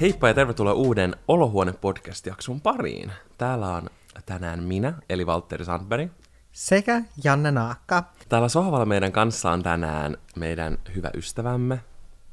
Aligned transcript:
Heippa 0.00 0.28
ja 0.28 0.34
tervetuloa 0.34 0.72
uuden 0.72 1.16
Olohuone-podcast-jakson 1.28 2.60
pariin. 2.60 3.12
Täällä 3.38 3.68
on 3.68 3.90
tänään 4.26 4.62
minä, 4.62 4.92
eli 5.08 5.26
Valtteri 5.26 5.64
Sandberg. 5.64 6.10
Sekä 6.52 7.02
Janne 7.24 7.50
Naakka. 7.50 8.04
Täällä 8.28 8.48
sohvalla 8.48 8.84
meidän 8.86 9.12
kanssa 9.12 9.50
on 9.50 9.62
tänään 9.62 10.16
meidän 10.36 10.78
hyvä 10.94 11.10
ystävämme 11.14 11.80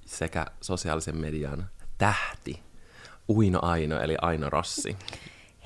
sekä 0.06 0.46
sosiaalisen 0.62 1.18
median 1.18 1.70
tähti, 1.98 2.64
Uino 3.30 3.60
Aino, 3.62 4.00
eli 4.00 4.16
Aino 4.22 4.50
Rossi. 4.50 4.98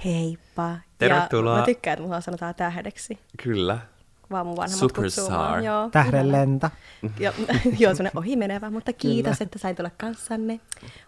Heippa. 0.05 0.75
Tervetuloa. 0.97 1.54
Ja 1.54 1.59
mä 1.59 1.66
tykkään, 1.66 1.93
että 1.93 2.04
mulla 2.04 2.21
sanotaan 2.21 2.55
tähdeksi. 2.55 3.20
Kyllä. 3.43 3.79
Vaan 4.32 4.46
mun 4.47 4.57
vanhemmat 4.57 4.79
Superstar. 4.79 5.24
kutsuu 5.25 5.38
mua. 5.38 5.60
Joo, 5.60 5.89
Tähdenlento. 5.89 6.69
Joo, 7.19 7.33
joo 7.79 7.96
semmoinen 7.96 8.18
ohimenevä, 8.18 8.69
mutta 8.69 8.93
kiitos, 8.93 9.38
Kyllä. 9.38 9.46
että 9.47 9.60
sain 9.60 9.75
tulla 9.75 9.92
kanssanne. 9.97 10.60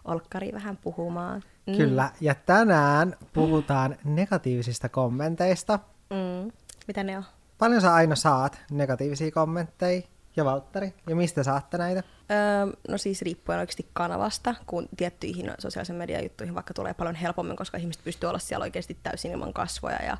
Olkkari 0.04 0.52
vähän 0.52 0.76
puhumaan. 0.76 1.42
Mm. 1.66 1.76
Kyllä. 1.76 2.10
Ja 2.20 2.34
tänään 2.34 3.16
puhutaan 3.32 3.96
negatiivisista 4.04 4.88
kommenteista. 4.88 5.78
Mm. 6.10 6.52
Mitä 6.86 7.04
ne 7.04 7.16
on? 7.16 7.24
Paljon 7.58 7.80
sä 7.80 7.94
aina 7.94 8.16
saat 8.16 8.60
negatiivisia 8.70 9.30
kommentteja? 9.30 10.02
Ja 10.36 10.44
Valtteri? 10.44 10.94
Ja 11.08 11.16
mistä 11.16 11.42
saatte 11.42 11.78
näitä? 11.78 12.02
Öö, 12.30 12.72
no 12.88 12.98
siis 12.98 13.22
riippuen 13.22 13.58
oikeasti 13.58 13.86
kanavasta, 13.92 14.54
kun 14.66 14.88
tiettyihin 14.96 15.50
sosiaalisen 15.58 15.96
median 15.96 16.22
juttuihin 16.22 16.54
vaikka 16.54 16.74
tulee 16.74 16.94
paljon 16.94 17.14
helpommin, 17.14 17.56
koska 17.56 17.78
ihmiset 17.78 18.04
pystyy 18.04 18.28
olla 18.28 18.38
siellä 18.38 18.62
oikeasti 18.62 18.98
täysin 19.02 19.30
ilman 19.30 19.52
kasvoja 19.52 20.04
ja 20.04 20.16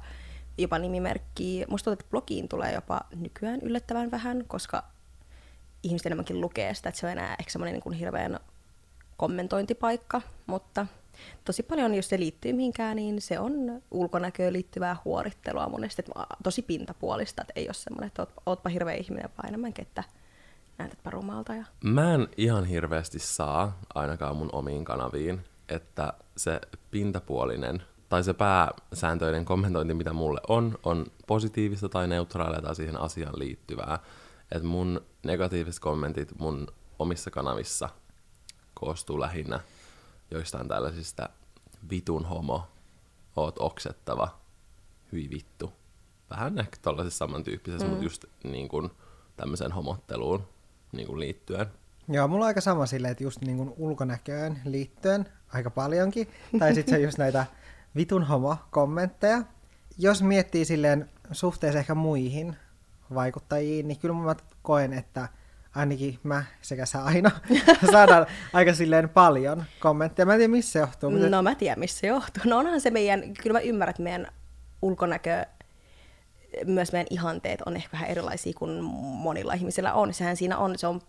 jopa 0.58 0.78
nimimerkkiä. 0.78 1.66
Musta 1.68 1.84
tuntuu, 1.84 2.00
että 2.00 2.10
blogiin 2.10 2.48
tulee 2.48 2.72
jopa 2.72 3.00
nykyään 3.14 3.60
yllättävän 3.60 4.10
vähän, 4.10 4.44
koska 4.46 4.84
ihmiset 5.82 6.06
enemmänkin 6.06 6.40
lukee 6.40 6.74
sitä, 6.74 6.88
että 6.88 7.00
se 7.00 7.06
on 7.06 7.12
enää 7.12 7.36
ehkä 7.38 7.50
semmoinen 7.50 7.80
niin 7.84 7.98
hirveän 7.98 8.40
kommentointipaikka, 9.16 10.20
mutta 10.46 10.86
tosi 11.44 11.62
paljon, 11.62 11.94
jos 11.94 12.08
se 12.08 12.18
liittyy 12.18 12.52
mihinkään, 12.52 12.96
niin 12.96 13.20
se 13.20 13.38
on 13.38 13.82
ulkonäköön 13.90 14.52
liittyvää 14.52 14.96
huorittelua 15.04 15.68
monesti, 15.68 16.02
että 16.02 16.26
tosi 16.42 16.62
pintapuolista, 16.62 17.42
että 17.42 17.52
ei 17.56 17.68
ole 17.68 17.74
semmoinen, 17.74 18.06
että 18.06 18.22
oot, 18.22 18.32
ootpa 18.46 18.68
hirveä 18.68 18.94
ihminen, 18.94 19.30
vaan 19.38 19.48
enemmänkin, 19.48 19.82
että 19.82 20.04
näytätpä 20.78 21.10
rumalta 21.10 21.54
ja 21.54 21.64
Mä 21.84 22.14
en 22.14 22.28
ihan 22.36 22.64
hirveästi 22.64 23.18
saa, 23.18 23.78
ainakaan 23.94 24.36
mun 24.36 24.50
omiin 24.52 24.84
kanaviin, 24.84 25.40
että 25.68 26.12
se 26.36 26.60
pintapuolinen 26.90 27.82
tai 28.12 28.24
se 28.24 28.34
pääsääntöinen 28.34 29.44
kommentointi, 29.44 29.94
mitä 29.94 30.12
mulle 30.12 30.40
on, 30.48 30.78
on 30.82 31.06
positiivista 31.26 31.88
tai 31.88 32.08
neutraalia 32.08 32.62
tai 32.62 32.76
siihen 32.76 33.00
asiaan 33.00 33.38
liittyvää. 33.38 33.98
Että 34.50 34.68
mun 34.68 35.00
negatiiviset 35.22 35.80
kommentit 35.80 36.38
mun 36.38 36.66
omissa 36.98 37.30
kanavissa 37.30 37.88
koostuu 38.74 39.20
lähinnä 39.20 39.60
joistain 40.30 40.68
tällaisista 40.68 41.28
vitun 41.90 42.24
homo, 42.24 42.68
oot 43.36 43.58
oksettava, 43.58 44.40
hyi 45.12 45.30
vittu. 45.30 45.72
Vähän 46.30 46.58
ehkä 46.58 46.76
tollaisessa 46.82 47.18
samantyyppisessä, 47.18 47.86
mm. 47.86 47.90
mutta 47.90 48.04
just 48.04 48.24
niin 48.44 48.68
kuin 48.68 48.90
tämmöiseen 49.36 49.72
homotteluun 49.72 50.48
niin 50.92 51.06
kuin 51.06 51.20
liittyen. 51.20 51.66
Joo, 52.08 52.28
mulla 52.28 52.44
on 52.44 52.48
aika 52.48 52.60
sama 52.60 52.86
silleen, 52.86 53.12
että 53.12 53.24
just 53.24 53.40
niin 53.40 53.56
kuin 53.56 53.74
ulkonäköön 53.76 54.60
liittyen 54.64 55.28
aika 55.52 55.70
paljonkin. 55.70 56.28
Tai 56.58 56.74
sitten 56.74 56.94
se 56.94 57.00
just 57.00 57.18
näitä 57.18 57.46
vitun 57.96 58.22
homo-kommentteja. 58.24 59.42
Jos 59.98 60.22
miettii 60.22 60.64
silleen 60.64 61.08
suhteessa 61.32 61.78
ehkä 61.78 61.94
muihin 61.94 62.56
vaikuttajiin, 63.14 63.88
niin 63.88 63.98
kyllä 63.98 64.14
mä 64.14 64.34
koen, 64.62 64.92
että 64.92 65.28
ainakin 65.74 66.18
mä 66.22 66.44
sekä 66.62 66.86
sä 66.86 67.04
aina 67.04 67.30
saadaan 67.92 68.26
aika 68.52 68.74
silleen 68.74 69.08
paljon 69.08 69.64
kommentteja. 69.80 70.26
Mä 70.26 70.32
en 70.32 70.38
tiedä, 70.38 70.50
missä 70.50 70.72
se 70.72 70.78
johtuu. 70.78 71.10
mutta- 71.10 71.28
No 71.28 71.42
mä 71.42 71.54
tiedän, 71.54 71.78
missä 71.78 72.00
se 72.00 72.06
johtuu. 72.06 72.42
No 72.46 72.58
onhan 72.58 72.80
se 72.80 72.90
meidän, 72.90 73.22
kyllä 73.42 73.52
mä 73.58 73.60
ymmärrän, 73.60 73.90
että 73.90 74.02
meidän 74.02 74.26
ulkonäkö, 74.82 75.46
myös 76.66 76.92
meidän 76.92 77.06
ihanteet 77.10 77.60
on 77.66 77.76
ehkä 77.76 77.88
vähän 77.92 78.08
erilaisia 78.08 78.52
kuin 78.58 78.82
monilla 78.84 79.52
ihmisillä 79.54 79.94
on. 79.94 80.14
Sehän 80.14 80.36
siinä 80.36 80.58
on, 80.58 80.78
se 80.78 80.86
on, 80.86 81.00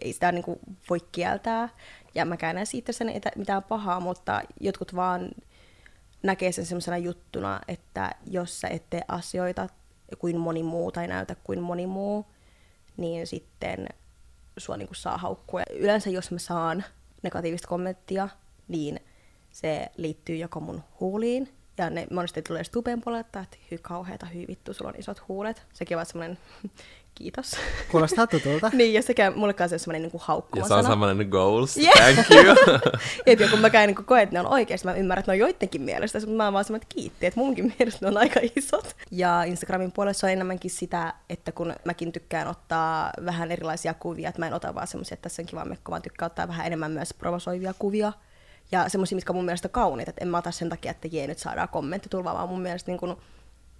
ei 0.00 0.12
sitä 0.12 0.32
niin 0.32 0.44
kuin 0.44 0.58
voi 0.90 1.00
kieltää. 1.12 1.68
Ja 2.14 2.24
mäkään 2.24 2.54
näe 2.54 2.64
siitä 2.64 2.92
sen 2.92 3.12
mitään 3.36 3.62
pahaa, 3.62 4.00
mutta 4.00 4.42
jotkut 4.60 4.96
vaan 4.96 5.28
näkee 6.26 6.52
sen 6.52 6.66
semmoisena 6.66 6.98
juttuna, 6.98 7.60
että 7.68 8.10
jos 8.26 8.60
sä 8.60 8.68
et 8.68 8.90
tee 8.90 9.02
asioita 9.08 9.68
kuin 10.18 10.40
moni 10.40 10.62
muu 10.62 10.92
tai 10.92 11.08
näytä 11.08 11.34
kuin 11.34 11.62
moni 11.62 11.86
muu, 11.86 12.26
niin 12.96 13.26
sitten 13.26 13.86
sua 14.58 14.76
niin 14.76 14.88
kuin 14.88 14.96
saa 14.96 15.18
haukkua. 15.18 15.62
Yleensä 15.70 16.10
jos 16.10 16.30
mä 16.30 16.38
saan 16.38 16.84
negatiivista 17.22 17.68
kommenttia, 17.68 18.28
niin 18.68 19.00
se 19.50 19.86
liittyy 19.96 20.36
joko 20.36 20.60
mun 20.60 20.82
huuliin, 21.00 21.55
ja 21.78 21.90
ne 21.90 22.06
monesti 22.12 22.42
tulee 22.42 22.64
stupen 22.64 23.00
puolelta, 23.00 23.40
että 23.40 23.56
hy 23.70 23.78
kauheeta, 23.82 24.26
hy 24.26 24.44
vittu, 24.48 24.74
sulla 24.74 24.90
on 24.90 24.96
isot 24.98 25.28
huulet. 25.28 25.66
Sekin 25.72 25.96
on 25.96 25.98
vaan 25.98 26.06
semmoinen 26.06 26.38
kiitos. 27.18 27.56
Kuulostaa 27.90 28.26
tutulta. 28.26 28.70
niin, 28.74 28.94
ja 28.94 29.02
sekä 29.02 29.30
mulle 29.30 29.54
kanssa 29.54 29.78
semmoinen 29.78 30.02
niin 30.02 30.10
Ja 30.14 30.20
haukkuma 30.22 30.68
se 30.68 30.74
on 30.74 30.84
semmoinen 30.84 31.28
goals, 31.28 31.76
Yeah. 31.86 32.14
thank 32.14 32.30
you. 32.30 32.54
Et 33.26 33.40
ja 33.40 33.48
kun 33.48 33.58
mä 33.58 33.70
käyn 33.70 33.86
niin 33.86 34.04
koen, 34.04 34.22
että 34.22 34.32
ne 34.34 34.40
on 34.40 34.46
oikeasti, 34.46 34.86
mä 34.88 34.94
ymmärrän, 34.94 35.20
että 35.20 35.32
ne 35.32 35.34
on 35.34 35.38
joidenkin 35.38 35.82
mielestä, 35.82 36.18
mutta 36.18 36.34
mä 36.34 36.44
oon 36.44 36.52
vaan 36.52 36.64
semmoinen, 36.64 36.82
että 36.82 36.94
kiitti, 36.94 37.26
että 37.26 37.40
munkin 37.40 37.74
mielestä 37.78 38.06
ne 38.06 38.08
on 38.08 38.16
aika 38.16 38.40
isot. 38.56 38.96
Ja 39.10 39.44
Instagramin 39.44 39.92
puolella 39.92 40.12
se 40.12 40.26
on 40.26 40.32
enemmänkin 40.32 40.70
sitä, 40.70 41.14
että 41.30 41.52
kun 41.52 41.74
mäkin 41.84 42.12
tykkään 42.12 42.48
ottaa 42.48 43.10
vähän 43.24 43.52
erilaisia 43.52 43.94
kuvia, 43.94 44.28
että 44.28 44.40
mä 44.40 44.46
en 44.46 44.54
ota 44.54 44.74
vaan 44.74 44.86
semmoisia, 44.86 45.14
että 45.14 45.22
tässä 45.22 45.42
on 45.42 45.46
kiva 45.46 45.64
mekko, 45.64 45.90
vaan 45.90 46.02
tykkään 46.02 46.26
ottaa 46.26 46.48
vähän 46.48 46.66
enemmän 46.66 46.90
myös 46.90 47.14
provosoivia 47.14 47.74
kuvia. 47.78 48.12
Ja 48.72 48.88
semmoisia, 48.88 49.16
mitkä 49.16 49.32
mun 49.32 49.44
mielestä 49.44 49.68
kauniita, 49.68 50.10
että 50.10 50.24
en 50.24 50.28
mä 50.28 50.38
ota 50.38 50.50
sen 50.50 50.68
takia, 50.68 50.90
että 50.90 51.08
jee, 51.12 51.26
nyt 51.26 51.38
saadaan 51.38 51.68
kommentti 51.68 52.08
tulva, 52.08 52.34
vaan 52.34 52.48
mun 52.48 52.60
mielestä 52.60 52.90
niin 52.90 52.98
kun, 52.98 53.16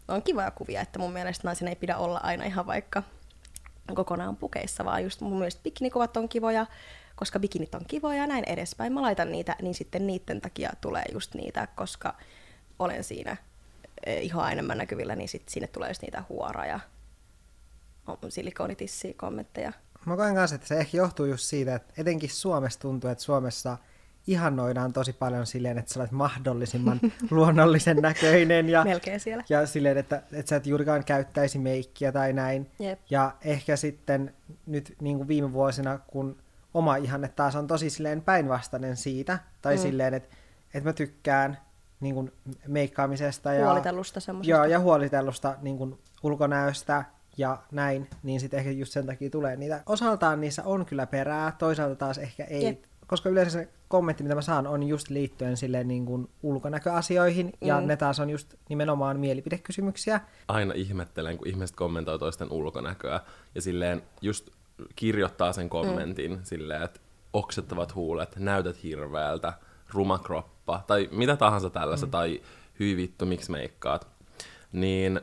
on 0.09 0.23
kivoja 0.23 0.51
kuvia, 0.51 0.81
että 0.81 0.99
mun 0.99 1.13
mielestä 1.13 1.49
naisen 1.49 1.69
ei 1.69 1.77
pidä 1.77 1.97
olla 1.97 2.21
aina 2.23 2.45
ihan 2.45 2.67
vaikka 2.67 3.03
kokonaan 3.95 4.37
pukeissa, 4.37 4.85
vaan 4.85 5.05
just 5.05 5.21
mun 5.21 5.39
mielestä 5.39 5.63
bikinikuvat 5.63 6.17
on 6.17 6.29
kivoja, 6.29 6.67
koska 7.17 7.39
bikinit 7.39 7.75
on 7.75 7.85
kivoja 7.89 8.19
ja 8.19 8.27
näin 8.27 8.45
edespäin. 8.47 8.93
Mä 8.93 9.03
laitan 9.03 9.33
niitä, 9.33 9.57
niin 9.63 9.75
sitten 9.75 10.07
niiden 10.07 10.41
takia 10.41 10.71
tulee 10.81 11.05
just 11.13 11.35
niitä, 11.35 11.69
koska 11.77 12.15
olen 12.79 13.05
siinä 13.05 13.37
eh, 14.07 14.25
ihoa 14.25 14.51
enemmän 14.51 14.79
näkyvillä, 14.79 15.17
niin 15.17 15.29
sitten 15.29 15.53
sinne 15.53 15.67
tulee 15.67 15.91
just 15.91 16.03
niitä 16.03 16.23
huora 16.29 16.67
ja 16.67 16.81
kommentteja. 19.17 19.73
Mä 20.05 20.17
koen 20.17 20.35
kanssa, 20.35 20.55
että 20.55 20.69
se 20.69 20.79
ehkä 20.79 20.97
johtuu 20.97 21.27
just 21.27 21.45
siitä, 21.45 21.75
että 21.75 21.95
etenkin 21.99 22.31
Suomessa 22.31 22.81
tuntuu, 22.81 23.11
että 23.11 23.25
Suomessa 23.25 23.79
ihannoidaan 24.27 24.93
tosi 24.93 25.13
paljon 25.13 25.47
silleen, 25.47 25.79
että 25.79 25.95
sä 25.95 26.01
olet 26.01 26.13
mahdollisimman 26.13 27.01
luonnollisen 27.31 27.97
näköinen 27.97 28.69
ja, 28.69 28.85
Melkein 28.85 29.21
siellä. 29.21 29.45
ja 29.49 29.67
silleen, 29.67 29.99
että, 29.99 30.23
että 30.33 30.51
sä 30.51 30.57
et 30.57 30.67
juurikaan 30.67 31.05
käyttäisi 31.05 31.59
meikkiä 31.59 32.13
tai 32.13 32.33
näin. 32.33 32.71
Jep. 32.79 33.01
Ja 33.11 33.35
ehkä 33.45 33.77
sitten 33.77 34.35
nyt 34.67 34.95
niin 35.01 35.17
kuin 35.17 35.29
viime 35.29 35.53
vuosina, 35.53 35.99
kun 36.07 36.37
oma 36.75 36.97
ihanne 36.97 37.29
taas 37.29 37.57
on 37.57 37.67
tosi 37.67 37.91
silleen 37.91 38.23
päinvastainen 38.23 38.97
siitä, 38.97 39.39
tai 39.63 39.77
mm. 39.77 39.83
silleen, 39.83 40.15
että, 40.15 40.37
että 40.75 40.89
mä 40.89 40.93
tykkään 40.93 41.59
niin 42.01 42.15
kuin 42.15 42.33
meikkaamisesta 42.67 43.53
ja, 43.53 43.67
Huolitellusta 43.67 44.21
semmoisesta. 44.21 44.57
Joo, 44.57 44.65
ja 44.65 44.81
huolitellusta 44.81 45.57
niin 45.63 45.79
kuin 45.79 45.99
ulkonäöstä 46.23 47.05
ja 47.37 47.59
näin, 47.73 48.11
niin 48.23 48.41
sitten 48.41 48.59
ehkä 48.59 48.71
just 48.71 48.93
sen 48.93 49.07
takia 49.07 49.31
tulee 49.31 49.57
niitä. 49.57 49.83
Osaltaan 49.87 50.41
niissä 50.41 50.63
on 50.65 50.87
kyllä 50.87 51.07
perää, 51.07 51.53
toisaalta 51.59 51.97
taas 51.97 52.19
ehkä 52.19 52.45
ei, 52.45 52.65
Jep. 52.65 52.85
Koska 53.07 53.29
yleensä 53.29 53.51
se 53.59 53.69
kommentti, 53.89 54.23
mitä 54.23 54.35
mä 54.35 54.43
saan, 54.43 54.67
on 54.67 54.83
just 54.83 55.11
liittyen 55.11 55.57
silleen 55.57 55.89
niin 55.89 56.07
kuin 56.07 56.29
ulkonäköasioihin, 56.43 57.53
ja 57.61 57.81
Mm. 57.81 57.87
ne 57.87 57.97
taas 57.97 58.21
on 58.21 58.31
just 58.31 58.55
nimenomaan 58.69 59.21
mielipidekysymyksiä. 59.21 60.21
Aina 60.49 60.75
ihmettelen, 60.75 61.39
kun 61.39 61.49
ihmiset 61.49 61.77
kommentoi 61.77 62.19
toisten 62.19 62.53
ulkonäköä 62.53 63.21
ja 63.55 63.63
silleen 63.63 64.03
just 64.23 64.51
kirjoittaa 64.97 65.53
sen 65.53 65.69
kommentin 65.69 66.31
mm. 66.33 66.41
silleen, 66.43 66.83
että 66.83 67.01
oksettavat 67.33 67.95
huulet, 67.95 68.37
näytät 68.37 68.83
hirveältä, 68.83 69.53
ruma 69.91 70.19
kroppa 70.19 70.85
tai 70.87 71.09
mitä 71.13 71.37
tahansa 71.37 71.71
tällaista, 71.71 72.07
mm. 72.07 72.11
tai 72.11 72.41
hyi 72.81 72.97
vittu, 72.97 73.27
miksi 73.27 73.51
meikkaat, 73.51 74.07
niin 74.73 75.21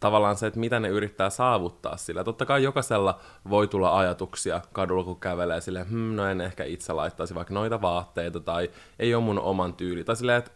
tavallaan 0.00 0.36
se, 0.36 0.46
että 0.46 0.60
mitä 0.60 0.80
ne 0.80 0.88
yrittää 0.88 1.30
saavuttaa 1.30 1.96
sillä. 1.96 2.24
Totta 2.24 2.46
kai 2.46 2.62
jokaisella 2.62 3.20
voi 3.50 3.68
tulla 3.68 3.98
ajatuksia 3.98 4.60
kadulla, 4.72 5.04
kun 5.04 5.20
kävelee 5.20 5.60
silleen, 5.60 5.88
hm, 5.90 6.16
no 6.16 6.26
en 6.26 6.40
ehkä 6.40 6.64
itse 6.64 6.92
laittaisi 6.92 7.34
vaikka 7.34 7.54
noita 7.54 7.82
vaatteita, 7.82 8.40
tai 8.40 8.70
ei 8.98 9.14
ole 9.14 9.24
mun 9.24 9.38
oman 9.38 9.74
tyyli, 9.74 10.04
tai 10.04 10.16
silleen, 10.16 10.38
että 10.38 10.50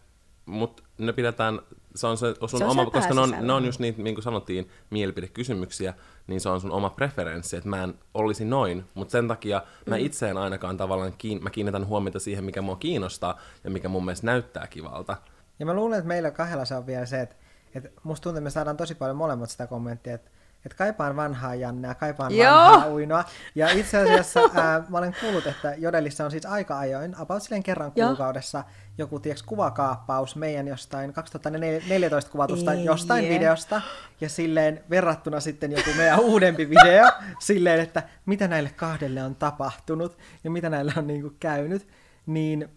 mut 0.45 0.83
ne 0.97 1.13
pidetään, 1.13 1.59
se 1.95 2.07
on 2.07 2.17
se 2.17 2.35
sun 2.39 2.59
Se 2.59 2.65
on 2.65 2.71
oma, 2.71 2.85
koska 2.85 3.13
ne 3.13 3.21
on, 3.21 3.35
ne 3.41 3.53
on 3.53 3.65
just 3.65 3.79
niitä, 3.79 4.01
niin 4.01 4.15
kuin 4.15 4.23
sanottiin, 4.23 4.69
mielipidekysymyksiä, 4.89 5.93
niin 6.27 6.41
se 6.41 6.49
on 6.49 6.61
sun 6.61 6.71
oma 6.71 6.89
preferenssi, 6.89 7.55
että 7.57 7.69
mä 7.69 7.83
en 7.83 7.93
olisi 8.13 8.45
noin, 8.45 8.85
mutta 8.93 9.11
sen 9.11 9.27
takia 9.27 9.61
mä 9.85 9.95
Mm. 9.97 10.05
itse 10.05 10.29
en 10.29 10.37
ainakaan 10.37 10.77
tavallaan, 10.77 11.13
kiin, 11.17 11.43
mä 11.43 11.49
kiinnitän 11.49 11.87
huomiota 11.87 12.19
siihen, 12.19 12.43
mikä 12.43 12.61
mua 12.61 12.75
kiinnostaa, 12.75 13.39
ja 13.63 13.69
mikä 13.71 13.89
mun 13.89 14.05
mielestä 14.05 14.25
näyttää 14.25 14.67
kivalta. 14.67 15.17
Ja 15.59 15.65
mä 15.65 15.73
luulen, 15.73 15.97
että 15.97 16.07
meillä 16.07 16.31
kahdella 16.31 16.65
se 16.65 16.75
on 16.75 16.87
vielä 16.87 17.05
se, 17.05 17.21
että, 17.21 17.35
että 17.75 17.89
musta 18.03 18.23
tuntuu, 18.23 18.37
että 18.37 18.43
me 18.43 18.49
saadaan 18.49 18.77
tosi 18.77 18.95
paljon 18.95 19.17
molemmat 19.17 19.49
sitä 19.49 19.67
kommenttia, 19.67 20.13
että 20.13 20.31
että 20.65 20.77
kaipaan 20.77 21.15
vanhaa 21.15 21.55
Jannea, 21.55 21.95
kaipaan 21.95 22.35
Joo. 22.35 22.55
vanhaa 22.55 22.89
uinoa. 22.89 23.23
Ja 23.55 23.69
itse 23.69 23.97
asiassa 23.97 24.39
ää, 24.55 24.83
mä 24.89 24.97
olen 24.97 25.15
kuullut, 25.21 25.47
että 25.47 25.73
Jodelissa 25.77 26.25
on 26.25 26.31
siis 26.31 26.45
aika 26.45 26.79
ajoin, 26.79 27.15
about 27.17 27.43
silleen 27.43 27.63
kerran 27.63 27.91
Joo. 27.95 28.07
kuukaudessa, 28.07 28.63
joku 28.97 29.19
tieks, 29.19 29.43
kuvakaappaus 29.43 30.35
meidän 30.35 30.67
jostain 30.67 31.13
2014 31.13 32.31
kuvatusta 32.31 32.73
Ei, 32.73 32.85
jostain 32.85 33.29
videosta. 33.29 33.81
Ja 34.21 34.29
silleen 34.29 34.83
verrattuna 34.89 35.39
sitten 35.39 35.71
joku 35.71 35.89
meidän 35.97 36.19
uudempi 36.29 36.69
video, 36.69 37.11
silleen, 37.39 37.79
että 37.79 38.03
mitä 38.25 38.47
näille 38.47 38.69
kahdelle 38.69 39.23
on 39.23 39.35
tapahtunut 39.35 40.17
ja 40.43 40.51
mitä 40.51 40.69
näille 40.69 40.93
on 40.97 41.07
niinku 41.07 41.33
käynyt. 41.39 41.87
Niin, 42.25 42.69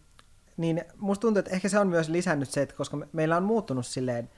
niin 0.57 0.85
musta 0.97 1.21
tuntuu, 1.21 1.39
että 1.39 1.51
ehkä 1.51 1.69
se 1.69 1.79
on 1.79 1.89
myös 1.89 2.09
lisännyt 2.09 2.51
se, 2.51 2.63
että 2.63 2.75
koska 2.75 2.97
me, 2.97 3.09
meillä 3.13 3.37
on 3.37 3.43
muuttunut 3.43 3.87
silleen 3.87 4.31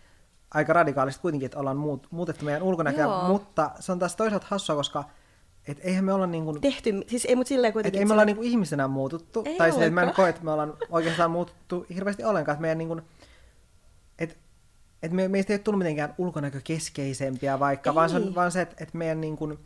aika 0.54 0.72
radikaalisti 0.72 1.22
kuitenkin, 1.22 1.46
että 1.46 1.58
ollaan 1.58 1.76
muut, 1.76 2.06
muutettu 2.10 2.44
meidän 2.44 2.62
ulkonäköä, 2.62 3.04
Joo. 3.04 3.28
mutta 3.28 3.70
se 3.80 3.92
on 3.92 3.98
taas 3.98 4.16
toisaalta 4.16 4.46
hassua, 4.50 4.76
koska 4.76 5.04
et 5.68 5.78
eihän 5.80 6.04
me 6.04 6.12
olla 6.12 6.26
niin 6.26 6.44
kuin, 6.44 6.60
Tehty, 6.60 7.02
siis 7.06 7.24
ei 7.24 7.36
mut 7.36 7.46
silleen 7.46 7.68
et 7.68 7.72
kuitenkin... 7.72 7.98
ei 7.98 8.04
me 8.04 8.12
olla 8.12 8.24
niinku 8.24 8.42
ihmisenä 8.42 8.88
muututtu, 8.88 9.42
Ei 9.46 9.58
tai 9.58 9.70
silleen, 9.70 9.88
että 9.88 10.00
mä 10.00 10.06
en 10.06 10.14
koe, 10.14 10.28
että 10.28 10.44
me 10.44 10.50
ollaan 10.50 10.74
oikeastaan 10.90 11.30
muututtu 11.30 11.86
hirveästi 11.94 12.24
ollenkaan, 12.24 12.54
että 12.54 12.60
meidän 12.60 12.78
niinku, 12.78 13.00
et, 14.18 14.38
et 15.02 15.12
me, 15.12 15.28
meistä 15.28 15.52
ei 15.52 15.54
ole 15.54 15.62
tullut 15.62 15.78
mitenkään 15.78 16.14
ulkonäkökeskeisempiä 16.18 17.58
vaikka, 17.58 17.94
vaan 17.94 18.10
se, 18.10 18.16
Ei. 18.16 18.22
on, 18.22 18.34
vaan 18.34 18.52
se, 18.52 18.60
että, 18.60 18.76
että 18.80 18.98
meidän 18.98 19.20
niinku, 19.20 19.58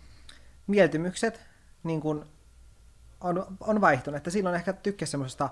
mieltymykset 0.67 1.41
niinku, 1.83 2.25
on, 3.21 3.47
on 3.61 3.81
vaihtunut, 3.81 4.17
että 4.17 4.31
silloin 4.31 4.55
ehkä 4.55 4.73
tykkäsi 4.73 5.11
semmoisesta 5.11 5.49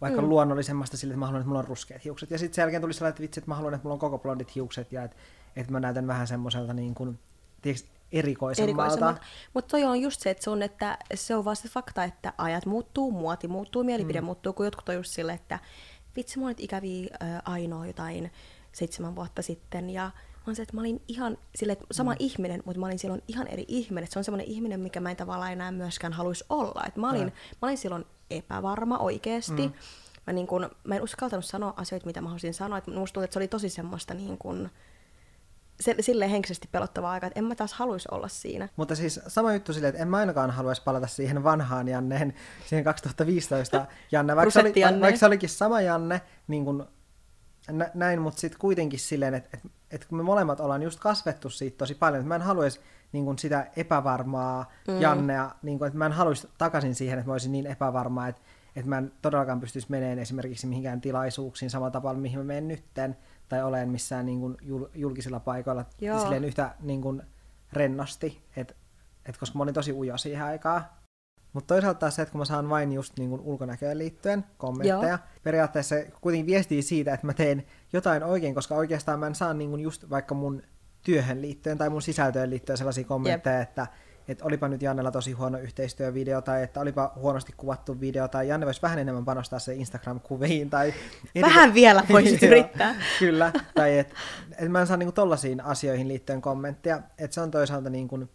vaikka 0.00 0.22
mm. 0.22 0.28
luonnollisemmasta 0.28 0.96
sille, 0.96 1.12
että 1.12 1.18
mä 1.18 1.26
haluan, 1.26 1.40
että 1.40 1.48
mulla 1.48 1.60
on 1.60 1.68
ruskeat 1.68 2.04
hiukset. 2.04 2.30
Ja 2.30 2.38
sitten 2.38 2.54
sen 2.54 2.62
jälkeen 2.62 2.82
tuli 2.82 2.94
sellainen, 2.94 3.12
että 3.12 3.22
vitsi, 3.22 3.40
että 3.40 3.50
mä 3.50 3.54
haluan, 3.54 3.74
että 3.74 3.84
mulla 3.84 3.94
on 3.94 4.00
koko 4.00 4.18
blondit 4.18 4.54
hiukset 4.54 4.92
ja 4.92 5.04
että, 5.04 5.16
että 5.56 5.72
mä 5.72 5.80
näytän 5.80 6.06
vähän 6.06 6.26
semmoiselta 6.26 6.72
niin 6.72 6.94
kuin, 6.94 7.18
tiiäks, 7.62 7.84
erikoisemmalta. 8.12 8.82
erikoisemmalta. 8.82 9.20
Mutta 9.54 9.70
toi 9.70 9.84
on 9.84 10.00
just 10.00 10.20
se, 10.20 10.30
että 10.30 10.44
se 10.44 10.50
on, 10.50 10.62
että 10.62 10.98
se 11.14 11.36
on 11.36 11.44
vaan 11.44 11.56
se 11.56 11.68
fakta, 11.68 12.04
että 12.04 12.32
ajat 12.38 12.66
muuttuu, 12.66 13.12
muoti 13.12 13.48
muuttuu, 13.48 13.84
mielipide 13.84 14.20
mm. 14.20 14.24
muuttuu, 14.24 14.52
kun 14.52 14.66
jotkut 14.66 14.88
on 14.88 14.94
just 14.94 15.10
sille, 15.10 15.32
että 15.32 15.58
vitsi, 16.16 16.38
mulla 16.38 16.48
on 16.48 16.50
nyt 16.50 16.60
ikäviä 16.60 17.08
äh, 17.22 17.42
ainoa 17.44 17.86
jotain 17.86 18.32
seitsemän 18.72 19.16
vuotta 19.16 19.42
sitten, 19.42 19.90
ja 19.90 20.10
oon 20.50 20.56
se, 20.56 20.62
että 20.62 20.74
mä 20.74 20.80
olin 20.80 21.02
ihan 21.08 21.38
sille, 21.54 21.72
että 21.72 21.84
sama 21.90 22.10
mm. 22.10 22.16
ihminen, 22.18 22.62
mutta 22.64 22.80
mä 22.80 22.86
olin 22.86 22.98
silloin 22.98 23.22
ihan 23.28 23.46
eri 23.46 23.64
ihminen. 23.68 24.04
Et 24.04 24.10
se 24.10 24.18
on 24.18 24.24
semmoinen 24.24 24.46
ihminen, 24.46 24.80
mikä 24.80 25.00
mä 25.00 25.10
en 25.10 25.16
tavallaan 25.16 25.52
enää 25.52 25.72
myöskään 25.72 26.12
haluaisi 26.12 26.44
olla. 26.48 26.84
Et 26.86 26.96
mä, 26.96 27.10
olin, 27.10 27.20
Joo. 27.20 27.30
mä 27.62 27.68
olin 27.68 27.78
silloin 27.78 28.04
epävarma 28.30 28.98
oikeasti. 28.98 29.68
Mm. 29.68 29.72
Mä, 30.26 30.32
niin 30.32 30.46
kun, 30.46 30.70
mä 30.84 30.94
en 30.94 31.02
uskaltanut 31.02 31.44
sanoa 31.44 31.74
asioita, 31.76 32.06
mitä 32.06 32.20
mä 32.20 32.28
haluaisin 32.28 32.54
sanoa. 32.54 32.78
Et 32.78 32.86
musta 32.86 33.14
tuntuu, 33.14 33.24
että 33.24 33.34
se 33.34 33.38
oli 33.38 33.48
tosi 33.48 33.68
semmoista 33.68 34.14
niin 34.14 34.38
kun, 34.38 34.70
se, 35.80 35.94
silleen 36.00 36.30
henkisesti 36.30 36.68
pelottavaa 36.72 37.12
aikaa, 37.12 37.26
että 37.26 37.38
en 37.38 37.44
mä 37.44 37.54
taas 37.54 37.72
haluaisi 37.72 38.08
olla 38.10 38.28
siinä. 38.28 38.68
Mutta 38.76 38.94
siis 38.94 39.20
sama 39.26 39.52
juttu 39.52 39.72
silleen, 39.72 39.90
että 39.90 40.02
en 40.02 40.08
mä 40.08 40.16
ainakaan 40.16 40.50
haluaisi 40.50 40.82
palata 40.82 41.06
siihen 41.06 41.44
vanhaan 41.44 41.88
Janneen, 41.88 42.34
siihen 42.66 42.84
2015 42.84 43.86
Janne, 44.12 44.36
vaikka, 44.36 44.50
se, 44.50 44.60
oli, 44.60 44.72
Janne. 44.76 45.00
vaikka 45.00 45.18
se 45.18 45.26
olikin 45.26 45.48
sama 45.48 45.80
Janne, 45.80 46.20
niin 46.48 46.64
kuin 46.64 46.84
nä, 47.72 47.90
näin, 47.94 48.20
mutta 48.20 48.40
sitten 48.40 48.60
kuitenkin 48.60 48.98
silleen, 48.98 49.34
että, 49.34 49.50
että, 49.52 49.68
että 49.90 50.06
kun 50.08 50.18
me 50.18 50.22
molemmat 50.22 50.60
ollaan 50.60 50.82
just 50.82 51.00
kasvettu 51.00 51.50
siitä 51.50 51.78
tosi 51.78 51.94
paljon, 51.94 52.20
että 52.20 52.28
mä 52.28 52.34
en 52.34 52.42
haluaisi 52.42 52.80
niin 53.12 53.38
sitä 53.38 53.70
epävarmaa 53.76 54.72
mm. 54.88 55.00
Jannea, 55.00 55.50
niin 55.62 55.78
kuin, 55.78 55.86
että 55.86 55.98
mä 55.98 56.06
en 56.06 56.12
haluaisi 56.12 56.48
takaisin 56.58 56.94
siihen, 56.94 57.18
että 57.18 57.28
mä 57.28 57.34
olisin 57.34 57.52
niin 57.52 57.66
epävarmaa, 57.66 58.28
että, 58.28 58.42
että 58.76 58.88
mä 58.88 58.98
en 58.98 59.12
todellakaan 59.22 59.60
pystyisi 59.60 59.86
menemään 59.90 60.18
esimerkiksi 60.18 60.66
mihinkään 60.66 61.00
tilaisuuksiin 61.00 61.70
samalla 61.70 61.90
tavalla, 61.90 62.20
mihin 62.20 62.38
mä 62.38 62.44
menen 62.44 62.68
nytten, 62.68 63.16
tai 63.48 63.62
olen 63.62 63.88
missään 63.88 64.26
niin 64.26 64.40
kuin 64.40 64.56
jul, 64.62 64.86
julkisilla 64.94 65.40
paikoilla 65.40 65.84
Joo. 66.00 66.20
silleen 66.20 66.44
yhtä 66.44 66.74
niin 66.80 67.02
kuin 67.02 67.22
rennosti, 67.72 68.42
että 68.56 68.74
et 69.26 69.38
koska 69.38 69.58
mä 69.58 69.62
olin 69.62 69.74
tosi 69.74 69.92
ujo 69.92 70.18
siihen 70.18 70.44
aikaan. 70.44 70.84
Mutta 71.52 71.74
toisaalta 71.74 72.10
se, 72.10 72.22
että 72.22 72.32
kun 72.32 72.38
mä 72.38 72.44
saan 72.44 72.68
vain 72.68 72.92
just 72.92 73.18
niin 73.18 73.30
kuin 73.30 73.40
ulkonäköön 73.40 73.98
liittyen 73.98 74.44
kommentteja, 74.58 75.08
Joo. 75.08 75.18
periaatteessa 75.42 75.94
se 75.94 76.10
kuitenkin 76.20 76.46
viestii 76.46 76.82
siitä, 76.82 77.14
että 77.14 77.26
mä 77.26 77.32
teen 77.32 77.66
jotain 77.92 78.22
oikein, 78.22 78.54
koska 78.54 78.74
oikeastaan 78.74 79.18
mä 79.18 79.26
en 79.26 79.34
saa 79.34 79.54
niin 79.54 79.70
kuin 79.70 79.82
just 79.82 80.10
vaikka 80.10 80.34
mun 80.34 80.62
työhön 81.02 81.42
liittyen 81.42 81.78
tai 81.78 81.90
mun 81.90 82.02
sisältöön 82.02 82.50
liittyen 82.50 82.78
sellaisia 82.78 83.04
kommentteja, 83.04 83.60
että 83.60 83.86
että 84.28 84.44
olipa 84.44 84.68
nyt 84.68 84.82
Jannella 84.82 85.10
tosi 85.10 85.32
huono 85.32 85.58
yhteistyövideo, 85.58 86.40
tai 86.40 86.62
että 86.62 86.80
olipa 86.80 87.12
huonosti 87.16 87.52
kuvattu 87.56 88.00
video, 88.00 88.28
tai 88.28 88.48
Janne 88.48 88.66
voisi 88.66 88.82
vähän 88.82 88.98
enemmän 88.98 89.24
panostaa 89.24 89.58
se 89.58 89.74
Instagram-kuviin, 89.74 90.70
tai... 90.70 90.94
Vähän 91.40 91.74
vielä 91.74 92.02
voisit 92.12 92.42
Joo, 92.42 92.50
yrittää. 92.50 92.94
Kyllä, 93.18 93.52
tai 93.74 93.98
että 93.98 94.14
et 94.58 94.70
mä 94.70 94.80
en 94.80 94.86
saa 94.86 94.96
niinku 94.96 95.12
tollasiin 95.12 95.60
asioihin 95.60 96.08
liittyen 96.08 96.40
kommentteja, 96.40 97.02
että 97.18 97.34
se 97.34 97.40
on 97.40 97.50
toisaalta 97.50 97.90
niinku 97.90 98.28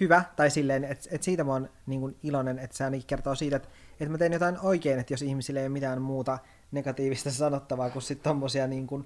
hyvä, 0.00 0.24
tai 0.36 0.50
silleen, 0.50 0.84
että 0.84 1.08
et 1.12 1.22
siitä 1.22 1.44
mä 1.44 1.52
oon 1.52 1.68
niinku 1.86 2.12
iloinen, 2.22 2.58
että 2.58 2.76
se 2.76 2.84
ainakin 2.84 3.06
kertoo 3.06 3.34
siitä, 3.34 3.56
että 3.56 3.68
et 4.00 4.08
mä 4.08 4.18
teen 4.18 4.32
jotain 4.32 4.58
oikein, 4.62 4.98
että 4.98 5.12
jos 5.12 5.22
ihmisille 5.22 5.60
ei 5.60 5.66
ole 5.66 5.72
mitään 5.72 6.02
muuta 6.02 6.38
negatiivista 6.72 7.30
sanottavaa 7.44 7.90
kuin 7.90 8.02
sitten 8.02 8.30
tommosia 8.30 8.66
niinku 8.66 9.04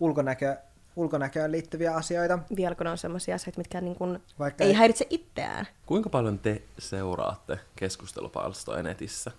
ulkonäkö, 0.00 0.56
ulkonäköön 0.96 1.52
liittyviä 1.52 1.94
asioita. 1.94 2.38
Vielä 2.56 2.74
kun 2.74 2.86
on 2.86 2.98
sellaisia 2.98 3.34
asioita, 3.34 3.58
mitkä 3.58 3.80
niin 3.80 3.96
kun 3.96 4.20
Vaikka 4.38 4.64
ei 4.64 4.70
ei- 4.70 4.76
häiritse 4.76 5.06
itseään. 5.10 5.66
Kuinka 5.86 6.10
paljon 6.10 6.38
te 6.38 6.62
seuraatte 6.78 7.58
keskustelupalstoja 7.76 8.82
netissä 8.82 9.30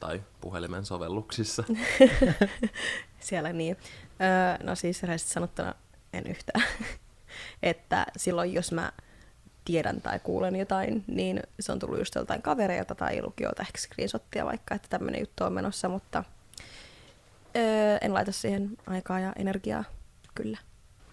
tai 0.00 0.22
puhelimen 0.40 0.84
sovelluksissa? 0.84 1.64
Siellä 3.20 3.52
niin. 3.52 3.76
Öö, 4.20 4.66
no 4.66 4.74
siis 4.74 5.02
rehellisesti 5.02 5.32
sanottuna 5.32 5.74
en 6.12 6.26
yhtään. 6.26 6.64
että 7.62 8.06
silloin 8.16 8.52
jos 8.52 8.72
mä 8.72 8.92
tiedän 9.68 10.00
tai 10.00 10.20
kuulen 10.20 10.56
jotain, 10.56 11.04
niin 11.06 11.42
se 11.60 11.72
on 11.72 11.78
tullut 11.78 11.98
just 11.98 12.14
joltain 12.14 12.42
kavereilta 12.42 12.94
tai 12.94 13.22
lukijoilta 13.22 13.62
ehkä 13.62 13.78
screenshottia 13.78 14.44
vaikka, 14.44 14.74
että 14.74 14.88
tämmöinen 14.90 15.20
juttu 15.20 15.44
on 15.44 15.52
menossa, 15.52 15.88
mutta 15.88 16.24
öö, 17.56 17.98
en 18.00 18.14
laita 18.14 18.32
siihen 18.32 18.70
aikaa 18.86 19.20
ja 19.20 19.32
energiaa, 19.36 19.84
kyllä. 20.34 20.58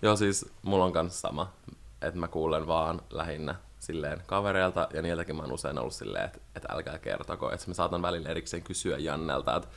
Joo, 0.01 0.15
siis 0.15 0.45
mulla 0.61 0.85
on 0.85 0.93
kans 0.93 1.21
sama, 1.21 1.53
että 2.01 2.19
mä 2.19 2.27
kuulen 2.27 2.67
vaan 2.67 3.01
lähinnä 3.09 3.55
silleen 3.79 4.21
kavereilta, 4.25 4.87
ja 4.93 5.01
niiltäkin 5.01 5.35
mä 5.35 5.41
oon 5.41 5.51
usein 5.51 5.79
ollut 5.79 5.93
silleen, 5.93 6.25
että, 6.25 6.39
että 6.55 6.73
älkää 6.73 6.97
kertoko, 6.97 7.51
että 7.51 7.67
mä 7.67 7.73
saatan 7.73 8.01
välillä 8.01 8.29
erikseen 8.29 8.63
kysyä 8.63 8.97
Jannelta, 8.97 9.55
että 9.55 9.69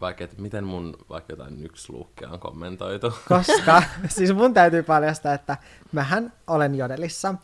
vaikka, 0.00 0.24
että 0.24 0.42
miten 0.42 0.64
mun 0.64 0.96
vaikka 1.08 1.32
jotain 1.32 1.64
yksi 1.64 1.92
luukkia 1.92 2.28
on 2.28 2.40
kommentoitu. 2.40 3.12
Koska, 3.28 3.82
siis 4.08 4.34
mun 4.34 4.54
täytyy 4.54 4.82
paljastaa, 4.82 5.34
että 5.34 5.56
mähän 5.92 6.32
olen 6.46 6.74
jodelissa, 6.74 7.34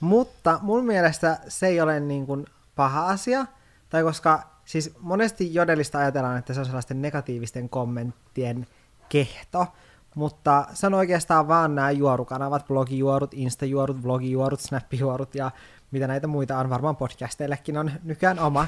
mutta 0.00 0.58
mun 0.62 0.84
mielestä 0.84 1.38
se 1.48 1.66
ei 1.66 1.80
ole 1.80 2.00
niin 2.00 2.26
kuin 2.26 2.46
paha 2.76 3.06
asia, 3.06 3.46
tai 3.90 4.02
koska 4.02 4.42
siis 4.64 4.94
monesti 5.00 5.54
jodelista 5.54 5.98
ajatellaan, 5.98 6.38
että 6.38 6.54
se 6.54 6.60
on 6.60 6.66
sellaisten 6.66 7.02
negatiivisten 7.02 7.68
kommenttien 7.68 8.66
kehto, 9.08 9.66
mutta 10.14 10.66
se 10.72 10.86
on 10.86 10.94
oikeastaan 10.94 11.48
vaan 11.48 11.74
nämä 11.74 11.90
juorukanavat, 11.90 12.66
blogijuorut, 12.66 13.34
instajuorut, 13.34 14.02
vlogijuorut, 14.02 14.60
snappijuorut 14.60 15.34
ja 15.34 15.50
mitä 15.90 16.06
näitä 16.06 16.26
muita 16.26 16.58
on, 16.58 16.70
varmaan 16.70 16.96
podcasteillekin 16.96 17.76
on 17.76 17.90
nykyään 18.02 18.38
oma. 18.38 18.66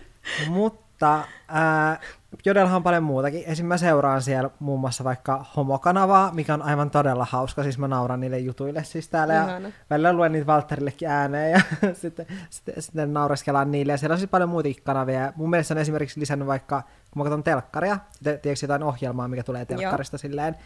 Mutta 0.48 1.24
ää, 1.48 2.00
Jodellahan 2.44 2.76
on 2.76 2.82
paljon 2.82 3.02
muutakin. 3.02 3.42
Esim. 3.46 3.66
mä 3.66 3.76
seuraan 3.76 4.22
siellä 4.22 4.50
muun 4.58 4.80
muassa 4.80 5.04
vaikka 5.04 5.44
homokanavaa, 5.56 6.32
mikä 6.32 6.54
on 6.54 6.62
aivan 6.62 6.90
todella 6.90 7.26
hauska. 7.30 7.62
Siis 7.62 7.78
mä 7.78 7.88
nauran 7.88 8.20
niille 8.20 8.38
jutuille 8.38 8.84
siis 8.84 9.08
täällä 9.08 9.34
ja 9.34 9.44
Ihana. 9.44 9.72
välillä 9.90 10.12
luen 10.12 10.32
niitä 10.32 10.46
Valtterillekin 10.46 11.08
ääneen 11.08 11.50
ja 11.50 11.60
sitten, 12.02 12.26
sitten, 12.50 12.82
sitten 12.82 13.12
naureskellaan 13.12 13.70
niille. 13.70 13.92
Ja 13.92 13.96
siellä 13.98 14.12
on 14.14 14.18
siis 14.18 14.30
paljon 14.30 14.48
muitakin 14.48 14.82
kanavia. 14.84 15.20
Ja 15.20 15.32
mun 15.36 15.50
mielestä 15.50 15.74
on 15.74 15.78
esimerkiksi 15.78 16.20
lisännyt 16.20 16.48
vaikka, 16.48 16.82
kun 16.82 17.20
mä 17.20 17.24
katson 17.24 17.44
telkkaria, 17.44 17.98
te, 18.22 18.36
tiedätkö 18.36 18.64
jotain 18.64 18.82
ohjelmaa, 18.82 19.28
mikä 19.28 19.42
tulee 19.42 19.64
telkkarista 19.66 20.18
silleen, 20.18 20.56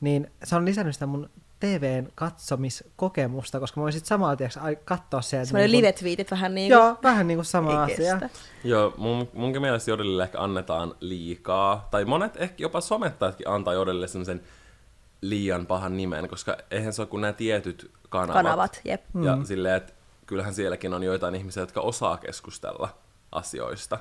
niin 0.00 0.30
se 0.44 0.56
on 0.56 0.64
lisännyt 0.64 0.94
sitä 0.94 1.06
mun 1.06 1.30
TVn 1.60 2.08
katsomiskokemusta, 2.14 3.60
koska 3.60 3.80
mä 3.80 3.82
voin 3.82 3.92
sitten 3.92 4.08
samalla 4.08 4.36
ai- 4.60 4.78
katsoa 4.84 5.20
sieltä. 5.20 5.46
Semmoinen 5.46 5.70
niin 5.70 5.84
live-tweetit 5.84 6.30
vähän 6.30 6.54
niin 6.54 6.72
kuin... 6.72 6.78
Joo, 6.78 6.96
vähän 7.02 7.26
niin 7.26 7.38
kuin 7.38 7.44
sama 7.44 7.82
asia. 7.82 8.20
Joo, 8.64 8.94
mun, 8.96 9.28
munkin 9.32 9.62
mielestä 9.62 9.90
Jodelille 9.90 10.22
ehkä 10.22 10.40
annetaan 10.40 10.94
liikaa, 11.00 11.88
tai 11.90 12.04
monet 12.04 12.36
ehkä 12.36 12.62
jopa 12.62 12.80
somettajatkin 12.80 13.48
antaa 13.48 13.74
Jodelille 13.74 14.08
semmoisen 14.08 14.42
liian 15.20 15.66
pahan 15.66 15.96
nimen, 15.96 16.28
koska 16.28 16.56
eihän 16.70 16.92
se 16.92 17.02
ole 17.02 17.08
kuin 17.08 17.20
nämä 17.20 17.32
tietyt 17.32 17.90
kanavat. 18.08 18.42
Kanavat, 18.42 18.80
jep. 18.84 19.02
Ja 19.24 19.36
mm. 19.36 19.44
silleen, 19.44 19.76
että 19.76 19.92
kyllähän 20.26 20.54
sielläkin 20.54 20.94
on 20.94 21.02
joitain 21.02 21.34
ihmisiä, 21.34 21.62
jotka 21.62 21.80
osaa 21.80 22.16
keskustella 22.16 22.88
asioista. 23.32 23.98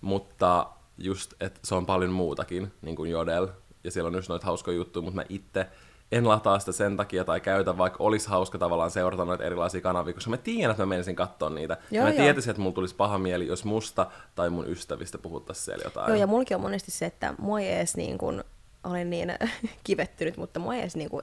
Mutta 0.00 0.66
just, 0.98 1.34
että 1.40 1.60
se 1.64 1.74
on 1.74 1.86
paljon 1.86 2.10
muutakin, 2.10 2.72
niin 2.82 2.96
kuin 2.96 3.10
Jodel, 3.10 3.48
ja 3.84 3.90
siellä 3.90 4.08
on 4.08 4.14
just 4.14 4.28
noita 4.28 4.46
hauskoja 4.46 4.76
juttuja, 4.76 5.02
mutta 5.02 5.16
mä 5.16 5.24
itse 5.28 5.66
en 6.12 6.28
lataa 6.28 6.58
sitä 6.58 6.72
sen 6.72 6.96
takia 6.96 7.24
tai 7.24 7.40
käytä, 7.40 7.78
vaikka 7.78 8.04
olisi 8.04 8.28
hauska 8.28 8.58
tavallaan 8.58 8.90
seurata 8.90 9.24
noita 9.24 9.44
erilaisia 9.44 9.80
kanavia, 9.80 10.14
koska 10.14 10.30
mä 10.30 10.36
tiedän, 10.36 10.70
että 10.70 10.82
mä 10.82 10.86
menisin 10.86 11.16
katsoa 11.16 11.50
niitä. 11.50 11.76
Joo, 11.90 12.06
ja 12.06 12.12
mä 12.12 12.16
tietäisin, 12.16 12.50
että 12.50 12.62
mulla 12.62 12.74
tulisi 12.74 12.94
paha 12.94 13.18
mieli, 13.18 13.46
jos 13.46 13.64
musta 13.64 14.06
tai 14.34 14.50
mun 14.50 14.68
ystävistä 14.68 15.18
puhuttaisiin 15.18 15.64
siellä 15.64 15.82
jotain. 15.84 16.08
Joo, 16.08 16.16
ja 16.16 16.26
mullakin 16.26 16.54
on 16.54 16.60
monesti 16.60 16.90
se, 16.90 17.06
että 17.06 17.34
mua 17.38 17.60
ei 17.60 17.72
edes 17.72 17.96
niin 17.96 18.18
kuin, 18.18 18.44
olen 18.84 19.10
niin 19.10 19.32
kivettynyt, 19.84 20.36
mutta 20.36 20.60
mua 20.60 20.74
ei 20.74 20.80
edes 20.80 20.96
niin 20.96 21.10
kuin, 21.10 21.22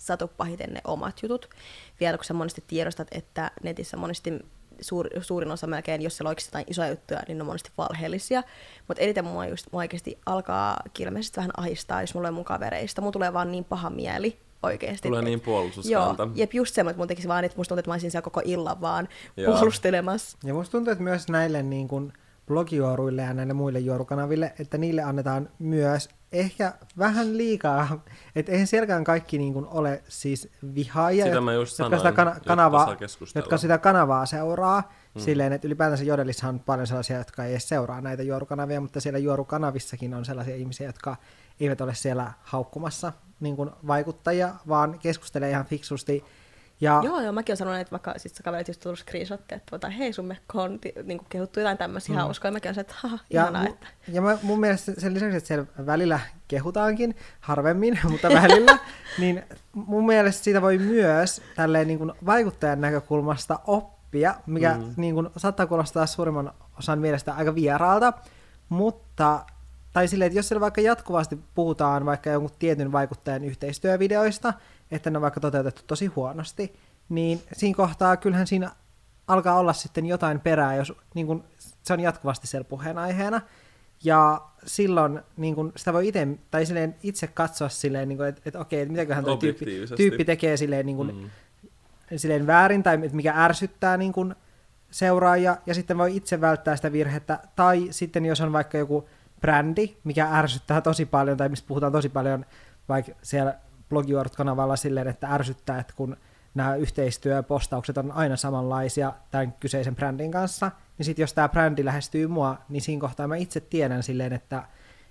satu 0.00 0.28
pahiten 0.28 0.74
ne 0.74 0.80
omat 0.84 1.22
jutut. 1.22 1.48
Vielä 2.00 2.18
kun 2.18 2.24
sä 2.24 2.34
monesti 2.34 2.64
tiedostat, 2.66 3.08
että 3.12 3.50
netissä 3.62 3.96
monesti 3.96 4.32
suur, 4.80 5.06
suurin 5.20 5.50
osa 5.50 5.66
melkein, 5.66 6.02
jos 6.02 6.16
siellä 6.16 6.28
on 6.28 6.30
oikeasti 6.30 6.48
jotain 6.48 6.66
isoja 6.68 6.88
juttuja, 6.88 7.20
niin 7.28 7.38
ne 7.38 7.42
on 7.42 7.46
monesti 7.46 7.70
valheellisia. 7.78 8.42
Mutta 8.88 9.02
eniten 9.02 9.24
mua, 9.24 9.46
just, 9.46 9.66
mua 9.72 9.80
oikeasti 9.80 10.18
alkaa 10.26 10.76
ilmeisesti 10.98 11.36
vähän 11.36 11.50
ahistaa, 11.56 12.00
jos 12.00 12.14
mulla 12.14 12.28
on 12.28 12.34
mun 12.34 12.44
kavereista. 12.44 13.00
Mulla 13.00 13.12
tulee 13.12 13.32
vaan 13.32 13.50
niin 13.50 13.64
paha 13.64 13.90
mieli 13.90 14.38
oikeasti. 14.62 15.08
Tulee 15.08 15.22
niin 15.22 15.40
puolustuskanta. 15.40 16.22
Joo, 16.22 16.32
jep, 16.34 16.54
just 16.54 16.74
semmoinen, 16.74 16.92
että 16.92 17.00
mun 17.00 17.08
tekisi 17.08 17.28
vaan, 17.28 17.44
että 17.44 17.58
musta 17.58 17.68
tuntuu, 17.68 17.80
että 17.80 17.90
mä 17.90 17.94
olisin 17.94 18.10
siellä 18.10 18.24
koko 18.24 18.42
illan 18.44 18.80
vaan 18.80 19.08
Joo. 19.36 19.52
puolustelemassa. 19.52 20.38
Ja 20.44 20.54
musta 20.54 20.72
tuntuu, 20.72 20.92
että 20.92 21.04
myös 21.04 21.28
näille 21.28 21.62
niin 21.62 21.88
kuin 21.88 22.12
blogijuoruille 22.50 23.22
ja 23.22 23.34
näille 23.34 23.52
muille 23.52 23.78
juorukanaville, 23.78 24.52
että 24.58 24.78
niille 24.78 25.02
annetaan 25.02 25.48
myös 25.58 26.08
ehkä 26.32 26.72
vähän 26.98 27.36
liikaa, 27.38 28.00
että 28.36 28.52
eihän 28.52 28.66
sielläkään 28.66 29.04
kaikki 29.04 29.38
niin 29.38 29.52
kuin 29.52 29.66
ole 29.66 30.02
siis 30.08 30.48
vihaajia, 30.74 31.24
Sitä 31.24 31.40
mä 31.40 31.52
just 31.52 31.78
jotka, 31.78 31.98
sanoin, 31.98 32.00
sitä 32.00 32.12
kana- 32.12 32.40
kanavaa, 32.46 32.96
jotka 33.34 33.56
sitä 33.56 33.78
kanavaa 33.78 34.26
seuraa, 34.26 34.92
mm. 35.14 35.20
silleen, 35.20 35.52
että 35.52 35.68
ylipäätänsä 35.68 36.04
Jodelissa 36.04 36.48
on 36.48 36.60
paljon 36.60 36.86
sellaisia, 36.86 37.18
jotka 37.18 37.44
ei 37.44 37.52
edes 37.52 37.68
seuraa 37.68 38.00
näitä 38.00 38.22
juorukanavia, 38.22 38.80
mutta 38.80 39.00
siellä 39.00 39.18
juorukanavissakin 39.18 40.14
on 40.14 40.24
sellaisia 40.24 40.56
ihmisiä, 40.56 40.86
jotka 40.86 41.16
eivät 41.60 41.80
ole 41.80 41.94
siellä 41.94 42.32
haukkumassa 42.42 43.12
niin 43.40 43.56
kuin 43.56 43.70
vaikuttajia, 43.86 44.54
vaan 44.68 44.98
keskustelee 44.98 45.50
ihan 45.50 45.66
fiksusti. 45.66 46.24
Ja 46.80 47.00
Joo, 47.04 47.20
joo, 47.20 47.32
mäkin 47.32 47.52
olen 47.52 47.56
sanonut, 47.56 47.80
että 47.80 47.90
vaikka 47.90 48.14
sit 48.16 48.34
sä 48.34 48.42
kaverit 48.42 48.68
just 48.68 48.80
tullut 48.80 48.98
screenshotteja, 48.98 49.56
että 49.56 49.70
tota, 49.70 49.88
hei 49.88 50.12
sun 50.12 50.24
mekko 50.24 50.62
on 50.62 50.78
niinku 51.04 51.26
kehuttu 51.28 51.60
jotain 51.60 51.78
tämmöisiä 51.78 52.14
mm. 52.14 52.20
hauskoja, 52.20 52.52
mäkin 52.52 52.68
olen 52.68 52.74
se, 52.74 52.80
että 52.80 52.94
haha, 52.96 53.18
Ja, 53.30 53.42
ihanaa, 53.42 53.64
mu- 53.64 53.68
että... 53.68 53.86
ja 54.08 54.22
mä, 54.22 54.38
mun 54.42 54.60
mielestä 54.60 54.92
sen 54.98 55.14
lisäksi, 55.14 55.36
että 55.36 55.48
siellä 55.48 55.66
välillä 55.86 56.20
kehutaankin, 56.48 57.16
harvemmin, 57.40 57.98
mutta 58.10 58.28
välillä, 58.28 58.78
niin 59.18 59.42
mun 59.72 60.06
mielestä 60.06 60.44
siitä 60.44 60.62
voi 60.62 60.78
myös 60.78 61.42
tälleen 61.56 61.86
niin 61.86 61.98
kuin 61.98 62.12
vaikuttajan 62.26 62.80
näkökulmasta 62.80 63.60
oppia, 63.66 64.34
mikä 64.46 64.74
mm. 64.74 64.94
niin 64.96 65.14
kuin, 65.14 65.28
saattaa 65.36 65.66
kuulostaa 65.66 66.06
suurimman 66.06 66.52
osan 66.78 66.98
mielestä 66.98 67.34
aika 67.34 67.54
vieraalta, 67.54 68.12
mutta 68.68 69.44
tai 69.92 70.08
silleen, 70.08 70.26
että 70.26 70.38
jos 70.38 70.48
siellä 70.48 70.60
vaikka 70.60 70.80
jatkuvasti 70.80 71.38
puhutaan 71.54 72.06
vaikka 72.06 72.30
jonkun 72.30 72.56
tietyn 72.58 72.92
vaikuttajan 72.92 73.44
yhteistyövideoista, 73.44 74.54
että 74.90 75.10
ne 75.10 75.18
on 75.18 75.22
vaikka 75.22 75.40
toteutettu 75.40 75.82
tosi 75.86 76.06
huonosti, 76.06 76.72
niin 77.08 77.42
siinä 77.52 77.76
kohtaa 77.76 78.16
kyllähän 78.16 78.46
siinä 78.46 78.70
alkaa 79.26 79.58
olla 79.58 79.72
sitten 79.72 80.06
jotain 80.06 80.40
perää, 80.40 80.74
jos 80.74 80.92
niin 81.14 81.26
kun, 81.26 81.44
se 81.82 81.92
on 81.92 82.00
jatkuvasti 82.00 82.46
siellä 82.46 82.64
puheenaiheena. 82.64 83.40
Ja 84.04 84.40
silloin 84.66 85.20
niin 85.36 85.54
kun, 85.54 85.72
sitä 85.76 85.92
voi 85.92 86.08
ite, 86.08 86.28
tai 86.50 86.66
silleen 86.66 86.96
itse 87.02 87.26
katsoa 87.26 87.68
silleen, 87.68 88.08
niin 88.08 88.24
että, 88.24 88.42
että 88.44 88.58
okei, 88.58 88.80
että 88.80 88.92
mitäköhän 88.92 89.24
tuo 89.24 89.36
tyyppi, 89.36 89.64
tyyppi 89.96 90.24
tekee 90.24 90.56
silleen, 90.56 90.86
niin 90.86 90.96
kun, 90.96 91.14
Mm. 91.14 92.18
silleen 92.18 92.46
väärin, 92.46 92.82
tai 92.82 92.96
mikä 92.96 93.34
ärsyttää 93.36 93.96
niin 93.96 94.12
kun, 94.12 94.36
seuraajia, 94.90 95.56
ja 95.66 95.74
sitten 95.74 95.98
voi 95.98 96.16
itse 96.16 96.40
välttää 96.40 96.76
sitä 96.76 96.92
virhettä. 96.92 97.38
Tai 97.56 97.88
sitten 97.90 98.26
jos 98.26 98.40
on 98.40 98.52
vaikka 98.52 98.78
joku 98.78 99.08
brändi, 99.40 99.96
mikä 100.04 100.28
ärsyttää 100.32 100.80
tosi 100.80 101.06
paljon, 101.06 101.36
tai 101.36 101.48
mistä 101.48 101.68
puhutaan 101.68 101.92
tosi 101.92 102.08
paljon 102.08 102.46
vaikka 102.88 103.12
siellä 103.22 103.58
blogiort-kanavalla 103.90 104.76
silleen, 104.76 105.08
että 105.08 105.28
ärsyttää, 105.34 105.80
että 105.80 105.92
kun 105.96 106.16
nämä 106.54 106.74
yhteistyöpostaukset 106.74 107.98
on 107.98 108.12
aina 108.12 108.36
samanlaisia 108.36 109.12
tämän 109.30 109.52
kyseisen 109.52 109.96
brändin 109.96 110.30
kanssa, 110.30 110.70
niin 110.98 111.06
sitten 111.06 111.22
jos 111.22 111.32
tämä 111.32 111.48
brändi 111.48 111.84
lähestyy 111.84 112.26
mua, 112.26 112.58
niin 112.68 112.82
siinä 112.82 113.00
kohtaa 113.00 113.28
mä 113.28 113.36
itse 113.36 113.60
tiedän 113.60 114.02
silleen, 114.02 114.32
että, 114.32 114.62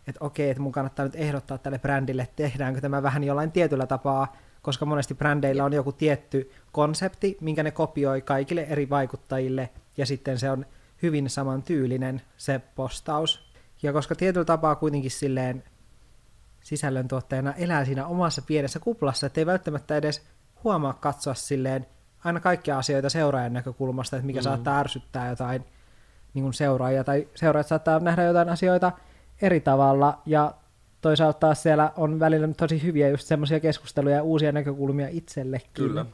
että 0.08 0.26
okei, 0.26 0.50
että 0.50 0.64
mun 0.64 0.72
kannattaa 0.72 1.06
nyt 1.06 1.16
ehdottaa 1.16 1.58
tälle 1.58 1.80
brändille, 1.80 2.22
että 2.22 2.36
tehdäänkö 2.36 2.82
tämä 2.82 3.04
vähän 3.04 3.24
jollain 3.24 3.52
tietyllä 3.52 3.88
tapaa, 3.88 4.36
koska 4.62 4.86
monesti 4.86 5.16
brändeillä 5.16 5.66
on 5.66 5.74
joku 5.74 5.92
tietty 5.92 6.52
konsepti, 6.72 7.38
minkä 7.42 7.64
ne 7.64 7.72
kopioi 7.72 8.22
kaikille 8.22 8.62
eri 8.62 8.90
vaikuttajille, 8.90 9.70
ja 9.98 10.06
sitten 10.06 10.40
se 10.40 10.52
on 10.52 10.66
hyvin 11.02 11.30
samantyylinen 11.30 12.22
se 12.38 12.62
postaus. 12.76 13.50
Ja 13.84 13.94
koska 13.94 14.16
tietyllä 14.16 14.46
tapaa 14.46 14.76
kuitenkin 14.76 15.12
silleen 15.12 15.64
sisällöntuottajana 16.70 17.54
elää 17.54 17.86
siinä 17.86 18.08
omassa 18.08 18.42
pienessä 18.42 18.80
kuplassa, 18.80 19.28
ettei 19.28 19.46
välttämättä 19.46 19.98
edes 19.98 20.22
huomaa 20.64 20.94
katsoa 20.94 21.34
silleen 21.34 21.86
aina 22.24 22.40
kaikkia 22.40 22.78
asioita 22.78 23.10
seuraajan 23.10 23.54
näkökulmasta, 23.54 24.16
että 24.16 24.26
mikä 24.26 24.40
mm. 24.40 24.44
saattaa 24.44 24.80
ärsyttää 24.80 25.30
jotain 25.30 25.66
niin 26.34 26.44
kuin 26.44 26.54
seuraajia, 26.54 27.04
tai 27.04 27.28
seuraajat 27.36 27.68
saattaa 27.68 28.00
nähdä 28.00 28.24
jotain 28.24 28.50
asioita 28.50 28.92
eri 29.42 29.60
tavalla, 29.60 30.22
ja 30.26 30.54
toisaalta 31.02 31.40
taas 31.40 31.64
siellä 31.64 31.94
on 31.98 32.20
välillä 32.20 32.48
tosi 32.48 32.84
hyviä 32.84 33.10
just 33.10 33.28
semmoisia 33.28 33.60
keskusteluja 33.60 34.16
ja 34.16 34.24
uusia 34.24 34.52
näkökulmia 34.52 35.08
itsellekin. 35.10 35.70
Kyllä, 35.74 36.06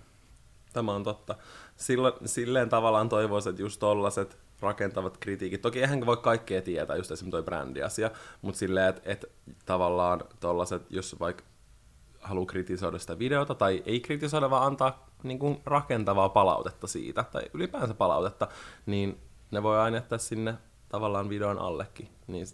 tämä 0.73 0.93
on 0.93 1.03
totta. 1.03 1.35
Silloin, 1.75 2.13
silleen 2.25 2.69
tavallaan 2.69 3.09
toivoisin, 3.09 3.49
että 3.49 3.61
just 3.61 3.79
tollaset 3.79 4.37
rakentavat 4.59 5.17
kritiikit. 5.17 5.61
Toki 5.61 5.81
eihän 5.81 6.05
voi 6.05 6.17
kaikkea 6.17 6.61
tietää, 6.61 6.95
just 6.95 7.11
esimerkiksi 7.11 7.31
toi 7.31 7.43
brändiasia, 7.43 8.11
mutta 8.41 8.59
silleen, 8.59 8.89
että 8.89 9.01
et, 9.05 9.25
tavallaan 9.65 10.21
tollaset, 10.39 10.81
jos 10.89 11.19
vaikka 11.19 11.43
haluaa 12.21 12.45
kritisoida 12.45 12.99
sitä 12.99 13.19
videota, 13.19 13.55
tai 13.55 13.83
ei 13.85 13.99
kritisoida, 13.99 14.49
vaan 14.49 14.67
antaa 14.67 15.09
niin 15.23 15.39
kuin 15.39 15.61
rakentavaa 15.65 16.29
palautetta 16.29 16.87
siitä, 16.87 17.25
tai 17.31 17.41
ylipäänsä 17.53 17.93
palautetta, 17.93 18.47
niin 18.85 19.17
ne 19.51 19.63
voi 19.63 19.79
aina 19.79 19.97
jättää 19.97 20.17
sinne 20.17 20.53
tavallaan 20.89 21.29
videon 21.29 21.59
allekin. 21.59 22.09
Niin 22.27 22.47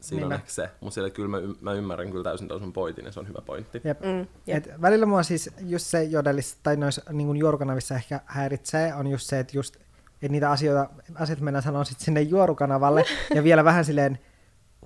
siinä 0.00 0.26
on 0.26 0.30
Niinpä. 0.30 0.34
ehkä 0.34 0.50
se. 0.50 0.70
Mutta 0.80 0.94
sille 0.94 1.10
kyllä 1.10 1.28
mä, 1.28 1.38
y- 1.38 1.54
mä 1.60 1.72
ymmärrän 1.72 2.10
kyllä 2.10 2.24
täysin 2.24 2.48
tuon 2.48 2.60
sun 2.60 2.72
pointin, 2.72 3.04
ja 3.04 3.12
se 3.12 3.20
on 3.20 3.28
hyvä 3.28 3.38
pointti. 3.46 3.80
Jep. 3.84 4.00
Mm, 4.00 4.26
jep. 4.46 4.66
Et 4.66 4.82
välillä 4.82 5.06
mua 5.06 5.22
siis 5.22 5.50
just 5.60 5.86
se 5.86 6.04
jodelissa 6.04 6.56
tai 6.62 6.76
noissa 6.76 7.02
niin 7.12 7.36
juorukanavissa 7.36 7.94
ehkä 7.94 8.20
häiritsee, 8.26 8.94
on 8.94 9.06
just 9.06 9.26
se, 9.26 9.38
että 9.38 9.56
just 9.56 9.76
että 10.22 10.32
niitä 10.32 10.50
asioita, 10.50 10.90
asiat 11.14 11.40
mennään 11.40 11.62
sanoa 11.62 11.84
sit 11.84 12.00
sinne 12.00 12.20
juorukanavalle 12.20 13.04
ja 13.34 13.44
vielä 13.44 13.64
vähän 13.64 13.84
silleen 13.84 14.18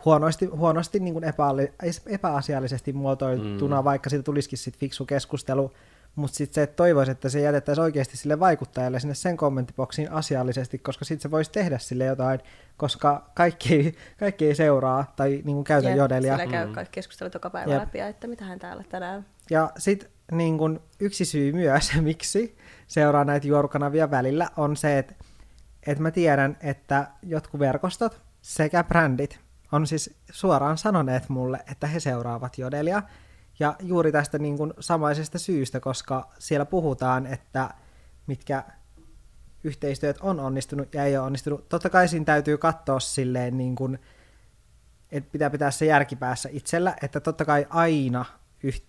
huonosti, 0.05 0.47
huonosti 0.47 1.01
niin 1.01 1.15
kuin 1.15 1.25
epäali, 1.25 1.73
epäasiallisesti 2.07 2.93
muotoiltuna, 2.93 3.81
mm. 3.81 3.85
vaikka 3.85 4.11
siitä 4.11 4.23
tulisikin 4.23 4.59
sit 4.59 4.79
fiksu 4.79 5.05
keskustelu, 5.05 5.73
mutta 6.15 6.37
sitten 6.37 6.55
se, 6.55 6.63
että 6.63 6.77
toivoisi, 6.77 7.13
että 7.13 7.29
se 7.29 7.41
jätettäisiin 7.41 7.83
oikeasti 7.83 8.17
sille 8.17 8.41
vaikuttajalle 8.41 9.01
sinne 9.01 9.15
sen 9.15 9.37
kommenttiboksiin 9.37 10.13
asiallisesti, 10.13 10.79
koska 10.79 11.05
sitten 11.05 11.23
se 11.23 11.31
voisi 11.31 11.53
tehdä 11.53 11.79
sille 11.79 12.05
jotain, 12.05 12.41
koska 12.77 13.31
kaikki 13.35 13.75
ei, 13.75 13.95
kaikki 14.19 14.47
ei 14.47 14.55
seuraa 14.55 15.13
tai 15.17 15.31
niin 15.31 15.43
kuin 15.43 15.65
käytä 15.65 15.89
Jep, 15.89 15.99
jodelia. 15.99 16.37
Siellä 16.37 16.53
käy 16.53 16.67
Mm. 16.67 16.73
kaikki 16.73 16.95
keskustelut 16.95 17.35
joka 17.35 17.51
päivä 17.51 17.73
Jep. 17.73 17.81
läpi, 17.81 17.99
ja 17.99 18.09
että 18.09 18.27
mitähän 18.27 18.59
täällä 18.59 18.85
tänään. 18.89 19.27
Ja 19.51 19.71
sitten 19.79 20.09
niin 20.33 20.81
yksi 21.01 21.25
syy 21.25 21.53
myös, 21.53 21.93
miksi 22.01 22.57
seuraa 22.87 23.25
näitä 23.25 23.47
juorukanavia 23.47 24.11
välillä, 24.11 24.49
on 24.57 24.77
se, 24.77 24.99
että, 24.99 25.15
että 25.87 26.03
mä 26.03 26.11
tiedän, 26.11 26.57
että 26.61 27.07
jotkut 27.23 27.61
verkostot 27.61 28.23
sekä 28.43 28.85
brändit 28.85 29.41
on 29.73 29.87
siis 29.87 30.15
suoraan 30.31 30.79
sanoneet 30.79 31.29
mulle, 31.29 31.61
että 31.71 31.87
he 31.87 32.01
seuraavat 32.01 32.59
jodelia. 32.59 33.03
Ja 33.59 33.77
juuri 33.81 34.13
tästä 34.13 34.39
niin 34.39 34.57
kun 34.57 34.75
samaisesta 34.81 35.39
syystä, 35.39 35.81
koska 35.81 36.31
siellä 36.39 36.67
puhutaan, 36.67 37.27
että 37.27 37.71
mitkä 38.27 38.65
yhteistyöt 39.65 40.19
on 40.21 40.41
onnistunut 40.41 40.95
ja 40.95 41.05
ei 41.05 41.17
ole 41.17 41.27
onnistunut. 41.27 41.69
Totta 41.69 41.91
kai 41.91 42.09
siinä 42.09 42.25
täytyy 42.25 42.59
katsoa 42.59 43.01
silleen 43.01 43.59
niin 43.59 43.75
kuin, 43.75 43.99
että 45.13 45.31
pitää 45.33 45.51
pitää 45.51 45.71
se 45.71 45.87
järkipäässä 45.87 46.49
itsellä, 46.53 46.97
että 47.03 47.21
totta 47.21 47.45
kai 47.45 47.67
aina, 47.71 48.25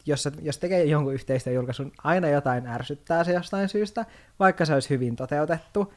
jos, 0.06 0.30
jos 0.42 0.58
tekee 0.58 0.84
jonkun 0.84 1.14
yhteistyöjulkaisun, 1.14 1.92
aina 2.04 2.28
jotain 2.28 2.68
ärsyttää 2.68 3.24
se 3.24 3.34
jostain 3.34 3.70
syystä, 3.70 4.06
vaikka 4.40 4.66
se 4.66 4.74
olisi 4.74 4.90
hyvin 4.90 5.16
toteutettu, 5.16 5.94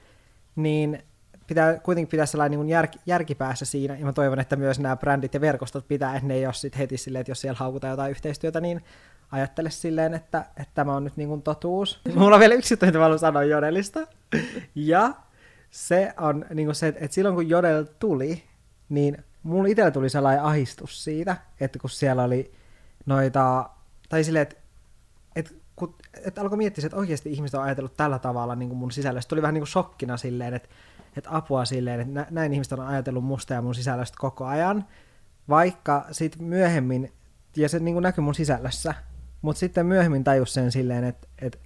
niin 0.56 1.02
pitää 1.46 1.78
kuitenkin 1.78 2.10
pitää 2.10 2.26
sellainen 2.26 2.60
niin 2.60 2.68
jär, 2.68 2.88
järkipäässä 3.06 3.64
siinä, 3.64 3.96
ja 3.96 4.04
mä 4.04 4.12
toivon, 4.12 4.40
että 4.40 4.56
myös 4.56 4.80
nämä 4.80 4.96
brändit 4.96 5.34
ja 5.34 5.40
verkostot 5.40 5.88
pitää, 5.88 6.14
että 6.14 6.28
ne 6.28 6.34
ei 6.34 6.46
ole 6.46 6.54
sit 6.54 6.78
heti 6.78 6.96
silleen, 6.96 7.20
että 7.20 7.30
jos 7.30 7.40
siellä 7.40 7.58
haukutaan 7.58 7.90
jotain 7.90 8.10
yhteistyötä, 8.10 8.60
niin 8.60 8.84
ajattele 9.32 9.70
silleen, 9.70 10.14
että, 10.14 10.44
että 10.56 10.74
tämä 10.74 10.94
on 10.94 11.04
nyt 11.04 11.16
niin 11.16 11.28
kuin 11.28 11.42
totuus. 11.42 12.00
Mulla 12.14 12.36
on 12.36 12.40
vielä 12.40 12.54
yksi 12.54 12.74
mitä 12.74 12.98
mä 12.98 13.04
haluan 13.04 13.18
sanoa 13.18 13.44
Jodelista. 13.44 14.00
Ja 14.74 15.14
se 15.70 16.14
on 16.16 16.44
niin 16.54 16.66
kuin 16.66 16.74
se, 16.74 16.88
että 16.88 17.14
silloin 17.14 17.34
kun 17.34 17.48
Jodel 17.48 17.84
tuli, 17.98 18.42
niin 18.88 19.24
mulla 19.42 19.68
itsellä 19.68 19.90
tuli 19.90 20.08
sellainen 20.08 20.44
ahistus 20.44 21.04
siitä, 21.04 21.36
että 21.60 21.78
kun 21.78 21.90
siellä 21.90 22.22
oli 22.22 22.52
noita, 23.06 23.70
tai 24.08 24.24
silleen, 24.24 24.42
että, 24.42 24.56
että, 25.36 25.54
kun, 25.76 25.94
että 26.24 26.40
alkoi 26.40 26.58
miettiä, 26.58 26.86
että 26.86 26.96
oikeasti 26.96 27.32
ihmiset 27.32 27.54
on 27.54 27.64
ajatellut 27.64 27.96
tällä 27.96 28.18
tavalla 28.18 28.54
niin 28.54 28.68
kuin 28.68 28.78
mun 28.78 28.90
sisällöstä. 28.90 29.28
Tuli 29.28 29.42
vähän 29.42 29.54
niin 29.54 29.62
kuin 29.62 29.68
shokkina 29.68 30.16
silleen, 30.16 30.54
että, 30.54 30.68
että 31.16 31.30
apua 31.32 31.64
silleen, 31.64 32.00
että 32.00 32.12
nä- 32.12 32.26
näin 32.30 32.52
ihmiset 32.52 32.72
on 32.72 32.86
ajatellut 32.86 33.24
musta 33.24 33.54
ja 33.54 33.62
mun 33.62 33.74
sisällöstä 33.74 34.16
koko 34.20 34.46
ajan, 34.46 34.84
vaikka 35.48 36.04
sitten 36.10 36.44
myöhemmin, 36.44 37.12
ja 37.56 37.68
se 37.68 37.78
niin 37.78 37.94
kuin 37.94 38.02
näkyi 38.02 38.22
mun 38.22 38.34
sisällössä, 38.34 38.94
mutta 39.42 39.60
sitten 39.60 39.86
myöhemmin 39.86 40.24
tajus 40.24 40.54
sen 40.54 40.72
silleen, 40.72 41.04
että, 41.04 41.28
että, 41.38 41.58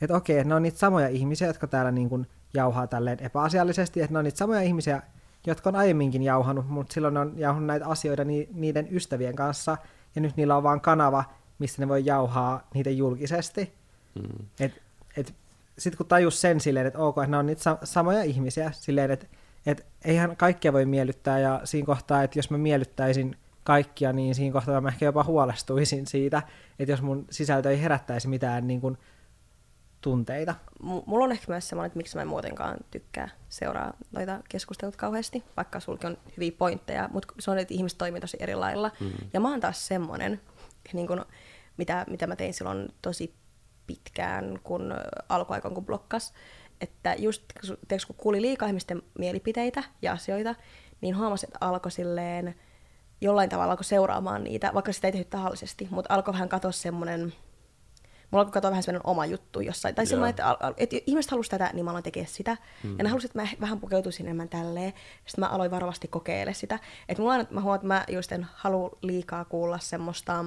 että 0.00 0.16
okei, 0.16 0.38
että 0.38 0.48
ne 0.48 0.54
on 0.54 0.62
niitä 0.62 0.78
samoja 0.78 1.08
ihmisiä, 1.08 1.46
jotka 1.46 1.66
täällä 1.66 1.90
niin 1.90 2.08
kuin 2.08 2.26
jauhaa 2.54 2.86
tälleen 2.86 3.18
epäasiallisesti, 3.20 4.00
että 4.00 4.12
ne 4.12 4.18
on 4.18 4.24
niitä 4.24 4.38
samoja 4.38 4.60
ihmisiä, 4.60 5.02
jotka 5.46 5.70
on 5.70 5.76
aiemminkin 5.76 6.22
jauhanut, 6.22 6.68
mutta 6.68 6.94
silloin 6.94 7.14
ne 7.14 7.20
on 7.20 7.32
jauhanut 7.36 7.66
näitä 7.66 7.86
asioita 7.86 8.24
ni, 8.24 8.48
niiden 8.52 8.88
ystävien 8.90 9.36
kanssa, 9.36 9.76
ja 10.14 10.20
nyt 10.20 10.36
niillä 10.36 10.56
on 10.56 10.62
vaan 10.62 10.80
kanava, 10.80 11.24
missä 11.58 11.82
ne 11.82 11.88
voi 11.88 12.02
jauhaa 12.04 12.68
niitä 12.74 12.90
julkisesti. 12.90 13.72
Mm. 14.14 14.46
Et, 14.60 14.82
et, 15.16 15.34
Sitten 15.78 15.96
kun 15.96 16.06
tajus 16.06 16.40
sen 16.40 16.60
silleen, 16.60 16.86
että 16.86 16.98
ok, 16.98 17.18
että 17.18 17.30
ne 17.30 17.36
on 17.36 17.46
niitä 17.46 17.62
sa- 17.62 17.78
samoja 17.84 18.22
ihmisiä, 18.22 18.70
silleen, 18.74 19.10
että 19.10 19.26
et 19.66 19.86
eihän 20.04 20.36
kaikkia 20.36 20.72
voi 20.72 20.86
miellyttää, 20.86 21.38
ja 21.38 21.60
siinä 21.64 21.86
kohtaa, 21.86 22.22
että 22.22 22.38
jos 22.38 22.50
mä 22.50 22.58
miellyttäisin 22.58 23.36
kaikkia, 23.64 24.12
niin 24.12 24.34
siinä 24.34 24.52
kohtaa 24.52 24.80
mä 24.80 24.88
ehkä 24.88 25.04
jopa 25.04 25.24
huolestuisin 25.24 26.06
siitä, 26.06 26.42
että 26.78 26.92
jos 26.92 27.02
mun 27.02 27.26
sisältö 27.30 27.70
ei 27.70 27.82
herättäisi 27.82 28.28
mitään 28.28 28.66
niin 28.66 28.80
kuin, 28.80 28.98
tunteita. 30.00 30.54
M- 30.82 31.04
mulla 31.06 31.24
on 31.24 31.32
ehkä 31.32 31.52
myös 31.52 31.68
semmoinen, 31.68 31.86
että 31.86 31.96
miksi 31.96 32.16
mä 32.16 32.22
en 32.22 32.28
muutenkaan 32.28 32.76
tykkää 32.90 33.28
seuraa 33.48 33.92
noita 34.12 34.40
keskustelut 34.48 34.96
kauheasti, 34.96 35.44
vaikka 35.56 35.80
sulki 35.80 36.06
on 36.06 36.18
hyviä 36.36 36.52
pointteja, 36.58 37.08
mutta 37.12 37.34
se 37.38 37.50
on, 37.50 37.58
että 37.58 37.74
ihmiset 37.74 37.98
toimii 37.98 38.20
tosi 38.20 38.36
eri 38.40 38.54
lailla. 38.54 38.90
Mm. 39.00 39.10
Ja 39.32 39.40
mä 39.40 39.50
oon 39.50 39.60
taas 39.60 39.86
semmoinen, 39.86 40.40
niin 40.92 41.06
kun, 41.06 41.24
mitä, 41.76 42.04
mitä 42.10 42.26
mä 42.26 42.36
tein 42.36 42.54
silloin 42.54 42.88
tosi 43.02 43.34
pitkään, 43.86 44.58
kun 44.62 44.94
alkuaikaan 45.28 45.74
kun 45.74 45.86
blokkas, 45.86 46.32
että 46.80 47.14
just 47.18 47.42
tiiäks, 47.88 48.06
kun 48.06 48.16
kuuli 48.16 48.42
liikaa 48.42 48.68
ihmisten 48.68 49.02
mielipiteitä 49.18 49.82
ja 50.02 50.12
asioita, 50.12 50.54
niin 51.00 51.16
huomasi, 51.16 51.46
että 51.46 51.58
alkoi 51.60 51.90
silleen 51.90 52.54
jollain 53.20 53.50
tavalla 53.50 53.72
alkoi 53.72 53.84
seuraamaan 53.84 54.44
niitä, 54.44 54.70
vaikka 54.74 54.92
sitä 54.92 55.08
ei 55.08 55.12
tehty 55.12 55.30
tahallisesti, 55.30 55.88
mutta 55.90 56.14
alkoi 56.14 56.34
vähän 56.34 56.48
katsoa 56.48 56.72
semmoinen, 56.72 57.20
mulla 58.30 58.40
alkoi 58.40 58.52
katsoa 58.52 58.70
vähän 58.70 58.82
semmoinen 58.82 59.10
oma 59.10 59.26
juttu 59.26 59.60
jossain, 59.60 59.94
tai 59.94 60.06
semmoinen, 60.06 60.30
että, 60.30 60.56
että 60.76 60.96
ihmiset 61.06 61.30
halusivat 61.30 61.58
tätä, 61.58 61.70
niin 61.74 61.84
mä 61.84 61.90
aloin 61.90 62.04
tekemään 62.04 62.32
sitä, 62.32 62.56
mm. 62.84 62.98
ja 62.98 63.04
ne 63.04 63.10
halusivat, 63.10 63.30
että 63.30 63.42
mä 63.42 63.60
vähän 63.60 63.80
pukeutuisin 63.80 64.26
enemmän 64.26 64.48
tälleen, 64.48 64.92
sitten 65.26 65.44
mä 65.44 65.48
aloin 65.48 65.70
varovasti 65.70 66.08
kokeile 66.08 66.54
sitä, 66.54 66.78
että 67.08 67.22
mulla 67.22 67.34
on, 67.34 67.46
mä 67.50 67.60
huomaan, 67.60 67.76
että 67.76 67.88
mä 67.88 68.04
just 68.08 68.32
en 68.32 68.46
halua 68.54 68.90
liikaa 69.02 69.44
kuulla 69.44 69.78
semmoista, 69.78 70.44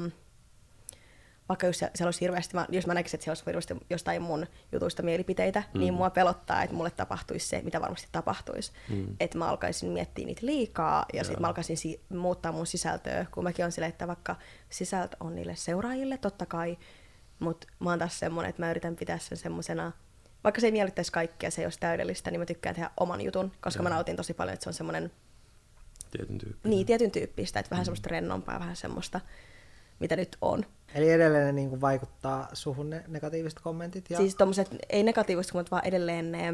vaikka 1.51 1.67
jos 1.67 1.77
siellä 1.77 2.07
olisi 2.07 2.21
hirveästi, 2.21 2.57
jos 2.69 2.87
mä 2.87 2.93
näkisin, 2.93 3.17
että 3.17 3.23
siellä 3.23 3.31
olisi 3.31 3.45
hirveästi 3.45 3.75
jostain 3.89 4.21
mun 4.21 4.47
jutuista 4.71 5.03
mielipiteitä, 5.03 5.63
mm. 5.73 5.79
niin 5.79 5.93
mua 5.93 6.09
pelottaa, 6.09 6.63
että 6.63 6.75
mulle 6.75 6.91
tapahtuisi 6.91 7.47
se, 7.47 7.61
mitä 7.61 7.81
varmasti 7.81 8.07
tapahtuisi. 8.11 8.71
Mm. 8.89 9.15
Että 9.19 9.37
mä 9.37 9.49
alkaisin 9.49 9.89
miettiä 9.89 10.25
niitä 10.25 10.45
liikaa 10.45 11.05
ja 11.13 11.23
sitten 11.23 11.41
mä 11.41 11.47
alkaisin 11.47 11.77
si- 11.77 12.01
muuttaa 12.09 12.51
mun 12.51 12.67
sisältöä, 12.67 13.25
kun 13.31 13.43
mäkin 13.43 13.65
on 13.65 13.71
silleen, 13.71 13.89
että 13.89 14.07
vaikka 14.07 14.35
sisältö 14.69 15.17
on 15.19 15.35
niille 15.35 15.55
seuraajille, 15.55 16.17
totta 16.17 16.45
kai, 16.45 16.77
mutta 17.39 17.67
mä 17.79 17.89
oon 17.89 17.99
taas 17.99 18.19
semmoinen, 18.19 18.49
että 18.49 18.61
mä 18.61 18.71
yritän 18.71 18.95
pitää 18.95 19.17
sen 19.17 19.37
semmoisena, 19.37 19.91
vaikka 20.43 20.61
se 20.61 20.67
ei 20.67 20.71
miellyttäisi 20.71 21.11
kaikkea, 21.11 21.51
se 21.51 21.61
ei 21.61 21.65
olisi 21.65 21.79
täydellistä, 21.79 22.31
niin 22.31 22.39
mä 22.39 22.45
tykkään 22.45 22.75
tehdä 22.75 22.89
oman 22.97 23.21
jutun, 23.21 23.51
koska 23.61 23.79
ja. 23.79 23.83
mä 23.83 23.89
nautin 23.89 24.15
tosi 24.15 24.33
paljon, 24.33 24.53
että 24.53 24.63
se 24.63 24.69
on 24.69 24.73
semmoinen... 24.73 25.11
Tietyn 26.11 26.37
tyyppistä. 26.37 26.69
Niin, 26.69 26.85
tietyn 26.85 27.11
tyyppistä, 27.11 27.59
että 27.59 27.69
vähän 27.69 27.81
mm. 27.81 27.85
semmoista 27.85 28.09
rennompaa, 28.09 28.59
vähän 28.59 28.75
semmoista, 28.75 29.21
mitä 29.99 30.15
nyt 30.15 30.37
on. 30.41 30.65
Eli 30.95 31.11
edelleen 31.11 31.45
ne 31.45 31.51
niin 31.51 31.69
kuin 31.69 31.81
vaikuttaa 31.81 32.47
suhun 32.53 32.89
ne 32.89 33.03
negatiiviset 33.07 33.59
kommentit? 33.59 34.09
Ja... 34.09 34.17
Siis 34.17 34.35
tommoset, 34.35 34.75
ei 34.89 35.03
negatiiviset 35.03 35.51
kommentit, 35.51 35.71
vaan 35.71 35.85
edelleen 35.85 36.31
ne... 36.31 36.45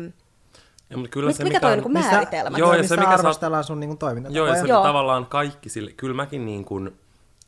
Ja, 0.89 0.97
mutta 0.97 1.11
kyllä 1.11 1.27
Mit, 1.27 1.35
se, 1.35 1.43
mikä, 1.43 1.59
toi 1.59 1.73
on 1.73 1.79
niin 1.79 1.91
määritelmä? 1.91 2.57
Joo, 2.57 2.73
ja 2.73 2.87
se, 2.87 2.95
mikä 2.95 3.09
arvostellaan 3.09 3.63
sun 3.63 3.79
niin 3.79 3.97
toimintatapoja. 3.97 4.45
Joo, 4.45 4.55
ja 4.55 4.61
se 4.61 4.67
Joo. 4.67 4.83
tavallaan 4.83 5.25
kaikki 5.25 5.69
sille, 5.69 5.91
kyllä 5.91 6.13
mäkin 6.13 6.45
niin 6.45 6.65
kuin, 6.65 6.99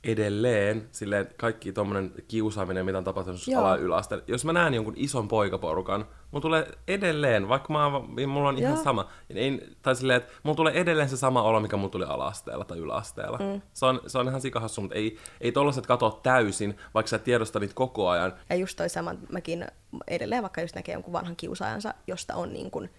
edelleen 0.04 0.90
silleen, 0.92 1.28
kaikki 1.38 1.74
tuommoinen 1.74 2.14
kiusaaminen, 2.28 2.86
mitä 2.86 2.98
on 2.98 3.04
tapahtunut 3.04 3.40
ala 3.58 3.76
yläasteella. 3.76 4.24
Jos 4.28 4.46
mä 4.46 4.54
näen 4.54 4.74
jonkun 4.74 4.94
ison 4.98 5.28
poikaporukan, 5.28 6.06
mulla 6.32 6.42
tulee 6.42 6.72
edelleen, 6.88 7.50
vaikka 7.50 7.74
mä, 7.74 7.90
mulla 8.28 8.50
on 8.50 8.58
ihan 8.58 8.74
Joo. 8.74 8.84
sama, 8.84 9.10
niin 9.30 9.38
ei, 9.38 9.76
tai 9.82 9.96
silleen, 9.96 10.18
että 10.18 10.34
mulla 10.44 10.56
tulee 10.56 10.74
edelleen 10.74 11.10
se 11.10 11.18
sama 11.18 11.44
olo, 11.44 11.60
mikä 11.60 11.78
mulla 11.78 11.90
tuli 11.90 12.06
alasteella 12.06 12.66
tai 12.66 12.78
yläasteella. 12.78 13.38
Mm. 13.38 13.62
Se, 13.74 13.86
on, 13.86 14.02
se 14.08 14.18
on 14.18 14.28
ihan 14.28 14.42
sikahassu, 14.42 14.82
mutta 14.82 14.96
ei, 14.96 15.18
ei 15.42 15.52
tollaset 15.52 15.88
katoa 15.88 16.20
täysin, 16.24 16.78
vaikka 16.94 17.10
sä 17.10 17.20
tiedostat 17.20 17.62
niitä 17.62 17.76
koko 17.76 18.10
ajan. 18.10 18.34
Ja 18.50 18.56
just 18.56 18.78
toi 18.78 18.90
sama, 18.90 19.16
mäkin 19.32 19.66
edelleen 20.08 20.42
vaikka 20.42 20.62
just 20.62 20.76
näkee 20.76 20.94
jonkun 20.94 21.14
vanhan 21.14 21.36
kiusaajansa, 21.36 21.94
josta 22.08 22.36
on 22.36 22.54
niin 22.54 22.72
kuin 22.72 22.90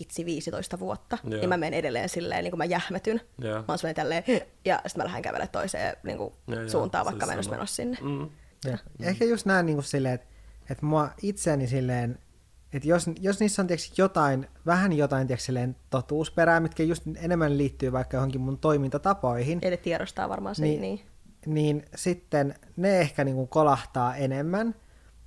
hitsi 0.00 0.24
15 0.24 0.78
vuotta, 0.78 1.18
yeah. 1.24 1.40
niin 1.40 1.48
mä 1.48 1.56
menen 1.56 1.78
edelleen 1.78 2.08
silleen, 2.08 2.44
niin 2.44 2.50
kuin 2.50 2.58
mä 2.58 2.64
jähmetyn. 2.64 3.20
Yeah. 3.44 3.56
Mä 3.56 3.64
oon 3.68 3.78
silleen 3.78 3.96
tälleen, 3.96 4.24
ja 4.64 4.80
sitten 4.86 5.02
mä 5.02 5.04
lähden 5.04 5.22
kävelemään 5.22 5.52
toiseen 5.52 5.96
niin 6.02 6.18
kuin 6.18 6.34
yeah, 6.52 6.68
suuntaan, 6.68 7.02
yeah. 7.02 7.12
vaikka 7.12 7.26
mä 7.26 7.32
en 7.32 7.38
olisi 7.38 7.50
menossa 7.50 7.76
sinne. 7.76 7.98
Mm. 8.02 8.30
Ja. 8.64 8.78
Ja 8.98 9.08
ehkä 9.08 9.24
just 9.24 9.46
näin 9.46 9.66
niin 9.66 9.76
kuin 9.76 9.84
silleen, 9.84 10.14
että, 10.14 10.26
että 10.70 10.86
mua 10.86 11.10
itseäni 11.22 11.66
silleen, 11.66 12.18
että 12.72 12.88
jos, 12.88 13.06
jos 13.20 13.40
niissä 13.40 13.62
on 13.62 13.66
tiiäks, 13.66 13.92
jotain, 13.98 14.48
vähän 14.66 14.92
jotain 14.92 15.26
tiiäks, 15.26 15.44
silleen, 15.46 15.76
totuusperää, 15.90 16.60
mitkä 16.60 16.82
just 16.82 17.02
enemmän 17.16 17.58
liittyy 17.58 17.92
vaikka 17.92 18.16
johonkin 18.16 18.40
mun 18.40 18.58
toimintatapoihin. 18.58 19.58
Eli 19.62 19.76
tiedostaa 19.76 20.28
varmaan 20.28 20.54
sen, 20.54 20.64
niin, 20.64 20.80
niin. 20.80 21.00
Niin 21.46 21.84
sitten 21.94 22.54
ne 22.76 23.00
ehkä 23.00 23.24
niin 23.24 23.36
kuin 23.36 23.48
kolahtaa 23.48 24.16
enemmän, 24.16 24.74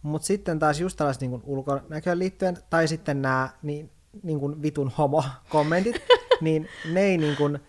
mutta 0.01 0.25
sitten 0.25 0.59
taas 0.59 0.79
just 0.79 0.97
tällaiset 0.97 1.21
niin 1.21 1.41
ulkonäköön 1.43 2.19
liittyen, 2.19 2.57
tai 2.69 2.87
sitten 2.87 3.21
nämä, 3.21 3.49
niin 3.61 3.91
niin 4.23 4.39
kuin 4.39 4.61
vitun 4.61 4.91
homo-kommentit, 4.97 5.95
niin 6.41 6.67
ne 6.93 7.01
ei 7.01 7.17
niin 7.17 7.35
kuin 7.35 7.59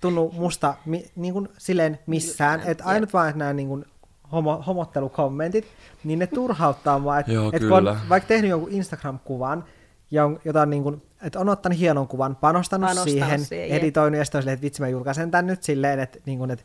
tunnu 0.00 0.30
musta 0.36 0.74
mi, 0.84 1.10
niin 1.16 1.32
kuin 1.32 1.48
silleen 1.58 1.98
missään. 2.06 2.62
Että 2.66 2.84
ainut 2.84 3.12
vaan, 3.12 3.28
että 3.28 3.38
nämä 3.38 3.52
niin 3.52 3.68
kuin 3.68 3.84
homo, 4.32 4.62
homottelukommentit, 4.66 5.66
niin 6.04 6.18
ne 6.18 6.26
turhauttaa 6.26 6.98
mua. 6.98 7.18
Että 7.18 7.32
Joo, 7.32 7.50
et 7.52 7.62
kun 7.62 7.88
on 7.88 7.98
vaikka 8.08 8.28
tehnyt 8.28 8.50
jonkun 8.50 8.72
Instagram-kuvan, 8.72 9.64
ja 10.10 10.24
on, 10.24 10.40
jotain 10.44 10.70
niin 10.70 10.82
kuin, 10.82 11.02
että 11.22 11.40
on 11.40 11.48
ottanut 11.48 11.78
hienon 11.78 12.08
kuvan, 12.08 12.36
panostanut, 12.36 12.88
panostanut 12.88 13.10
siihen, 13.10 13.44
siihen 13.44 13.78
editoinut, 13.78 14.18
ja 14.18 14.24
sitten 14.24 14.38
on 14.38 14.42
silleen, 14.42 14.54
että 14.54 14.64
vitsi 14.64 14.82
mä 14.82 14.88
julkaisen 14.88 15.30
tämän 15.30 15.46
nyt 15.46 15.62
silleen, 15.62 16.00
että, 16.00 16.18
niin 16.26 16.38
kuin, 16.38 16.50
että, 16.50 16.64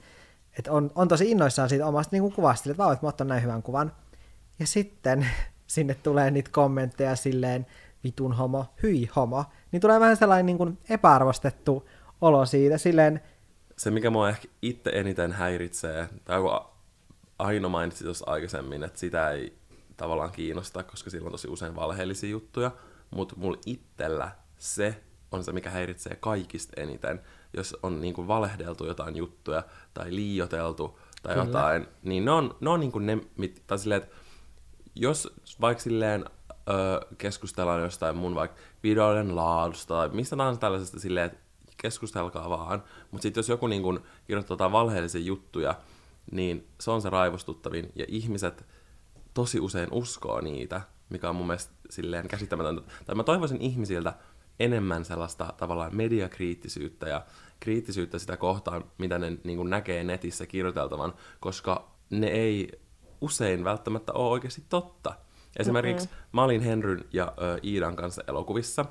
että 0.59 0.71
on, 0.71 0.91
on 0.95 1.07
tosi 1.07 1.31
innoissaan 1.31 1.69
siitä 1.69 1.85
omasta 1.85 2.15
niin 2.15 2.21
kuin 2.21 2.33
kuvasta, 2.33 2.69
että 2.69 2.83
vau, 2.83 2.91
että 2.91 3.05
mä 3.05 3.09
otan 3.09 3.27
näin 3.27 3.43
hyvän 3.43 3.63
kuvan. 3.63 3.91
Ja 4.59 4.67
sitten 4.67 5.27
sinne 5.67 5.93
tulee 5.93 6.31
niitä 6.31 6.49
kommentteja 6.53 7.15
silleen, 7.15 7.65
vitun 8.07 8.33
homo, 8.33 8.65
hyi 8.83 9.09
homo, 9.15 9.45
niin 9.71 9.81
tulee 9.81 9.99
vähän 9.99 10.17
sellainen 10.17 10.45
niin 10.45 10.57
kuin 10.57 10.77
epäarvostettu 10.89 11.89
olo 12.21 12.45
siitä. 12.45 12.77
Silleen... 12.77 13.21
Se, 13.77 13.91
mikä 13.91 14.09
mua 14.09 14.29
ehkä 14.29 14.47
itse 14.61 14.89
eniten 14.89 15.31
häiritsee, 15.31 16.09
tai 16.25 16.41
kun 16.41 16.59
Aino 17.39 17.69
mainitsi 17.69 18.03
tuossa 18.03 18.25
aikaisemmin, 18.27 18.83
että 18.83 18.99
sitä 18.99 19.29
ei 19.29 19.57
tavallaan 19.97 20.31
kiinnosta, 20.31 20.83
koska 20.83 21.09
sillä 21.09 21.25
on 21.25 21.31
tosi 21.31 21.47
usein 21.47 21.75
valheellisia 21.75 22.29
juttuja, 22.29 22.71
mutta 23.11 23.35
mulla 23.37 23.57
itsellä 23.65 24.31
se 24.57 25.01
on 25.31 25.43
se, 25.43 25.51
mikä 25.51 25.69
häiritsee 25.69 26.15
kaikista 26.15 26.81
eniten, 26.81 27.21
jos 27.53 27.77
on 27.83 28.01
niin 28.01 28.13
kuin 28.13 28.27
valehdeltu 28.27 28.85
jotain 28.85 29.15
juttuja 29.15 29.63
tai 29.93 30.15
liioteltu 30.15 30.99
tai 31.23 31.33
Kyllä. 31.33 31.45
jotain, 31.45 31.87
niin 32.03 32.25
ne 32.25 32.31
on, 32.31 32.55
ne 32.61 32.69
on 32.69 32.79
niin 32.79 32.91
kuin 32.91 33.05
ne, 33.05 33.17
mit, 33.37 33.63
tai 33.67 33.79
silleen, 33.79 34.03
että 34.03 34.15
jos 34.95 35.33
vaikka 35.61 35.83
silleen 35.83 36.25
öö, 36.69 36.99
keskustellaan 37.17 37.81
jostain 37.81 38.17
mun 38.17 38.35
vaikka 38.35 38.57
videoiden 38.83 39.35
laadusta 39.35 39.93
tai 39.93 40.09
mistä 40.09 40.35
tahansa 40.35 40.61
tällaisesta 40.61 40.99
silleen, 40.99 41.25
että 41.25 41.39
keskustelkaa 41.81 42.49
vaan. 42.49 42.83
Mutta 43.11 43.21
sitten 43.21 43.39
jos 43.39 43.49
joku 43.49 43.67
niin 43.67 43.83
kun, 43.83 44.03
kirjoittaa 44.27 44.71
valheellisia 44.71 45.21
juttuja, 45.21 45.75
niin 46.31 46.67
se 46.79 46.91
on 46.91 47.01
se 47.01 47.09
raivostuttavin. 47.09 47.91
Ja 47.95 48.05
ihmiset 48.07 48.65
tosi 49.33 49.59
usein 49.59 49.89
uskoo 49.91 50.41
niitä, 50.41 50.81
mikä 51.09 51.29
on 51.29 51.35
mun 51.35 51.47
mielestä 51.47 51.73
silleen 51.89 52.27
käsittämätöntä. 52.27 52.81
Tai 53.05 53.15
mä 53.15 53.23
toivoisin 53.23 53.61
ihmisiltä 53.61 54.13
enemmän 54.59 55.05
sellaista 55.05 55.53
tavallaan 55.57 55.95
mediakriittisyyttä 55.95 57.09
ja 57.09 57.25
kriittisyyttä 57.59 58.19
sitä 58.19 58.37
kohtaan, 58.37 58.83
mitä 58.97 59.19
ne 59.19 59.37
niin 59.43 59.57
kuin 59.57 59.69
näkee 59.69 60.03
netissä 60.03 60.45
kirjoiteltavan, 60.45 61.13
koska 61.39 61.91
ne 62.09 62.27
ei 62.27 62.81
usein 63.21 63.63
välttämättä 63.63 64.13
ole 64.13 64.29
oikeasti 64.29 64.63
totta. 64.69 65.13
Esimerkiksi 65.57 66.07
mm-hmm. 66.07 66.27
mä 66.31 66.43
olin 66.43 66.61
Henryn 66.61 67.05
ja 67.13 67.33
ö, 67.41 67.59
Iidan 67.63 67.95
kanssa 67.95 68.23
elokuvissa, 68.27 68.85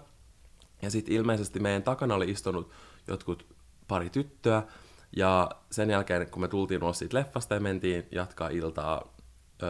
ja 0.83 0.90
sitten 0.90 1.14
ilmeisesti 1.14 1.61
meidän 1.61 1.83
takana 1.83 2.14
oli 2.14 2.31
istunut 2.31 2.70
jotkut 3.09 3.46
pari 3.88 4.11
tyttöä, 4.11 4.62
ja 5.16 5.50
sen 5.70 5.90
jälkeen, 5.90 6.31
kun 6.31 6.42
me 6.42 6.48
tultiin 6.48 6.83
ulos 6.83 6.98
siitä 6.98 7.16
leffasta 7.16 7.55
ja 7.55 7.61
mentiin 7.61 8.09
jatkaa 8.11 8.48
iltaa 8.48 9.14
ö, 9.62 9.66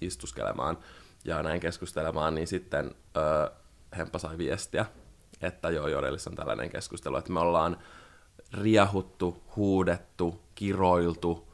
istuskelemaan 0.00 0.78
ja 1.24 1.42
näin 1.42 1.60
keskustelemaan, 1.60 2.34
niin 2.34 2.46
sitten 2.46 2.94
ö, 3.16 3.50
Hemppa 3.96 4.18
sai 4.18 4.38
viestiä, 4.38 4.86
että 5.40 5.70
joo, 5.70 5.88
Jodelissa 5.88 6.30
on 6.30 6.36
tällainen 6.36 6.70
keskustelu, 6.70 7.16
että 7.16 7.32
me 7.32 7.40
ollaan 7.40 7.76
riahuttu, 8.52 9.42
huudettu, 9.56 10.40
kiroiltu, 10.54 11.49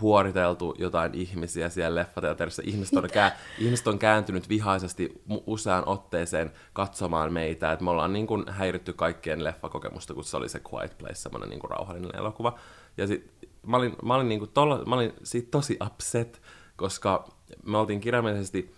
huoriteltu 0.00 0.74
jotain 0.78 1.14
ihmisiä 1.14 1.68
siellä 1.68 2.00
leffateatterissa. 2.00 2.62
Ihmiset 2.64 2.98
on, 2.98 3.08
kää, 3.12 3.36
ihmiset 3.58 3.86
on 3.86 3.98
kääntynyt 3.98 4.48
vihaisesti 4.48 5.22
useaan 5.46 5.88
otteeseen 5.88 6.52
katsomaan 6.72 7.32
meitä. 7.32 7.72
Et 7.72 7.80
me 7.80 7.90
ollaan 7.90 8.12
niin 8.12 8.26
kuin 8.26 8.44
häiritty 8.48 8.92
kaikkien 8.92 9.44
leffakokemusta, 9.44 10.14
kun 10.14 10.24
se 10.24 10.36
oli 10.36 10.48
se 10.48 10.60
Quiet 10.72 10.98
Place, 10.98 11.14
semmoinen 11.14 11.50
niin 11.50 11.60
kuin 11.60 11.70
rauhallinen 11.70 12.16
elokuva. 12.16 12.58
Ja 12.96 13.06
sit, 13.06 13.30
mä 13.66 13.76
olin, 13.76 13.96
mä 14.02 14.14
olin, 14.14 14.28
niin 14.28 14.38
kuin 14.38 14.50
tolla, 14.54 14.84
mä 14.84 14.94
olin 14.94 15.12
siitä 15.22 15.48
tosi 15.50 15.78
upset, 15.86 16.42
koska 16.76 17.28
me 17.66 17.78
oltiin 17.78 18.00
kirjaimellisesti, 18.00 18.74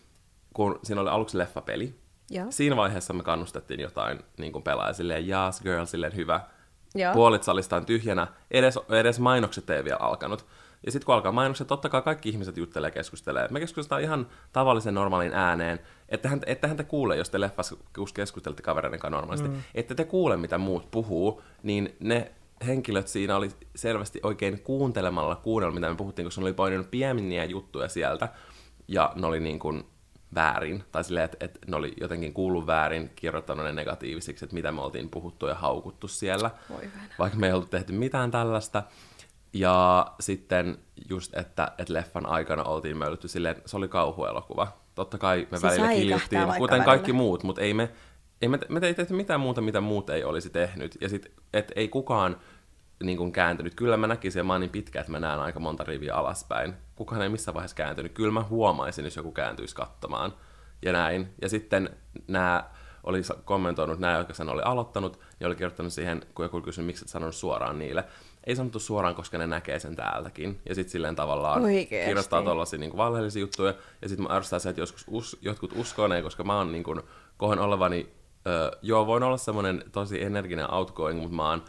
kun 0.55 0.79
siinä 0.83 1.01
oli 1.01 1.11
aluksi 1.11 1.39
leffapeli, 1.39 2.03
ja. 2.31 2.47
Siinä 2.51 2.77
vaiheessa 2.77 3.13
me 3.13 3.23
kannustettiin 3.23 3.81
jotain 3.81 4.19
niin 4.39 4.53
kuin 4.53 4.63
pelaajia 4.63 4.93
silleen, 4.93 5.29
yes 5.29 5.61
girl, 5.61 5.85
silleen 5.85 6.17
hyvä. 6.17 6.41
Ja. 6.95 7.13
Puolet 7.13 7.43
salista 7.43 7.77
on 7.77 7.87
tyhjänä, 7.87 8.27
edes, 8.51 8.79
edes 8.89 9.21
mainokset 9.21 9.71
ei 9.71 9.85
vielä 9.85 9.99
alkanut. 10.01 10.47
Ja 10.87 10.93
sitten 10.93 11.07
kun 11.07 11.15
alkaa 11.15 11.33
mainokset, 11.33 11.67
totta 11.67 11.89
kai 11.89 12.03
kaikki 12.03 12.29
ihmiset 12.29 12.57
juttelee 12.57 12.89
ja 12.89 12.93
keskustelee. 12.93 13.49
Me 13.51 13.61
keskustellaan 13.61 14.03
ihan 14.03 14.27
tavallisen 14.53 14.95
normaalin 14.95 15.35
ääneen. 15.35 15.81
Ettehän, 16.09 16.41
ettehän 16.47 16.77
te 16.77 16.85
kuule, 16.85 17.17
jos 17.17 17.31
te 17.31 17.41
leffassa 17.41 17.77
keskustelette 18.15 18.63
kavereiden 18.63 19.01
kanssa 19.01 19.17
normaalisti, 19.17 19.49
mm. 19.49 19.63
ette 19.75 19.95
te 19.95 20.05
kuule, 20.05 20.37
mitä 20.37 20.59
muut 20.59 20.91
puhuu, 20.91 21.43
niin 21.63 21.97
ne 22.01 22.33
henkilöt 22.67 23.09
siinä 23.09 23.37
oli 23.37 23.49
selvästi 23.77 24.21
oikein 24.23 24.63
kuuntelemalla 24.63 25.37
kuunnella, 25.37 25.75
mitä 25.75 25.89
me 25.89 25.95
puhuttiin, 25.95 26.27
koska 26.27 26.41
ne 26.41 26.45
oli 26.45 26.53
poiminut 26.53 26.91
pieniä 26.91 27.45
juttuja 27.45 27.89
sieltä, 27.89 28.29
ja 28.89 29.13
ne 29.17 29.27
oli 29.27 29.41
niin 29.41 29.59
kuin 29.59 29.85
väärin, 30.35 30.85
tai 30.93 31.05
silleen, 31.05 31.25
että, 31.25 31.37
että 31.41 31.61
ne 31.67 31.77
oli 31.77 31.95
jotenkin 32.01 32.33
kuullut 32.33 32.67
väärin, 32.67 33.11
kirjoittanut 33.17 33.65
ne 33.65 33.73
negatiivisiksi, 33.73 34.45
että 34.45 34.55
mitä 34.55 34.73
me 34.73 34.81
oltiin 34.81 35.09
puhuttu 35.09 35.47
ja 35.47 35.55
haukuttu 35.55 36.09
siellä, 36.09 36.51
Voi 36.71 36.91
vaikka 37.19 37.39
me 37.39 37.47
ei 37.47 37.53
oltu 37.53 37.67
tehty 37.67 37.93
mitään 37.93 38.31
tällaista. 38.31 38.83
Ja 39.53 40.07
sitten 40.21 40.79
just, 41.09 41.37
että, 41.37 41.73
että 41.79 41.93
leffan 41.93 42.27
aikana 42.27 42.65
oltiin 42.65 42.97
möylytty 42.97 43.29
silleen, 43.29 43.57
se 43.67 43.77
oli 43.77 43.89
kauhuelokuva. 43.89 44.69
Totta 44.95 45.19
kai 45.19 45.49
me 45.51 45.59
Se 45.59 45.67
välillä 45.67 45.89
kiljuttiin, 45.89 46.43
kuten 46.43 46.61
välillä. 46.71 46.85
kaikki 46.85 47.13
muut, 47.13 47.43
mutta 47.43 47.61
ei 47.63 47.75
me, 47.75 47.91
ei 48.43 48.49
me, 48.49 48.59
me 48.69 48.87
ei 48.87 48.95
tehty 48.95 49.15
mitään 49.15 49.41
muuta, 49.41 49.61
mitä 49.61 49.81
muut 49.81 50.11
ei 50.11 50.25
olisi 50.25 50.51
tehnyt. 50.51 50.99
Ja 51.01 51.09
sit, 51.09 51.33
et 51.53 51.73
ei 51.77 51.89
kukaan 51.89 52.37
niin 53.03 53.19
kuin 53.19 53.33
kääntynyt. 53.33 53.75
Kyllä 53.75 53.97
mä 53.97 54.07
näkisin, 54.07 54.41
ja 54.41 54.45
mä 54.45 54.53
oon 54.53 54.61
niin 54.61 54.71
pitkä, 54.71 55.01
että 55.01 55.13
mä 55.13 55.21
näen 55.21 55.41
aika 55.41 55.61
monta 55.61 55.85
riviä 55.85 56.15
alaspäin. 56.15 56.75
Kukaan 56.97 57.23
ei 57.23 57.29
missään 57.29 57.55
vaiheessa 57.55 57.77
kääntynyt. 57.77 58.13
Kyllä 58.13 58.33
mä 58.33 58.43
huomaisin, 58.43 59.05
jos 59.05 59.17
joku 59.17 59.33
kääntyisi 59.33 59.75
katsomaan. 59.75 60.33
Ja 60.83 60.93
näin. 60.93 61.35
Ja 61.43 61.49
sitten 61.49 61.91
nämä 62.29 62.65
oli 63.05 63.21
kommentoinut, 63.45 63.99
nämä, 63.99 64.19
jotka 64.19 64.35
sen 64.35 64.49
oli 64.49 64.63
aloittanut, 64.63 65.21
niin 65.39 65.47
oli 65.47 65.55
kirjoittanut 65.55 65.93
siihen, 65.93 66.23
kun 66.35 66.45
joku 66.45 66.61
kysynyt, 66.61 66.87
miksi 66.87 67.05
et 67.05 67.09
sanonut 67.09 67.35
suoraan 67.35 67.79
niille. 67.79 68.05
Ei 68.47 68.57
sanottu 68.57 68.79
suoraan, 68.81 69.15
koska 69.15 69.39
ne 69.39 69.47
näkee 69.47 69.79
sen 69.79 69.97
täältäkin. 69.97 70.61
Ja 70.69 70.75
sitten 70.75 70.93
silleen 70.93 71.17
tavallaan 71.17 71.63
Oikeesti? 71.63 72.07
kirjoittaa 72.09 72.43
tollasia 72.43 72.79
niin 72.79 72.97
valheellisia 72.97 73.41
juttuja. 73.41 73.75
Ja 74.03 74.09
sitten 74.09 74.27
mä 74.27 74.37
ärsytän 74.37 74.61
se, 74.61 74.69
että 74.69 74.83
joskus 74.83 75.05
us, 75.09 75.37
jotkut 75.43 75.73
uskoo 75.77 76.07
ne, 76.09 76.23
koska 76.23 76.45
mä 76.45 76.59
oon 76.59 76.73
niin 76.73 76.85
kuin, 76.85 77.01
kohan 77.37 77.59
olevani, 77.59 78.09
ö, 78.47 78.71
joo, 78.83 79.07
voin 79.07 79.23
olla 79.23 79.37
semmoinen 79.37 79.85
tosi 79.93 80.23
energinen 80.23 80.75
outgoing, 80.75 81.21
mutta 81.21 81.37
mä 81.37 81.51
oon 81.51 81.63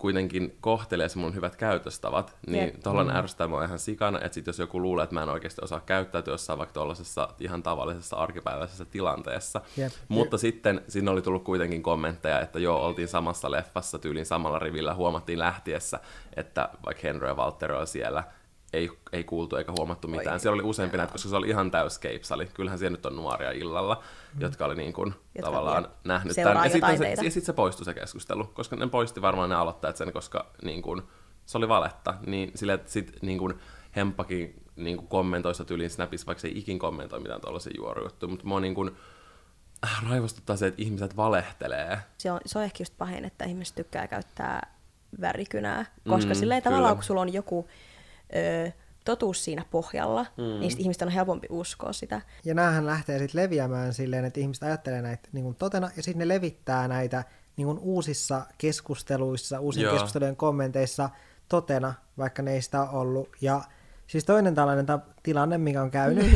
kuitenkin 0.00 0.56
kohtelee 0.60 1.08
se 1.08 1.18
mun 1.18 1.34
hyvät 1.34 1.56
käytöstavat, 1.56 2.36
niin 2.46 2.64
Jep. 2.64 2.80
tuolla 2.82 3.04
mm. 3.04 3.10
ärsyttää 3.10 3.46
mua 3.46 3.64
ihan 3.64 3.78
sikana, 3.78 4.18
että 4.20 4.34
sit 4.34 4.46
jos 4.46 4.58
joku 4.58 4.82
luulee, 4.82 5.02
että 5.04 5.14
mä 5.14 5.22
en 5.22 5.28
oikeasti 5.28 5.60
osaa 5.64 5.80
käyttäytyä 5.80 6.34
jossain 6.34 6.58
vaikka 6.58 6.72
tuollaisessa 6.72 7.28
ihan 7.40 7.62
tavallisessa 7.62 8.16
arkipäiväisessä 8.16 8.84
tilanteessa. 8.84 9.60
Jep. 9.76 9.92
Mutta 10.08 10.38
sitten 10.38 10.82
sinne 10.88 11.10
oli 11.10 11.22
tullut 11.22 11.44
kuitenkin 11.44 11.82
kommentteja, 11.82 12.40
että 12.40 12.58
joo, 12.58 12.86
oltiin 12.86 13.08
samassa 13.08 13.50
leffassa 13.50 13.98
tyylin 13.98 14.26
samalla 14.26 14.58
rivillä, 14.58 14.94
huomattiin 14.94 15.38
lähtiessä, 15.38 16.00
että 16.36 16.68
vaikka 16.84 17.00
Henry 17.02 17.26
ja 17.26 17.34
Walter 17.34 17.72
oli 17.72 17.86
siellä, 17.86 18.24
ei, 18.72 18.90
ei 19.12 19.24
kuultu 19.24 19.56
eikä 19.56 19.72
huomattu 19.78 20.08
mitään. 20.08 20.32
Oi, 20.34 20.40
Siellä 20.40 20.54
oli 20.54 20.62
useampi 20.62 20.96
näitä, 20.96 21.12
koska 21.12 21.28
se 21.28 21.36
oli 21.36 21.48
ihan 21.48 21.70
täys 21.70 21.98
keipsali. 21.98 22.46
Kyllähän 22.54 22.78
siellä 22.78 22.96
nyt 22.96 23.06
on 23.06 23.16
nuoria 23.16 23.50
illalla, 23.50 24.02
jotka 24.38 24.64
oli 24.64 24.74
niin 24.74 24.92
kuin, 24.92 25.14
Jotka 25.34 25.50
tavallaan 25.50 25.82
vielä 25.82 25.94
nähnyt 26.04 26.34
seuraa 26.34 26.54
tämän. 26.54 26.66
Ja 26.66 26.72
sitten, 26.72 26.98
se, 26.98 27.24
ja 27.24 27.30
sitten 27.30 27.46
se 27.46 27.52
poistui 27.52 27.84
se 27.84 27.94
keskustelu, 27.94 28.44
koska 28.44 28.76
ne 28.76 28.86
poisti 28.86 29.22
varmaan 29.22 29.50
ne 29.50 29.56
aloittajat 29.56 29.96
sen, 29.96 30.12
koska 30.12 30.46
niin 30.62 30.82
kuin, 30.82 31.02
se 31.46 31.58
oli 31.58 31.68
valetta. 31.68 32.14
Niin 32.26 32.52
sille, 32.54 32.72
että 32.72 32.90
sit 32.90 33.22
niin 33.22 33.38
kuin, 33.38 33.54
Hemppakin 33.96 34.62
niin 34.76 34.96
kuin 34.96 35.08
kommentoi 35.08 35.54
sitä 35.54 35.64
tyyliin 35.64 35.90
Snapissa, 35.90 36.26
vaikka 36.26 36.40
se 36.40 36.48
ei 36.48 36.58
ikin 36.58 36.78
kommentoi 36.78 37.20
mitään 37.20 37.40
tuollaisia 37.40 37.72
juorujuttuja, 37.76 38.30
mutta 38.30 38.46
mua 38.46 38.60
niin 38.60 38.74
kuin, 38.74 38.96
äh, 39.84 40.10
raivostuttaa 40.10 40.56
se, 40.56 40.66
että 40.66 40.82
ihmiset 40.82 41.16
valehtelee. 41.16 41.98
se 42.18 42.32
on, 42.32 42.40
se 42.46 42.58
on 42.58 42.64
ehkä 42.64 42.82
just 42.82 42.94
pahin, 42.98 43.24
että 43.24 43.44
ihmiset 43.44 43.74
tykkää 43.74 44.08
käyttää 44.08 44.80
värikynää, 45.20 45.86
koska 46.08 46.26
Mm, 46.26 46.36
mm, 46.36 46.40
silleen 46.40 46.62
tavallaan, 46.62 46.94
kun 46.94 47.04
sulla 47.04 47.20
on 47.20 47.32
joku 47.32 47.68
ö, 48.36 48.70
totuus 49.04 49.44
siinä 49.44 49.64
pohjalla, 49.70 50.26
mm. 50.36 50.60
niin 50.60 50.72
ihmisten 50.78 51.08
on 51.08 51.12
helpompi 51.14 51.46
uskoa 51.50 51.92
sitä. 51.92 52.20
Ja 52.44 52.54
näähän 52.54 52.86
lähtee 52.86 53.18
sitten 53.18 53.42
leviämään 53.42 53.94
silleen, 53.94 54.24
että 54.24 54.40
ihmiset 54.40 54.62
ajattelee 54.62 55.02
näitä 55.02 55.28
niin 55.32 55.44
kuin 55.44 55.56
totena, 55.56 55.90
ja 55.96 56.02
sitten 56.02 56.18
ne 56.18 56.28
levittää 56.28 56.88
näitä 56.88 57.24
niin 57.56 57.66
kuin 57.66 57.78
uusissa 57.78 58.42
keskusteluissa, 58.58 59.60
uusien 59.60 59.84
Joo. 59.84 59.92
keskustelujen 59.92 60.36
kommenteissa 60.36 61.10
totena, 61.48 61.94
vaikka 62.18 62.42
ne 62.42 62.52
ei 62.52 62.62
sitä 62.62 62.82
ollut. 62.82 63.28
Ja 63.40 63.60
siis 64.06 64.24
toinen 64.24 64.54
tällainen 64.54 64.86
ta- 64.86 65.00
tilanne, 65.22 65.58
mikä 65.58 65.82
on 65.82 65.90
käynyt, 65.90 66.26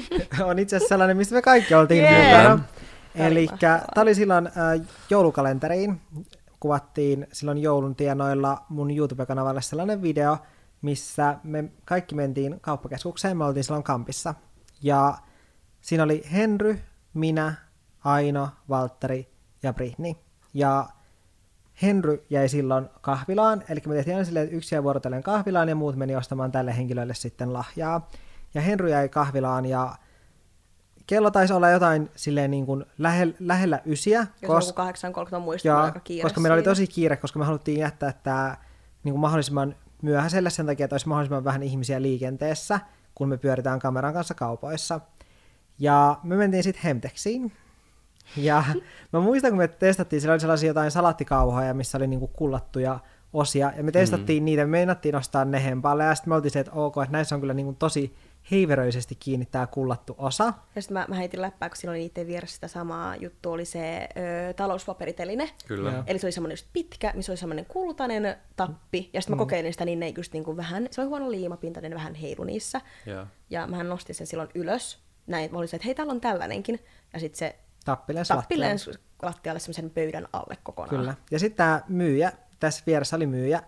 on 0.44 0.58
itse 0.58 0.76
asiassa 0.76 0.88
sellainen, 0.88 1.16
mistä 1.16 1.34
me 1.34 1.42
kaikki 1.42 1.74
oltiin 1.74 2.02
Jee. 2.04 2.24
mukana. 2.24 2.44
Tämä 2.44 3.26
oli 3.26 3.32
Eli 3.32 3.48
tämä 3.60 3.82
oli 3.96 4.14
silloin 4.14 4.46
äh, 4.46 4.86
joulukalenteriin, 5.10 6.00
kuvattiin 6.60 7.26
silloin 7.32 7.58
joulun 7.58 7.96
tienoilla 7.96 8.64
mun 8.68 8.90
YouTube-kanavalle 8.90 9.62
sellainen 9.62 10.02
video, 10.02 10.36
missä 10.84 11.38
me 11.42 11.64
kaikki 11.84 12.14
mentiin 12.14 12.60
kauppakeskukseen, 12.60 13.36
me 13.36 13.44
oltiin 13.44 13.64
silloin 13.64 13.82
kampissa. 13.82 14.34
Ja 14.82 15.18
siinä 15.80 16.02
oli 16.02 16.22
Henry, 16.32 16.78
minä, 17.14 17.54
Aino, 18.04 18.48
Valtteri 18.68 19.28
ja 19.62 19.72
Britni. 19.72 20.16
Ja 20.54 20.86
Henry 21.82 22.24
jäi 22.30 22.48
silloin 22.48 22.88
kahvilaan, 23.00 23.62
eli 23.68 23.80
me 23.86 23.94
tehtiin 23.94 24.16
aina 24.16 24.24
silleen, 24.24 24.44
että 24.44 24.56
yksi 24.56 24.74
jäi 24.74 24.82
vuorotellen 24.82 25.22
kahvilaan 25.22 25.68
ja 25.68 25.74
muut 25.74 25.96
meni 25.96 26.16
ostamaan 26.16 26.52
tälle 26.52 26.76
henkilölle 26.76 27.14
sitten 27.14 27.52
lahjaa. 27.52 28.10
Ja 28.54 28.60
Henry 28.60 28.90
jäi 28.90 29.08
kahvilaan 29.08 29.66
ja 29.66 29.94
kello 31.06 31.30
taisi 31.30 31.52
olla 31.52 31.70
jotain 31.70 32.10
silleen 32.16 32.50
niin 32.50 32.66
kuin 32.66 32.84
lähellä, 32.98 33.34
lähellä 33.40 33.80
ysiä, 33.86 34.26
Jos 34.42 34.68
joku 34.68 34.80
8.30 35.30 35.36
on 35.36 35.42
muistunut 35.42 35.76
Joo, 35.76 35.84
aika 35.84 36.00
kiire 36.00 36.22
koska 36.22 36.40
meillä 36.40 36.54
oli 36.54 36.62
tosi 36.62 36.86
kiire, 36.86 37.16
koska 37.16 37.38
me 37.38 37.44
haluttiin 37.44 37.78
jättää 37.78 38.12
tämä 38.12 38.56
niin 39.04 39.12
kuin 39.12 39.20
mahdollisimman 39.20 39.74
myöhäiselle 40.04 40.50
sen 40.50 40.66
takia, 40.66 40.84
että 40.84 40.94
olisi 40.94 41.08
mahdollisimman 41.08 41.44
vähän 41.44 41.62
ihmisiä 41.62 42.02
liikenteessä, 42.02 42.80
kun 43.14 43.28
me 43.28 43.36
pyöritään 43.36 43.78
kameran 43.78 44.12
kanssa 44.14 44.34
kaupoissa. 44.34 45.00
Ja 45.78 46.20
me 46.22 46.36
mentiin 46.36 46.62
sitten 46.62 46.82
Hemtexiin. 46.82 47.52
Ja 48.36 48.64
mä 49.12 49.20
muistan, 49.20 49.50
kun 49.50 49.58
me 49.58 49.68
testattiin, 49.68 50.20
siellä 50.20 50.32
oli 50.32 50.40
sellaisia 50.40 50.66
jotain 50.66 50.90
salattikauhoja, 50.90 51.74
missä 51.74 51.98
oli 51.98 52.06
niinku 52.06 52.26
kullattuja 52.26 52.98
osia, 53.32 53.72
ja 53.76 53.84
me 53.84 53.92
testattiin 53.92 54.42
mm. 54.42 54.44
niitä, 54.44 54.62
me 54.62 54.70
meinattiin 54.70 55.12
nostaa 55.12 55.44
ne 55.44 55.64
hempalle, 55.64 56.04
ja 56.04 56.14
sitten 56.14 56.30
me 56.30 56.34
oltiin 56.34 56.50
se, 56.50 56.60
että 56.60 56.72
ok, 56.72 56.96
että 56.96 57.12
näissä 57.12 57.34
on 57.34 57.40
kyllä 57.40 57.54
niinku 57.54 57.72
tosi 57.78 58.16
heiveröisesti 58.50 59.14
kiinni 59.14 59.46
tämä 59.46 59.66
kullattu 59.66 60.14
osa. 60.18 60.52
Ja 60.74 60.82
sitten 60.82 60.94
mä, 60.94 61.06
mä 61.08 61.14
heitin 61.14 61.42
läppää, 61.42 61.68
kun 61.68 61.76
siinä 61.76 61.90
oli 61.90 61.98
niiden 61.98 62.26
vieressä 62.26 62.54
sitä 62.54 62.68
samaa 62.68 63.16
juttu, 63.16 63.52
oli 63.52 63.64
se 63.64 64.08
ö, 64.48 64.52
talouspaperiteline. 64.52 65.50
Kyllä. 65.66 65.90
Joo. 65.90 66.02
Eli 66.06 66.18
se 66.18 66.26
oli 66.26 66.32
semmoinen 66.32 66.52
just 66.52 66.66
pitkä, 66.72 67.12
missä 67.14 67.32
oli 67.32 67.36
semmoinen 67.36 67.66
kultainen 67.66 68.36
tappi. 68.56 69.10
Ja 69.12 69.20
sitten 69.20 69.36
mä 69.36 69.38
kokeilin 69.38 69.72
sitä, 69.72 69.84
niin 69.84 70.00
ne 70.00 70.12
just 70.16 70.32
niinku 70.32 70.56
vähän, 70.56 70.88
se 70.90 71.00
oli 71.00 71.08
huono 71.08 71.30
liimapinta, 71.30 71.80
niin 71.80 71.90
ne 71.90 71.96
vähän 71.96 72.14
heilu 72.14 72.44
niissä. 72.44 72.80
Joo. 73.06 73.26
Ja 73.50 73.66
mähän 73.66 73.88
nostin 73.88 74.14
sen 74.14 74.26
silloin 74.26 74.48
ylös. 74.54 74.98
Näin, 75.26 75.52
mä 75.52 75.58
olin 75.58 75.68
se, 75.68 75.76
että 75.76 75.86
hei, 75.86 75.94
täällä 75.94 76.10
on 76.10 76.20
tällainenkin. 76.20 76.80
Ja 77.12 77.20
sitten 77.20 77.38
se 77.38 77.56
Tappi 77.84 78.14
lensi 78.14 78.28
tappi 78.28 78.56
lattialle. 78.56 78.98
lattialle 79.22 79.60
semmoisen 79.60 79.90
pöydän 79.90 80.28
alle 80.32 80.56
kokonaan. 80.62 80.96
Kyllä. 80.96 81.14
Ja 81.30 81.38
sitten 81.38 81.56
tämä 81.56 81.82
myyjä, 81.88 82.32
tässä 82.60 82.82
vieressä 82.86 83.16
oli 83.16 83.26
myyjä, 83.26 83.62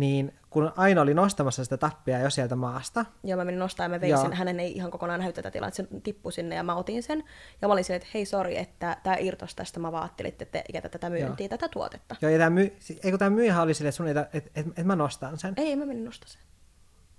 niin 0.00 0.34
kun 0.50 0.72
Aino 0.76 1.02
oli 1.02 1.14
nostamassa 1.14 1.64
sitä 1.64 1.76
tappia 1.76 2.18
jo 2.18 2.30
sieltä 2.30 2.56
maasta, 2.56 3.04
Joo, 3.24 3.36
mä 3.36 3.44
menin 3.44 3.58
nostaa 3.58 3.84
ja 3.84 3.88
mä 3.88 4.00
vein 4.00 4.10
Joo. 4.10 4.22
sen. 4.22 4.32
Hänen 4.32 4.60
ei 4.60 4.72
ihan 4.72 4.90
kokonaan 4.90 5.20
näy 5.20 5.32
tätä 5.32 5.50
tilaa, 5.50 5.68
että 5.68 5.76
se 5.76 5.88
tippui 6.02 6.32
sinne 6.32 6.54
ja 6.54 6.62
mä 6.62 6.74
otin 6.74 7.02
sen. 7.02 7.24
Ja 7.62 7.68
mä 7.68 7.72
olin 7.74 7.84
silleen, 7.84 8.02
että 8.02 8.10
hei 8.14 8.24
sori, 8.24 8.58
että 8.58 8.96
tämä 9.02 9.16
irtos 9.16 9.54
tästä, 9.54 9.80
mä 9.80 9.92
vaan 9.92 10.02
ajattelin, 10.02 10.28
että 10.28 10.44
te 10.44 10.64
jätä 10.74 10.88
tätä 10.88 11.10
myyntiä, 11.10 11.48
tätä 11.48 11.68
tuotetta. 11.68 12.16
Joo, 12.22 12.30
ja 12.30 12.38
tämä 12.38 12.50
myy, 12.50 12.76
ei 13.04 13.10
kun 13.10 13.18
tämä 13.18 13.30
myyjä 13.30 13.62
oli 13.62 13.74
silleen, 13.74 13.88
että 13.88 13.96
sun 13.96 14.06
ei, 14.06 14.10
että 14.10 14.28
et, 14.32 14.50
et, 14.54 14.66
et 14.78 14.86
mä 14.86 14.96
nostan 14.96 15.38
sen. 15.38 15.54
Ei, 15.56 15.76
mä 15.76 15.86
menin 15.86 16.04
nostaa 16.04 16.28
sen. 16.28 16.40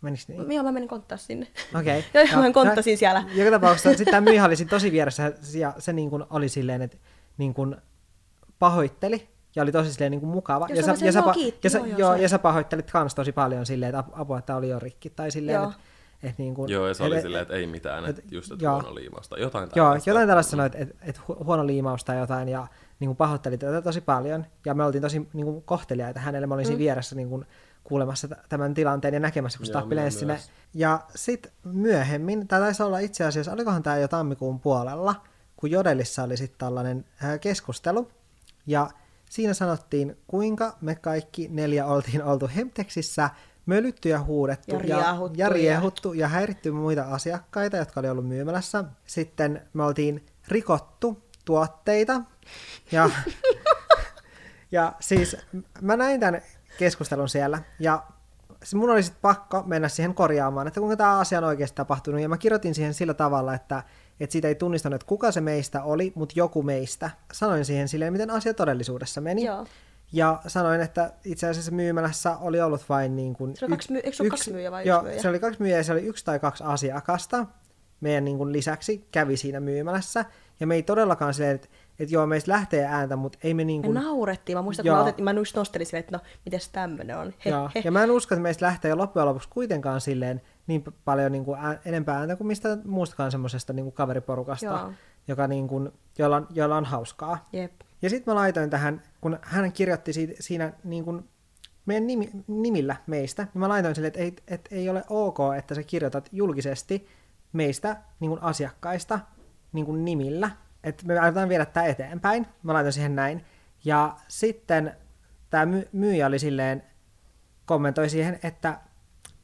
Menis 0.02 0.28
niin? 0.28 0.52
Joo, 0.52 0.64
mä 0.64 0.72
menin 0.72 0.90
konttaa 0.90 1.18
sinne. 1.18 1.48
Okei. 1.80 2.06
Joo, 2.14 2.24
joo, 2.32 2.42
mä 2.42 2.52
konttasin 2.52 2.98
siellä. 2.98 3.24
Joka 3.34 3.52
tapauksessa 3.52 3.90
sitten 3.90 4.12
tämä 4.12 4.22
myyjä 4.32 4.46
oli 4.46 4.56
tosi 4.56 4.92
vieressä 4.92 5.32
ja 5.54 5.74
se 5.78 5.94
niin 5.94 6.10
kuin 6.10 6.24
oli 6.30 6.50
silleen, 6.50 6.82
että 6.82 6.98
niin 7.38 7.54
kuin 7.54 7.76
pahoitteli 8.60 9.30
ja 9.56 9.64
oli 9.64 9.72
tosi 9.72 9.94
silleen 9.94 10.12
niin 10.12 10.20
kuin 10.20 10.30
mukava. 10.32 10.66
Joo, 10.70 10.76
ja, 10.78 10.84
se 10.84 10.92
oli 10.92 11.12
se, 11.12 11.20
joo, 11.20 11.30
pa- 11.30 11.34
kiitti, 11.34 11.66
ja, 11.66 11.70
sä, 11.70 11.78
joo, 11.78 11.88
joo, 11.88 11.98
joo, 12.00 12.16
se. 12.16 12.22
ja 12.22 12.30
sä 12.30 12.40
pahoittelit 12.40 12.92
kans 12.92 13.16
tosi 13.16 13.32
paljon 13.32 13.66
silleen, 13.66 13.90
että 13.90 14.00
ap- 14.00 14.20
apua, 14.22 14.40
että 14.40 14.56
oli 14.56 14.70
jo 14.70 14.80
rikki. 14.80 15.10
Tai 15.10 15.32
silleen, 15.32 15.56
Joo. 15.56 15.66
että 15.70 15.78
et 16.24 16.38
niin 16.38 16.56
kuin, 16.56 16.70
Joo, 16.72 16.88
ja 16.88 16.94
se 16.94 17.04
oli 17.04 17.16
et- 17.16 17.22
silleen, 17.22 17.42
että 17.42 17.54
ei 17.54 17.68
mitään, 17.68 18.06
että 18.06 18.22
et- 18.26 18.32
just 18.32 18.52
että 18.52 18.66
joo. 18.66 18.74
huono 18.74 18.96
liimausta. 18.96 19.40
Jotain 19.40 19.70
Joo, 19.76 19.86
tällaista. 19.86 20.10
jotain 20.10 20.28
tällaista 20.28 20.50
sanoi, 20.52 20.66
että, 20.66 20.78
että, 20.78 20.96
että 21.02 21.22
hu- 21.30 21.44
huono 21.46 21.68
liimaus 21.68 22.04
tai 22.04 22.18
jotain, 22.20 22.50
ja 22.50 22.68
niin 23.00 23.08
kuin 23.08 23.18
pahoitteli 23.18 23.58
tätä 23.58 23.82
tosi 23.82 24.02
paljon, 24.02 24.46
ja 24.66 24.74
me 24.74 24.84
oltiin 24.86 25.02
tosi 25.02 25.28
niin 25.34 25.46
kuin, 25.46 25.62
kohteliaita 25.64 26.20
hänelle, 26.20 26.48
mä 26.48 26.54
olin 26.54 26.66
siinä 26.66 26.80
vieressä 26.80 27.16
niin 27.16 27.30
kuin, 27.30 27.46
kuulemassa 27.84 28.28
tämän 28.50 28.74
tilanteen 28.74 29.14
ja 29.14 29.20
näkemässä, 29.20 29.60
kun 29.60 29.96
lensi 29.96 30.20
sinne. 30.20 30.40
Ja 30.74 31.00
sitten 31.16 31.52
myöhemmin, 31.64 32.48
tämä 32.48 32.62
taisi 32.62 32.84
olla 32.84 33.00
itse 33.00 33.24
asiassa, 33.26 33.52
olikohan 33.54 33.84
tämä 33.84 33.98
jo 33.98 34.08
tammikuun 34.08 34.60
puolella, 34.60 35.16
kun 35.56 35.72
Jodelissa 35.72 36.24
oli 36.24 36.38
sitten 36.38 36.60
tällainen 36.60 37.06
äh, 37.24 37.40
keskustelu, 37.40 38.12
ja 38.68 38.90
siinä 39.32 39.54
sanottiin, 39.54 40.18
kuinka 40.28 40.78
me 40.82 40.96
kaikki 40.96 41.48
neljä 41.52 41.86
oltiin 41.86 42.24
oltu 42.24 42.50
Hemtexissä, 42.56 43.30
mölytty 43.66 44.10
ja 44.10 44.24
huudettu 44.24 44.76
Ja 44.76 44.80
riehuttu 44.80 45.38
ja, 45.38 45.46
ja 45.46 45.50
riehuttu 45.50 46.14
ja 46.14 46.28
häiritty 46.28 46.72
muita 46.72 47.04
asiakkaita, 47.04 47.78
jotka 47.78 48.00
oli 48.00 48.10
ollut 48.10 48.28
myymälässä. 48.28 48.84
Sitten 49.06 49.62
me 49.74 49.84
oltiin 49.84 50.26
rikottu 50.48 51.24
tuotteita. 51.46 52.22
Ja, 52.92 53.10
ja 54.72 54.94
siis 55.00 55.38
mä 55.82 55.98
näin 55.98 56.20
tämän 56.20 56.42
keskustelun 56.78 57.30
siellä 57.30 57.62
ja 57.80 58.04
mun 58.76 58.90
oli 58.90 59.04
sitten 59.04 59.22
pakko 59.22 59.64
mennä 59.66 59.90
siihen 59.90 60.14
korjaamaan, 60.14 60.68
että 60.68 60.80
kuinka 60.80 60.98
tämä 60.98 61.20
asia 61.20 61.38
on 61.38 61.44
oikeasti 61.44 61.76
tapahtunut. 61.76 62.22
Ja 62.22 62.30
mä 62.30 62.38
kirjoitin 62.38 62.76
siihen 62.76 62.94
sillä 62.94 63.14
tavalla, 63.14 63.54
että, 63.54 63.84
että 64.20 64.32
siitä 64.32 64.48
ei 64.48 64.56
tunnistanut, 64.56 64.96
että 64.96 65.08
kuka 65.08 65.32
se 65.32 65.42
meistä 65.42 65.84
oli, 65.84 66.12
mutta 66.16 66.34
joku 66.38 66.64
meistä. 66.64 67.10
Sanoin 67.34 67.66
siihen 67.66 67.88
silleen, 67.88 68.14
miten 68.14 68.30
asia 68.30 68.54
todellisuudessa 68.54 69.22
meni. 69.22 69.46
Joo. 69.46 69.66
Ja 70.14 70.42
sanoin, 70.48 70.82
että 70.82 71.14
itse 71.26 71.48
asiassa 71.48 71.72
myymälässä 71.72 72.38
oli 72.38 72.62
ollut 72.62 72.90
vain 72.90 73.16
niin 73.16 73.34
kuin 73.34 73.56
Se 73.56 73.66
oli 73.66 73.72
kaksi 73.72 73.92
myy- 73.92 74.02
eikö 74.04 74.18
se 74.18 74.24
ole 74.24 74.30
kaksi 74.30 74.52
myyjää 74.52 74.72
vai 74.72 74.82
yksi 74.82 74.90
joo, 74.90 75.02
myyjä? 75.02 75.22
se 75.22 75.30
oli 75.30 75.40
kaksi 75.40 75.62
myyjää 75.62 75.78
ja 75.78 75.84
se 75.84 75.92
oli 75.92 76.02
yksi 76.02 76.26
tai 76.26 76.40
kaksi 76.40 76.64
asiakasta 76.68 77.46
meidän 78.02 78.26
niin 78.26 78.38
kuin 78.38 78.54
lisäksi 78.54 79.08
kävi 79.12 79.38
siinä 79.38 79.60
myymälässä. 79.60 80.26
Ja 80.60 80.68
me 80.68 80.76
ei 80.76 80.84
todellakaan 80.84 81.34
silleen, 81.34 81.56
että, 81.56 81.68
että 82.04 82.16
joo, 82.16 82.28
meistä 82.28 82.52
lähtee 82.52 82.86
ääntä, 82.86 83.16
mutta 83.16 83.38
ei 83.44 83.54
me 83.54 83.64
niin 83.64 83.82
Me 83.82 83.86
kuin... 83.86 83.96
naurettiin. 83.96 84.58
Mä 84.58 84.62
muistan, 84.62 84.86
Joo. 84.86 84.96
mä, 84.96 85.02
otettiin, 85.02 85.24
mä 85.24 85.32
just 85.32 85.56
nostelin 85.56 85.86
silleen, 85.86 86.00
että 86.00 86.18
no, 86.18 86.24
mites 86.46 86.70
tämmönen 86.70 87.18
on. 87.18 87.34
He, 87.46 87.50
Joo. 87.50 87.70
he. 87.76 87.82
Ja 87.86 87.92
mä 87.92 88.04
en 88.04 88.12
usko, 88.12 88.36
että 88.36 88.44
meistä 88.44 88.66
lähtee 88.66 88.96
loppujen 88.96 89.28
lopuksi 89.28 89.50
kuitenkaan 89.50 90.02
silleen 90.02 90.42
niin 90.68 90.84
paljon 91.06 91.32
niin 91.32 91.46
kuin 91.46 91.60
ää, 91.60 91.80
enempää 91.86 92.18
ääntä 92.18 92.36
kuin 92.36 92.48
mistä 92.48 92.78
muustakaan 92.86 93.32
semmoisesta 93.32 93.74
niin 93.74 93.86
kuin 93.86 93.94
kaveriporukasta, 93.94 94.66
Joo. 94.66 94.92
joka 95.28 95.48
niin 95.48 95.68
kuin, 95.68 95.92
jolla, 96.18 96.36
on, 96.36 96.48
jolla 96.50 96.78
on 96.78 96.86
hauskaa. 96.86 97.50
Jep. 97.54 97.72
Ja 98.02 98.10
sitten 98.10 98.32
mä 98.32 98.36
laitoin 98.36 98.70
tähän, 98.70 99.02
kun 99.22 99.40
hän 99.42 99.72
kirjoitti 99.72 100.14
siitä, 100.14 100.34
siinä 100.40 100.74
niin 100.84 101.06
kuin 101.06 101.30
meidän 101.86 102.08
nimi, 102.08 102.30
nimillä 102.48 102.96
meistä, 103.08 103.44
niin 103.44 103.60
mä 103.60 103.70
laitoin 103.70 103.96
sille, 103.96 104.08
että 104.08 104.20
ei, 104.20 104.36
että 104.48 104.76
ei 104.76 104.90
ole 104.90 105.04
ok, 105.10 105.38
että 105.58 105.76
sä 105.76 105.84
kirjoitat 105.84 106.30
julkisesti 106.32 107.08
meistä 107.54 107.98
niin 108.20 108.30
kuin 108.30 108.44
asiakkaista 108.44 109.20
niin 109.74 109.86
kuin 109.86 110.06
nimillä. 110.06 110.50
Että 110.84 111.06
me 111.06 111.20
aiotaan 111.20 111.50
viedä 111.50 111.66
tämä 111.66 111.86
eteenpäin. 111.86 112.48
Mä 112.64 112.74
laitoin 112.74 112.94
siihen 112.94 113.16
näin. 113.16 113.46
Ja 113.86 114.16
sitten 114.28 114.96
tämä 115.50 115.66
my- 115.66 115.90
myyjä 115.92 116.28
oli 116.28 116.40
silleen, 116.40 116.84
kommentoi 117.66 118.10
siihen, 118.10 118.40
että 118.44 118.78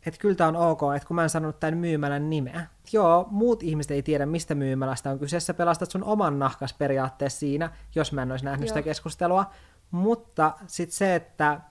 että 0.06 0.20
kyllä 0.20 0.36
tämä 0.36 0.48
on 0.48 0.56
ok, 0.56 0.82
että 0.96 1.08
kun 1.08 1.16
mä 1.16 1.24
en 1.24 1.30
sanonut 1.30 1.60
tämän 1.60 1.78
myymälän 1.78 2.30
nimeä. 2.30 2.68
Joo, 2.92 3.28
muut 3.32 3.64
ihmiset 3.64 3.92
ei 3.92 4.04
tiedä, 4.04 4.26
mistä 4.26 4.56
myymälästä 4.56 5.10
on 5.12 5.20
kyseessä. 5.20 5.54
Pelastat 5.54 5.92
sun 5.92 6.04
oman 6.04 6.40
nahkas 6.40 6.74
periaatteessa 6.74 7.40
siinä, 7.40 7.70
jos 7.96 8.14
mä 8.14 8.22
en 8.22 8.32
olisi 8.32 8.46
nähnyt 8.46 8.68
Joo. 8.68 8.68
sitä 8.68 8.82
keskustelua. 8.82 9.46
Mutta 9.92 10.54
sitten 10.68 10.98
se, 10.98 11.16
että 11.16 11.62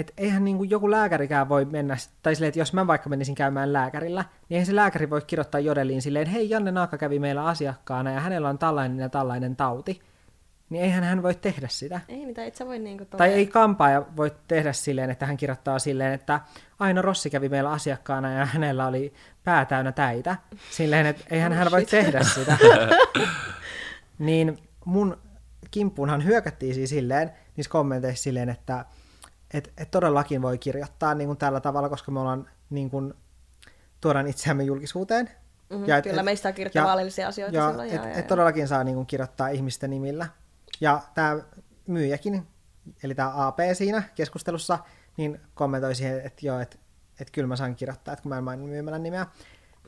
et 0.00 0.12
eihän 0.16 0.44
niinku 0.44 0.64
joku 0.64 0.90
lääkärikään 0.90 1.48
voi 1.48 1.64
mennä, 1.64 1.96
tai 2.22 2.34
silleen, 2.34 2.48
että 2.48 2.58
jos 2.60 2.72
mä 2.72 2.86
vaikka 2.86 3.08
menisin 3.08 3.34
käymään 3.34 3.72
lääkärillä, 3.72 4.22
niin 4.22 4.56
eihän 4.56 4.66
se 4.66 4.76
lääkäri 4.76 5.10
voi 5.10 5.22
kirjoittaa 5.26 5.60
jodeliin 5.60 6.02
silleen, 6.02 6.26
hei 6.26 6.50
Janne 6.50 6.70
Naakka 6.72 6.98
kävi 6.98 7.18
meillä 7.18 7.44
asiakkaana 7.44 8.10
ja 8.12 8.20
hänellä 8.20 8.48
on 8.48 8.58
tällainen 8.58 8.98
ja 8.98 9.08
tällainen 9.08 9.56
tauti. 9.56 10.00
Niin 10.70 10.84
eihän 10.84 11.04
hän 11.04 11.22
voi 11.22 11.34
tehdä 11.34 11.68
sitä. 11.68 12.00
Ei 12.08 12.26
niitä, 12.26 12.44
et 12.44 12.56
sä 12.56 12.66
voi 12.66 12.78
niinku 12.78 13.04
Tai 13.04 13.32
ei 13.32 13.46
kampaaja 13.46 14.02
voi 14.16 14.32
tehdä 14.48 14.72
silleen, 14.72 15.10
että 15.10 15.26
hän 15.26 15.36
kirjoittaa 15.36 15.78
silleen, 15.78 16.12
että 16.12 16.40
Aino 16.78 17.02
Rossi 17.02 17.30
kävi 17.30 17.48
meillä 17.48 17.70
asiakkaana 17.70 18.32
ja 18.32 18.46
hänellä 18.46 18.86
oli 18.86 19.12
pää 19.44 19.64
täynnä 19.64 19.92
täitä. 19.92 20.36
Silleen, 20.70 21.06
että 21.06 21.24
eihän 21.30 21.52
Oh, 21.52 21.58
hän 21.58 21.70
voi 21.70 21.84
tehdä 21.84 22.20
sitä. 22.34 22.58
niin 24.18 24.58
mun 24.84 25.18
kimppuunhan 25.70 26.24
hyökättiin 26.24 26.74
siis 26.74 26.90
silleen, 26.90 27.30
niissä 27.56 27.70
kommenteissa 27.70 28.22
silleen, 28.22 28.48
että 28.48 28.84
et, 29.54 29.72
et 29.78 29.90
todellakin 29.90 30.42
voi 30.42 30.58
kirjoittaa 30.58 31.14
niin 31.14 31.28
kuin 31.28 31.38
tällä 31.38 31.60
tavalla, 31.60 31.88
koska 31.88 32.10
me 32.12 32.20
ollaan 32.20 32.50
niin 32.70 32.90
kuin, 32.90 33.14
tuodaan 34.00 34.26
itseämme 34.26 34.62
julkisuuteen. 34.62 35.30
Mhm, 35.70 35.84
Ja 35.84 35.96
et- 35.96 36.04
kyllä 36.04 36.20
et- 36.20 36.24
meistä 36.24 36.42
saa 36.42 36.52
kirjoittaa 36.52 36.80
ja- 36.82 36.86
vaaleellisia 36.86 37.28
asioita 37.28 37.56
ja, 37.56 37.68
silloin. 37.68 37.88
et, 37.88 37.94
joo, 37.94 38.04
et 38.06 38.16
joo. 38.16 38.26
todellakin 38.28 38.68
saa 38.68 38.84
niin 38.84 38.94
kuin, 38.94 39.06
kirjoittaa 39.06 39.48
ihmisten 39.48 39.90
nimillä. 39.90 40.26
Ja 40.80 41.00
tämä 41.14 41.38
myyjäkin, 41.86 42.46
eli 43.02 43.14
tämä 43.14 43.46
AP 43.46 43.58
siinä 43.72 44.02
keskustelussa, 44.14 44.78
niin 45.16 45.40
kommentoi 45.54 45.94
siihen, 45.94 46.20
että 46.20 46.46
joo, 46.46 46.60
että 46.60 46.76
et 47.20 47.30
kyllä 47.30 47.48
mä 47.48 47.56
saan 47.56 47.76
kirjoittaa, 47.76 48.12
että 48.14 48.22
kun 48.22 48.28
mä 48.30 48.38
en 48.38 48.44
maininnut 48.44 48.70
myymälän 48.70 49.02
nimeä. 49.02 49.26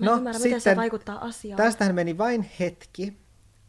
Mä 0.01 0.11
en 0.11 0.17
ymmärrä, 0.17 0.39
miten 0.41 0.61
se 0.61 0.77
vaikuttaa 0.77 1.25
asiaan. 1.25 1.57
Tästähän 1.57 1.95
meni 1.95 2.19
vain 2.19 2.51
hetki, 2.61 3.21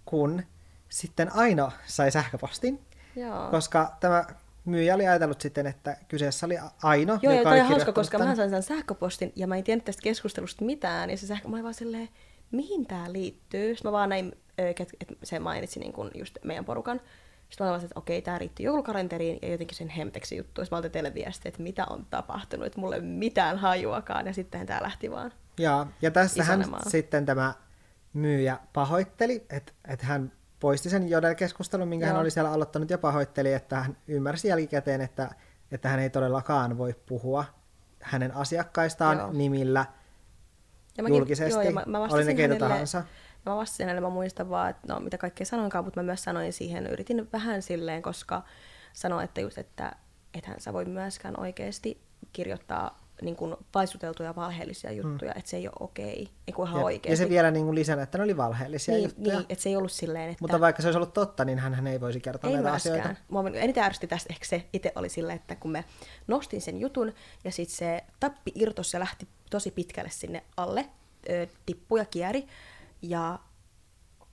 kun 0.05 0.43
sitten 0.89 1.35
Aino 1.35 1.71
sai 1.85 2.11
sähköpostin, 2.11 2.85
Joo. 3.15 3.49
koska 3.51 3.97
tämä 3.99 4.25
myyjä 4.65 4.95
oli 4.95 5.07
ajatellut 5.07 5.41
sitten, 5.41 5.67
että 5.67 5.97
kyseessä 6.07 6.45
oli 6.45 6.57
Aino, 6.83 7.19
Joo, 7.21 7.33
ja 7.33 7.39
joka 7.39 7.49
toi 7.49 7.59
oli 7.59 7.69
hauska, 7.69 7.93
koska 7.93 8.17
tän. 8.17 8.27
mä 8.27 8.35
sain 8.35 8.49
sen 8.49 8.63
sähköpostin 8.63 9.31
ja 9.35 9.47
mä 9.47 9.55
en 9.57 9.63
tiennyt 9.63 9.85
tästä 9.85 10.01
keskustelusta 10.01 10.65
mitään. 10.65 11.09
Ja 11.09 11.17
se 11.17 11.27
sähkö, 11.27 11.47
mä 11.47 11.55
olin 11.55 11.63
vaan 11.63 11.73
silleen, 11.73 12.09
mihin 12.51 12.85
tää 12.87 13.13
liittyy? 13.13 13.75
Sitten 13.75 13.89
mä 13.89 13.91
vaan 13.91 14.09
näin, 14.09 14.33
että 14.57 14.85
se 15.23 15.39
mainitsi 15.39 15.79
niin 15.79 15.93
kun 15.93 16.11
just 16.15 16.37
meidän 16.43 16.65
porukan. 16.65 17.01
Sitten 17.49 17.65
mä 17.65 17.71
olin 17.71 17.79
vaan, 17.79 17.85
että 17.85 17.99
okei, 17.99 18.21
tää 18.21 18.39
liittyy 18.39 18.65
joulukalenteriin 18.65 19.39
ja 19.41 19.51
jotenkin 19.51 19.77
sen 19.77 19.89
hemteksi 19.89 20.37
juttu. 20.37 20.61
Sitten 20.61 20.75
mä 20.75 20.79
olin 20.79 20.91
teille 20.91 21.13
viestiä, 21.13 21.49
että 21.49 21.63
mitä 21.63 21.85
on 21.89 22.05
tapahtunut, 22.09 22.65
että 22.65 22.79
mulla 22.79 22.95
ei 22.95 23.01
ole 23.01 23.07
mitään 23.07 23.57
hajuakaan. 23.57 24.27
Ja 24.27 24.33
sitten 24.33 24.65
tää 24.65 24.83
lähti 24.83 25.11
vaan. 25.11 25.33
Ja, 25.59 25.87
ja 26.01 26.11
tässähän 26.11 26.61
isonemaan. 26.61 26.91
sitten 26.91 27.25
tämä 27.25 27.53
myyjä 28.13 28.57
pahoitteli, 28.73 29.45
että, 29.49 29.71
että 29.87 30.05
hän 30.05 30.31
poisti 30.63 30.89
sen 30.89 31.09
Jodel-keskustelun, 31.09 31.87
minkä 31.87 32.05
hän 32.05 32.15
Joo. 32.15 32.21
oli 32.21 32.31
siellä 32.31 32.51
aloittanut, 32.51 32.89
ja 32.89 32.97
pahoitteli, 32.97 33.53
että 33.53 33.75
hän 33.75 33.97
ymmärsi 34.07 34.47
jälkikäteen, 34.47 35.01
että, 35.01 35.29
että 35.71 35.89
hän 35.89 35.99
ei 35.99 36.09
todellakaan 36.09 36.77
voi 36.77 36.95
puhua 37.05 37.45
hänen 38.01 38.35
asiakkaistaan 38.35 39.17
Joo. 39.17 39.31
nimillä 39.31 39.85
Ja 40.97 41.03
julkisesti, 41.07 41.53
joo, 41.53 41.61
ja 41.61 41.71
mä, 41.71 41.83
mä 41.87 41.99
oli 41.99 42.23
ne 42.23 42.33
keitä 42.33 42.55
tahansa. 42.55 42.97
Ja 42.97 43.51
mä 43.51 43.55
vastasin 43.55 43.85
hänelle, 43.85 44.07
mä 44.07 44.13
muistan 44.13 44.49
vaan, 44.49 44.69
että 44.69 44.93
no 44.93 44.99
mitä 44.99 45.17
kaikkea 45.17 45.45
sanoinkaan, 45.45 45.85
mutta 45.85 45.99
mä 45.99 46.05
myös 46.05 46.23
sanoin 46.23 46.53
siihen, 46.53 46.87
yritin 46.87 47.29
vähän 47.33 47.61
silleen, 47.61 48.01
koska 48.01 48.43
sanoin, 48.93 49.23
että 49.23 49.41
just, 49.41 49.57
että 49.57 49.95
ethän 50.33 50.61
sä 50.61 50.73
voi 50.73 50.85
myöskään 50.85 51.39
oikeasti 51.39 52.01
kirjoittaa 52.33 53.02
niin 53.21 53.35
kuin 53.35 53.55
paisuteltuja 53.71 54.35
valheellisia 54.35 54.91
juttuja, 54.91 55.33
että 55.35 55.49
se 55.49 55.57
ei 55.57 55.67
ole 55.67 55.73
okei, 55.79 56.29
niin 56.47 56.55
kuin 56.55 56.67
ihan 56.67 56.75
Mm. 56.77 56.79
Ja, 56.81 56.85
oikeasti. 56.85 57.09
ja 57.09 57.17
se 57.17 57.29
vielä 57.29 57.51
niin 57.51 57.65
kuin 57.65 57.75
lisänä, 57.75 58.03
että 58.03 58.17
ne 58.17 58.23
oli 58.23 58.37
valheellisia 58.37 58.93
niin, 58.93 59.03
juttuja. 59.03 59.35
niin, 59.35 59.45
että 59.49 59.63
se 59.63 59.69
ei 59.69 59.75
ollut 59.75 59.91
silleen, 59.91 60.29
että... 60.29 60.37
Mutta 60.41 60.59
vaikka 60.59 60.81
se 60.81 60.87
olisi 60.87 60.97
ollut 60.97 61.13
totta, 61.13 61.45
niin 61.45 61.59
hän 61.59 61.87
ei 61.87 62.01
voisi 62.01 62.19
kertoa 62.19 62.49
Ei 62.49 62.55
näitä 62.55 62.69
myöskään. 62.69 62.99
asioita. 62.99 63.21
Mua 63.29 63.43
eniten 63.53 63.83
ärsytti 63.83 64.07
tästä 64.07 64.33
ehkä 64.33 64.45
se 64.45 64.65
itse 64.73 64.91
oli 64.95 65.09
silleen, 65.09 65.35
että 65.35 65.55
kun 65.55 65.71
me 65.71 65.85
nostin 66.27 66.61
sen 66.61 66.79
jutun 66.79 67.13
ja 67.43 67.51
sitten 67.51 67.75
se 67.77 68.03
tappi 68.19 68.51
irtos 68.55 68.93
ja 68.93 68.99
lähti 68.99 69.27
tosi 69.49 69.71
pitkälle 69.71 70.09
sinne 70.09 70.43
alle, 70.57 70.85
ö, 71.29 71.47
tippui 71.65 71.99
ja 71.99 72.05
kieri. 72.05 72.47
Ja, 73.01 73.39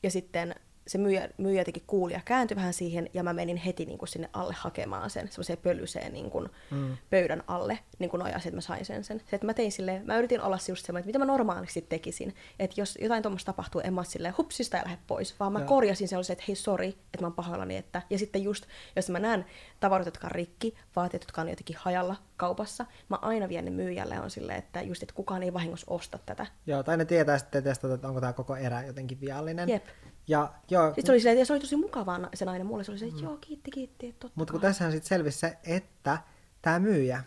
ja 0.03 0.11
sitten 0.11 0.55
se 0.91 0.99
myyjä, 0.99 1.29
myyjä 1.39 1.65
teki 1.65 1.85
kuuli 1.87 2.13
ja 2.13 2.21
kääntyi 2.25 2.57
vähän 2.57 2.73
siihen 2.73 3.11
ja 3.15 3.23
mä 3.23 3.33
menin 3.33 3.57
heti 3.57 3.85
niin 3.87 3.99
kuin 3.99 4.09
sinne 4.09 4.31
alle 4.33 4.55
hakemaan 4.57 5.11
sen 5.11 5.29
semmoiseen 5.29 5.59
pölyseen 5.59 6.13
niin 6.13 6.31
kuin 6.31 6.49
mm. 6.71 6.97
pöydän 7.11 7.43
alle 7.47 7.79
niin 7.99 8.11
kuin 8.11 8.19
nojasin, 8.19 8.49
että 8.49 8.57
mä 8.57 8.61
sain 8.61 8.85
sen. 8.85 9.05
sen. 9.05 9.21
Se, 9.21 9.37
että 9.37 9.47
mä 9.47 9.55
tein 9.55 9.73
silleen, 9.73 10.07
mä 10.07 10.19
yritin 10.19 10.41
olla 10.41 10.59
just 10.69 10.87
semmoinen, 10.87 11.01
että 11.01 11.09
mitä 11.09 11.19
mä 11.19 11.25
normaalisti 11.25 11.87
tekisin. 11.89 12.35
Että 12.59 12.81
jos 12.81 12.99
jotain 13.03 13.23
tuommoista 13.23 13.53
tapahtuu, 13.53 13.81
en 13.85 13.95
mä 13.95 14.05
silleen 14.05 14.35
hupsista 14.39 14.77
ja 14.77 14.83
lähde 14.85 14.99
pois, 15.07 15.41
vaan 15.41 15.53
mä 15.53 15.59
Joo. 15.59 15.69
korjasin 15.69 16.09
sellaisen, 16.09 16.33
että 16.33 16.45
hei 16.49 16.57
sori, 16.57 16.89
että 16.89 17.21
mä 17.21 17.27
oon 17.27 17.35
pahoillani. 17.35 17.77
Että... 17.77 18.03
Ja 18.11 18.19
sitten 18.19 18.43
just, 18.43 18.67
jos 18.97 19.11
mä 19.11 19.19
näen 19.19 19.45
tavarat, 19.81 20.07
jotka 20.07 20.27
on 20.27 20.31
rikki, 20.31 20.75
vaatteet, 20.97 21.23
jotka 21.23 21.41
on 21.41 21.49
jotenkin 21.49 21.77
hajalla 21.79 22.17
kaupassa, 22.37 22.87
mä 23.09 23.19
aina 23.23 23.49
vien 23.49 23.65
ne 23.65 23.71
myyjälle 23.71 24.15
ja 24.15 24.23
on 24.23 24.31
silleen, 24.31 24.59
että 24.59 24.83
just, 24.83 25.03
että 25.03 25.15
kukaan 25.15 25.43
ei 25.43 25.53
vahingossa 25.53 25.87
osta 25.91 26.19
tätä. 26.27 26.47
Joo, 26.67 26.83
tai 26.83 26.97
ne 26.97 27.05
tietää 27.05 27.39
sitten 27.39 27.65
testata, 27.65 27.95
että 27.95 28.09
onko 28.09 28.21
tämä 28.21 28.33
koko 28.33 28.57
erä 28.57 28.83
jotenkin 28.83 29.21
viallinen. 29.21 29.69
Jep. 29.69 29.85
Ja 30.31 30.49
joo, 30.71 30.87
Sitten 30.87 31.07
se 31.07 31.13
oli 31.13 31.21
silleen, 31.21 31.39
ja 31.39 31.47
se 31.47 31.53
oli 31.53 31.61
tosi 31.61 31.77
mukavaa 31.77 32.21
se 32.35 32.45
nainen 32.45 32.67
mulle, 32.67 32.85
se 32.85 32.91
oli 32.91 32.99
silleen, 32.99 33.17
että 33.19 33.31
joo, 33.31 33.39
kiitti, 33.41 33.71
kiitti, 33.71 34.07
että 34.09 34.21
totta 34.21 34.35
Mutta 34.41 34.53
kun 34.53 34.61
tässähän 34.61 34.93
sitten 34.93 35.09
selvisi 35.09 35.39
se, 35.39 35.59
että 35.65 36.19
tämä 36.63 36.79
myyjä, 36.79 37.25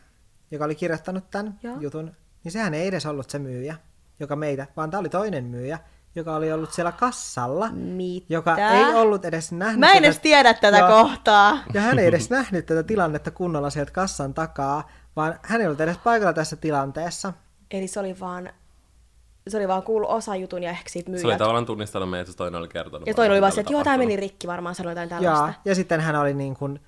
joka 0.51 0.65
oli 0.65 0.75
kirjoittanut 0.75 1.29
tämän 1.31 1.59
Joo. 1.63 1.77
jutun, 1.79 2.11
niin 2.43 2.51
sehän 2.51 2.73
ei 2.73 2.87
edes 2.87 3.05
ollut 3.05 3.29
se 3.29 3.39
myyjä, 3.39 3.75
joka 4.19 4.35
meitä, 4.35 4.67
vaan 4.77 4.89
tämä 4.91 4.99
oli 4.99 5.09
toinen 5.09 5.43
myyjä, 5.43 5.79
joka 6.15 6.35
oli 6.35 6.51
ollut 6.51 6.73
siellä 6.73 6.91
kassalla, 6.91 7.69
Mitä? 7.71 8.25
joka 8.29 8.57
ei 8.57 8.83
ollut 8.95 9.25
edes 9.25 9.51
nähnyt 9.51 9.79
Mä 9.79 9.85
en 9.87 9.93
tätä- 9.93 10.05
edes 10.07 10.19
tiedä 10.19 10.53
tätä 10.53 10.77
Joo. 10.77 10.89
kohtaa. 10.89 11.57
Ja 11.73 11.81
hän 11.81 11.99
ei 11.99 12.07
edes 12.07 12.29
nähnyt 12.29 12.65
tätä 12.65 12.83
tilannetta 12.83 13.31
kunnolla 13.31 13.69
sieltä 13.69 13.91
kassan 13.91 14.33
takaa, 14.33 14.89
vaan 15.15 15.39
hän 15.43 15.61
ei 15.61 15.67
ollut 15.67 15.81
edes 15.81 15.97
paikalla 15.97 16.33
tässä 16.33 16.55
tilanteessa. 16.55 17.33
Eli 17.71 17.87
se 17.87 17.99
oli 17.99 18.19
vaan, 18.19 18.49
se 19.47 19.57
oli 19.57 19.67
vaan 19.67 19.83
kuullut 19.83 20.09
osa 20.09 20.35
jutun 20.35 20.63
ja 20.63 20.69
ehkä 20.69 20.89
siitä 20.89 21.11
Se 21.11 21.11
oli 21.15 21.21
myyjät. 21.23 21.37
tavallaan 21.37 21.65
tunnistanut 21.65 22.09
meitä, 22.09 22.31
se 22.31 22.37
toinen 22.37 22.59
oli 22.59 22.67
kertonut. 22.67 23.07
Ja 23.07 23.13
toinen 23.13 23.31
oli 23.31 23.41
vaan 23.41 23.51
se, 23.51 23.61
että 23.61 23.73
joo, 23.73 23.83
tämä 23.83 23.97
meni 23.97 24.15
rikki 24.15 24.47
varmaan, 24.47 24.75
sanoi 24.75 24.91
jotain 24.91 25.09
Ja, 25.09 25.19
tällaista. 25.19 25.61
ja 25.65 25.75
sitten 25.75 26.01
hän 26.01 26.15
oli 26.15 26.33
niin 26.33 26.55
kuin 26.55 26.79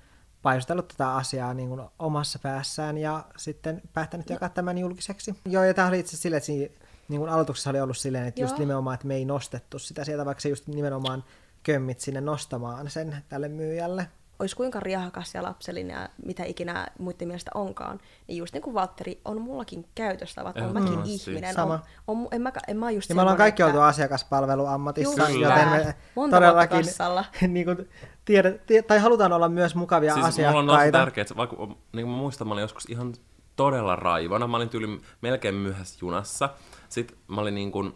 paisutellut 0.42 0.88
tätä 0.88 1.14
asiaa 1.14 1.54
niin 1.54 1.68
kuin 1.68 1.80
omassa 1.98 2.38
päässään 2.38 2.98
ja 2.98 3.24
sitten 3.36 3.82
päättänyt 3.92 4.30
jakaa 4.30 4.48
tämän 4.48 4.78
julkiseksi. 4.78 5.34
Joo, 5.44 5.64
ja 5.64 5.74
tämä 5.74 5.88
oli 5.88 5.98
itse 5.98 6.08
asiassa 6.10 6.22
silleen, 6.22 6.38
että 6.38 6.46
siinä 6.46 6.74
niin 7.08 7.20
kuin 7.20 7.30
aloituksessa 7.30 7.70
oli 7.70 7.80
ollut 7.80 7.96
silleen, 7.96 8.26
että 8.26 8.40
just 8.40 8.52
Joo. 8.52 8.58
nimenomaan, 8.58 8.94
että 8.94 9.06
me 9.06 9.14
ei 9.14 9.24
nostettu 9.24 9.78
sitä 9.78 10.04
sieltä, 10.04 10.24
vaikka 10.24 10.40
se 10.40 10.48
just 10.48 10.66
nimenomaan 10.66 11.24
kömmit 11.62 12.00
sinne 12.00 12.20
nostamaan 12.20 12.90
sen 12.90 13.16
tälle 13.28 13.48
myyjälle. 13.48 14.08
Olisi 14.38 14.56
kuinka 14.56 14.80
riahakas 14.80 15.34
ja 15.34 15.42
lapsellinen 15.42 15.94
ja 15.94 16.08
mitä 16.24 16.44
ikinä 16.44 16.86
muiden 16.98 17.28
mielestä 17.28 17.50
onkaan, 17.54 18.00
niin 18.28 18.36
just 18.36 18.54
niin 18.54 18.62
kuin 18.62 18.74
Valtteri 18.74 19.20
on 19.24 19.40
mullakin 19.40 19.86
käytöstavat, 19.94 20.56
on 20.56 20.72
mäkin 20.72 20.98
ihminen. 21.04 21.54
Sama. 21.54 21.74
On, 22.06 22.16
on, 22.18 22.28
en, 22.30 22.42
mä, 22.42 22.52
en 22.68 22.76
mä 22.76 22.90
just 22.90 23.08
Ja 23.08 23.14
me 23.14 23.20
ollaan 23.20 23.36
kaikki 23.36 23.62
oltu 23.62 23.76
että- 23.76 23.86
asiakaspalveluammatissa, 23.86 25.28
Just 25.28 25.40
joten 25.40 25.68
me. 25.68 25.94
Monta 26.14 26.36
todellakin 26.36 26.74
vuotta 26.76 26.88
kassalla. 26.88 27.24
niin 27.48 27.66
kuin, 27.66 27.88
tiedä, 28.24 28.52
tie, 28.52 28.82
tai 28.82 28.98
halutaan 28.98 29.32
olla 29.32 29.48
myös 29.48 29.74
mukavia 29.74 30.14
Siis 30.14 30.38
mulla 30.38 30.58
on 30.58 30.66
tosi 30.66 30.76
asiakkaita. 30.76 30.98
tärkeää, 30.98 31.22
että 31.22 31.36
vaikka, 31.36 31.56
niin 31.56 31.76
kuin 31.92 32.08
mä 32.08 32.16
muistan, 32.16 32.48
mä 32.48 32.54
olin 32.54 32.62
joskus 32.62 32.86
ihan 32.88 33.14
todella 33.56 33.96
raivona. 33.96 34.46
Mä 34.46 34.56
olin 34.56 34.68
tyyli 34.68 35.00
melkein 35.20 35.54
myöhässä 35.54 35.98
junassa. 36.02 36.48
Sitten 36.88 37.18
mä 37.28 37.40
olin 37.40 37.54
niin 37.54 37.72
kuin 37.72 37.92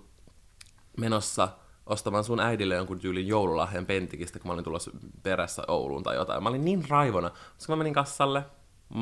menossa 1.00 1.48
ostamaan 1.90 2.24
sun 2.24 2.40
äidille 2.40 2.74
jonkun 2.74 3.00
tyylin 3.00 3.28
joululahjan 3.28 3.86
Pentikistä, 3.86 4.38
kun 4.38 4.48
mä 4.48 4.52
olin 4.52 4.64
tulossa 4.64 4.90
perässä 5.22 5.62
Ouluun 5.68 6.02
tai 6.02 6.16
jotain. 6.16 6.42
Mä 6.42 6.48
olin 6.48 6.64
niin 6.64 6.84
raivona, 6.88 7.30
koska 7.56 7.72
mä 7.72 7.76
menin 7.76 7.94
kassalle, 7.94 8.44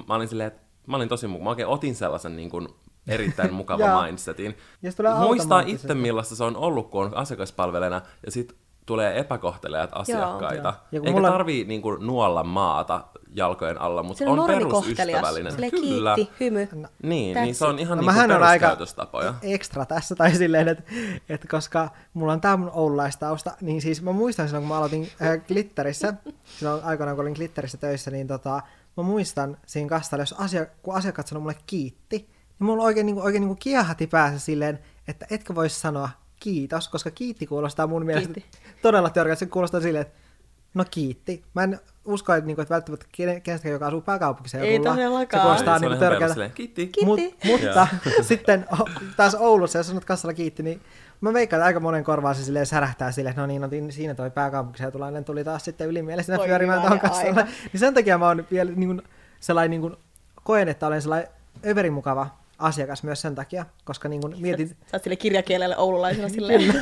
mä 0.09 0.15
olin 0.15 0.29
silleen, 0.29 0.47
että 0.47 0.63
mä 0.87 0.97
olin 0.97 1.09
tosi 1.09 1.27
mukava. 1.27 1.45
Mä 1.45 1.51
oikein 1.51 1.69
otin 1.69 1.95
sellaisen 1.95 2.37
niin 2.37 2.51
kuin 2.51 2.69
erittäin 3.09 3.55
mukava 3.61 4.03
mindsetin. 4.03 4.57
Muistaa 5.19 5.61
itse, 5.61 5.95
millaista 5.95 6.37
se 6.37 6.45
on 6.45 6.57
ollut, 6.57 6.91
kun 6.91 7.05
on 7.05 7.17
asiakaspalvelena, 7.17 8.01
ja 8.27 8.33
sitten 8.33 8.57
tulee 8.89 9.19
epäkohtelevat 9.19 9.91
asiakkaita. 9.93 10.75
Ja 10.93 11.01
kun 11.01 11.09
Eikä 11.09 11.11
mulla- 11.19 11.31
tarvii 11.31 11.65
niin 11.65 11.83
kuin, 11.83 12.07
nuolla 12.07 12.45
maata 12.45 13.05
jalkojen 13.35 13.81
alla, 13.81 14.03
mutta 14.03 14.19
Se 14.19 14.29
on 14.29 14.39
on 14.41 14.47
perusystävällinen. 14.47 15.53
Silleen 15.53 15.71
Kyllä. 15.71 16.15
kiitti, 16.15 16.35
hymy. 16.45 16.69
Niin, 17.03 17.37
That's 17.37 17.41
niin 17.41 17.55
se 17.55 17.65
on 17.67 17.79
ihan 17.79 17.99
No 17.99 18.13
niin 18.13 18.33
on 18.33 18.43
aika 18.43 18.67
peruskäytöstapoja. 18.67 19.35
ekstra 19.43 19.87
tässä, 19.87 20.15
tai 20.15 20.35
silleen, 20.35 20.69
että, 20.69 20.83
että 21.29 21.49
koska 21.51 21.89
mulla 22.15 22.33
on 22.33 22.41
tää 22.41 22.57
mun 22.57 22.71
oululaistausta, 22.75 23.51
niin 23.61 23.83
siis 23.83 24.03
mä 24.03 24.13
muistan 24.13 24.47
silloin, 24.49 24.63
kun 24.63 24.69
mä 24.69 24.77
aloitin 24.79 25.09
äh, 25.23 25.47
Glitterissä, 25.49 26.15
silloin 26.59 26.85
aikoinaan 26.85 27.17
kun 27.17 27.23
olin 27.23 27.35
Glitterissä 27.35 27.79
töissä, 27.79 28.11
niin 28.11 28.27
tota, 28.27 28.61
mä 28.97 29.03
muistan 29.03 29.57
siinä 29.67 29.89
kassalla, 29.89 30.23
jos 30.23 30.35
asia, 30.39 30.67
kun 30.83 30.95
asiakkaat 30.95 31.27
sanoi 31.27 31.41
mulle 31.41 31.57
kiitti, 31.67 32.17
niin 32.19 32.67
mulla 32.67 32.85
oikein, 32.85 33.07
niin 33.07 33.15
kuin, 33.17 33.25
oikein 33.25 33.41
niin 33.41 33.49
kuin 33.49 33.59
kiehati 33.59 34.07
päässä 34.07 34.39
silleen, 34.39 34.79
että 35.09 35.27
etkö 35.31 35.55
voisi 35.55 35.81
sanoa 35.81 36.09
kiitos, 36.41 36.89
koska 36.89 37.11
kiitti 37.11 37.47
kuulostaa 37.47 37.87
mun 37.87 38.07
mielestä 38.07 38.35
Kiitti. 38.35 38.59
todella 38.83 39.11
törkeä, 39.11 39.35
se 39.35 39.47
kuulostaa 39.47 39.81
silleen, 39.81 40.03
että 40.03 40.19
no 40.75 40.85
kiitti. 40.91 41.43
Mä 41.55 41.63
en 41.63 41.81
usko, 42.05 42.35
että, 42.35 42.47
niinku, 42.47 42.63
että 42.63 42.75
välttämättä 42.75 43.07
kenen- 43.13 43.43
kenestäkään, 43.43 43.73
joka 43.73 43.87
asuu 43.87 44.01
pääkaupunkiseudulla, 44.01 44.73
Ei 44.73 44.79
se 44.79 44.85
todellakaan. 44.85 45.43
kuulostaa 45.43 45.75
Ei, 45.75 45.81
se 45.81 45.87
niinku 45.87 46.01
törkeältä. 46.01 46.49
Kiitti. 46.49 46.87
Kiitti. 46.87 47.05
Mut, 47.05 47.21
mutta 47.45 47.87
sitten 48.23 48.67
o- 48.81 48.89
taas 49.17 49.35
Oulussa, 49.35 49.79
jos 49.79 49.87
sanot 49.87 50.05
kassalla 50.05 50.35
kiitti, 50.35 50.63
niin 50.63 50.81
mä 51.21 51.33
veikkaan, 51.33 51.61
että 51.61 51.67
aika 51.67 51.81
monen 51.81 52.05
korvaan 52.05 52.35
se 52.35 52.45
silleen 52.45 52.67
särähtää 52.67 53.13
silleen, 53.13 53.31
että 53.31 53.41
no 53.41 53.47
niin, 53.47 53.63
no, 53.63 53.69
niin, 53.71 53.93
siinä 53.93 54.15
toi 54.15 54.31
pääkaupunkiseutulainen 54.31 55.25
tuli 55.25 55.45
taas 55.45 55.65
sitten 55.65 55.89
ylimielisenä 55.89 56.39
Voi 56.39 56.47
pyörimään 56.47 56.81
tuohon 56.81 57.01
kassalle. 57.01 57.29
aika. 57.29 57.45
Niin 57.73 57.81
sen 57.81 57.95
takia 57.95 58.19
mä 58.19 58.27
oon 58.27 58.45
vielä 58.51 58.71
niin 58.71 58.89
kuin, 58.89 59.03
sellainen, 59.41 59.71
niin 59.71 59.81
kuin, 59.81 59.97
koen, 60.45 60.69
että 60.69 60.87
olen 60.87 61.03
sellainen 61.03 61.29
överimukava 61.67 62.27
asiakas 62.59 63.03
myös 63.03 63.21
sen 63.21 63.35
takia, 63.35 63.67
koska 63.85 64.09
niin 64.09 64.21
kuin, 64.21 64.35
mietin, 64.41 64.69
Sä 64.69 64.75
oot 64.93 65.03
sille 65.03 65.17
kirjakielelle 65.17 65.77
oululaisena 65.77 66.29
silleen. 66.29 66.61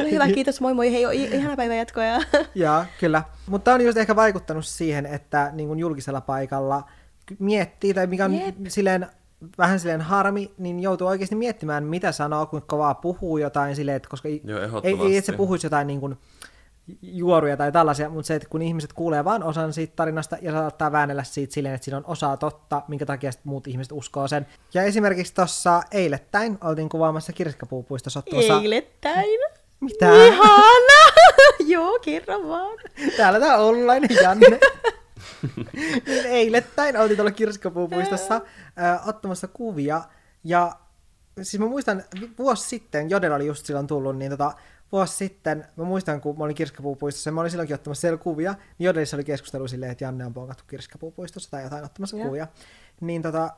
Ole 0.00 0.10
hyvä, 0.10 0.26
kiitos, 0.26 0.60
moi 0.60 0.74
moi, 0.74 0.92
hei, 0.92 1.06
o- 1.06 1.10
ihana 1.10 1.56
päivän 1.56 1.76
jatkoa. 1.76 2.04
Ja... 2.04 2.20
Joo, 2.54 2.84
kyllä. 3.00 3.22
Mutta 3.46 3.74
on 3.74 3.80
just 3.84 3.98
ehkä 3.98 4.16
vaikuttanut 4.16 4.66
siihen, 4.66 5.06
että 5.06 5.50
niin 5.52 5.68
kuin 5.68 5.78
julkisella 5.78 6.20
paikalla 6.20 6.84
miettii, 7.38 7.94
tai 7.94 8.06
mikä 8.06 8.24
on 8.24 8.34
Jep. 8.34 8.56
silleen, 8.68 9.06
vähän 9.58 9.80
silleen 9.80 10.00
harmi, 10.00 10.54
niin 10.58 10.80
joutuu 10.80 11.06
oikeasti 11.06 11.34
miettimään, 11.34 11.84
mitä 11.84 12.12
sanoo, 12.12 12.46
kuinka 12.46 12.66
kovaa 12.66 12.94
puhuu 12.94 13.38
jotain 13.38 13.76
silleen, 13.76 13.96
että 13.96 14.08
koska 14.08 14.28
ei, 14.28 14.40
Joo, 14.44 14.80
ei, 14.82 14.96
ei, 15.00 15.16
että 15.16 15.32
se 15.32 15.36
puhuisi 15.36 15.66
jotain 15.66 15.86
niin 15.86 16.00
kuin 16.00 16.16
juoruja 17.02 17.56
tai 17.56 17.72
tällaisia, 17.72 18.08
mutta 18.08 18.26
se, 18.26 18.34
että 18.34 18.48
kun 18.48 18.62
ihmiset 18.62 18.92
kuulee 18.92 19.24
vain 19.24 19.42
osan 19.42 19.72
siitä 19.72 19.92
tarinasta 19.96 20.36
ja 20.42 20.52
saattaa 20.52 20.92
väännellä 20.92 21.24
siitä 21.24 21.54
silleen, 21.54 21.74
että 21.74 21.84
siinä 21.84 21.96
on 21.96 22.04
osaa 22.06 22.36
totta, 22.36 22.82
minkä 22.88 23.06
takia 23.06 23.30
muut 23.44 23.66
ihmiset 23.66 23.92
uskoo 23.92 24.28
sen. 24.28 24.46
Ja 24.74 24.82
esimerkiksi 24.82 25.34
tuossa 25.34 25.82
eilettäin 25.90 26.58
oltiin 26.64 26.88
kuvaamassa 26.88 27.32
kirsikkapuupuistossa 27.32 28.22
tuossa... 28.22 28.60
Eilettäin. 28.60 29.40
Mitä? 29.80 30.24
Ihana! 30.24 31.28
Joo, 31.66 31.98
kerran 31.98 32.48
vaan. 32.48 32.78
Täällä 33.16 33.40
tää 33.40 33.58
oululainen 33.58 34.10
Janne. 34.22 34.46
niin 36.06 36.26
eilettäin 36.26 36.96
oltiin 36.96 37.16
tuolla 37.16 37.30
kirsikkapuupuistossa 37.30 38.34
äh, 38.34 39.08
ottamassa 39.08 39.48
kuvia. 39.48 40.02
Ja 40.44 40.72
siis 41.42 41.60
mä 41.60 41.66
muistan, 41.66 42.04
vuosi 42.38 42.68
sitten, 42.68 43.10
Jodel 43.10 43.32
oli 43.32 43.46
just 43.46 43.66
silloin 43.66 43.86
tullut, 43.86 44.16
niin 44.16 44.30
tota, 44.30 44.52
vuosi 44.92 45.16
sitten, 45.16 45.64
mä 45.76 45.84
muistan, 45.84 46.20
kun 46.20 46.38
mä 46.38 46.44
olin 46.44 46.56
kirsikkapuupuistossa 46.56 47.28
ja 47.28 47.32
mä 47.32 47.40
olin 47.40 47.50
silloinkin 47.50 47.74
ottamassa 47.74 48.00
siellä 48.00 48.18
kuvia, 48.18 48.52
niin 48.78 48.86
Jodelissa 48.86 49.16
oli 49.16 49.24
keskustelu 49.24 49.68
silleen, 49.68 49.92
että 49.92 50.04
Janne 50.04 50.26
on 50.26 50.34
ponkattu 50.34 50.64
kirsikkapuupuistossa 50.66 51.50
tai 51.50 51.62
jotain 51.62 51.84
ottamassa 51.84 52.16
Joo. 52.16 52.26
kuvia. 52.26 52.46
Niin 53.00 53.22
tota, 53.22 53.50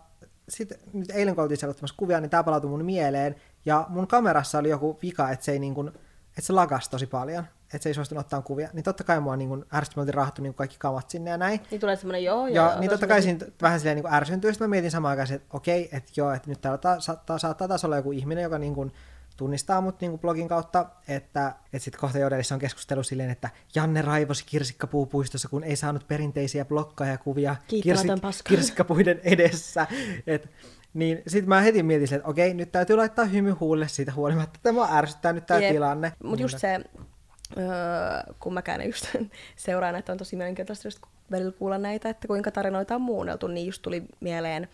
sitten 0.49 0.79
nyt 0.93 1.11
eilen 1.11 1.35
kun 1.35 1.43
oltiin 1.45 1.59
siellä 1.59 1.71
ottamassa 1.71 1.95
kuvia, 1.99 2.21
niin 2.21 2.31
tää 2.31 2.43
palautui 2.43 2.71
mun 2.71 2.85
mieleen. 2.85 3.35
Ja 3.65 3.87
mun 3.89 4.07
kamerassa 4.07 4.59
oli 4.59 4.69
joku 4.69 4.99
vika, 5.03 5.31
että 5.31 5.45
se 5.45 5.53
ei 5.53 5.59
niin 5.59 5.75
kuin, 5.75 5.89
että 6.29 6.41
se 6.43 6.53
lagas 6.53 6.89
tosi 6.89 7.07
paljon, 7.07 7.45
että 7.65 7.79
se 7.83 7.89
ei 7.89 7.95
suostunut 7.95 8.25
ottaa 8.25 8.43
kuvia. 8.43 8.69
Niin 8.73 8.85
totta 8.85 9.05
kai 9.05 9.21
mua 9.21 9.37
niin 9.37 9.65
ärsytti, 9.75 10.01
me 10.01 10.11
rahattu 10.13 10.43
niin 10.43 10.55
kaikki 10.55 10.77
kamat 10.79 11.11
sinne 11.11 11.31
ja 11.31 11.37
näin. 11.37 11.61
Niin 11.71 11.81
tulee 11.81 11.97
semmonen 11.97 12.25
joo, 12.25 12.47
Ja, 12.47 12.55
joo. 12.55 12.71
ja 12.71 12.81
niin 12.81 12.91
totta 12.91 13.07
kai 13.07 13.23
siinä 13.23 13.39
t- 13.39 13.63
vähän 13.63 13.81
silleen 13.81 13.97
niin 13.97 14.15
ärsyntyy, 14.15 14.53
sitten 14.53 14.69
mä 14.69 14.71
mietin 14.71 14.91
samaan 14.91 15.11
aikaan, 15.11 15.33
että 15.33 15.57
okei, 15.57 15.89
että 15.93 16.13
joo, 16.17 16.33
että 16.33 16.49
nyt 16.51 16.61
täällä 16.61 16.79
ta- 16.79 17.01
saattaa, 17.01 17.39
saattaa 17.39 17.69
taas 17.69 17.85
olla 17.85 17.97
joku 17.97 18.13
ihminen, 18.13 18.43
joka 18.43 18.59
niin 18.59 18.75
kuin 18.75 18.93
tunnistaa 19.41 19.81
mut 19.81 20.01
niin 20.01 20.11
kuin 20.11 20.21
blogin 20.21 20.49
kautta, 20.49 20.87
että, 21.09 21.55
että 21.65 21.79
sitten 21.79 22.01
kohta 22.01 22.19
Jodelissa 22.19 22.55
on 22.55 22.59
keskustelu 22.59 23.03
silleen, 23.03 23.31
että 23.31 23.51
Janne 23.75 24.03
raivosi 24.03 24.45
kirsikkapuupuistossa, 24.47 25.49
kun 25.49 25.65
ei 25.65 25.77
saanut 25.77 26.09
perinteisiä 26.09 26.65
blokkajakuvia 26.65 27.57
Kiittämätön 27.69 28.21
paska. 28.21 28.49
kirsikkapuiden 28.49 29.21
edessä. 29.25 29.87
Et, 30.27 30.51
niin 30.95 31.23
sitten 31.27 31.49
mä 31.49 31.61
heti 31.61 31.83
mietin, 31.83 32.15
että 32.15 32.29
okei, 32.29 32.55
nyt 32.55 32.73
täytyy 32.73 32.97
laittaa 32.97 33.25
hymy 33.25 33.51
huulle 33.51 33.89
siitä 33.89 34.13
huolimatta, 34.13 34.57
että 34.57 34.73
mua 34.73 34.89
ärsyttää 34.93 35.33
nyt 35.33 35.47
tämä 35.47 35.61
tilanne. 35.61 36.13
Mutta 36.25 36.43
just 36.43 36.59
se, 36.59 36.81
öö, 37.59 37.65
kun 38.41 38.55
mäkään 38.55 38.87
just 38.87 39.07
seuraan, 39.57 39.97
että 39.97 40.13
on 40.13 40.19
tosi 40.19 40.37
mielenkiintoista 40.37 40.87
just 40.87 41.01
välillä 41.31 41.53
kuulla 41.53 41.79
näitä, 41.79 42.09
että 42.09 42.29
kuinka 42.29 42.51
tarinoita 42.51 42.95
on 42.95 43.03
muunneltu, 43.03 43.47
niin 43.47 43.67
just 43.67 43.83
tuli 43.83 44.05
mieleen 44.21 44.69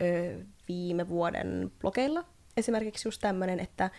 öö, 0.00 0.38
viime 0.68 1.08
vuoden 1.08 1.72
blogeilla 1.80 2.24
esimerkiksi 2.56 3.08
just 3.08 3.20
tämmöinen, 3.20 3.60
että 3.60 3.90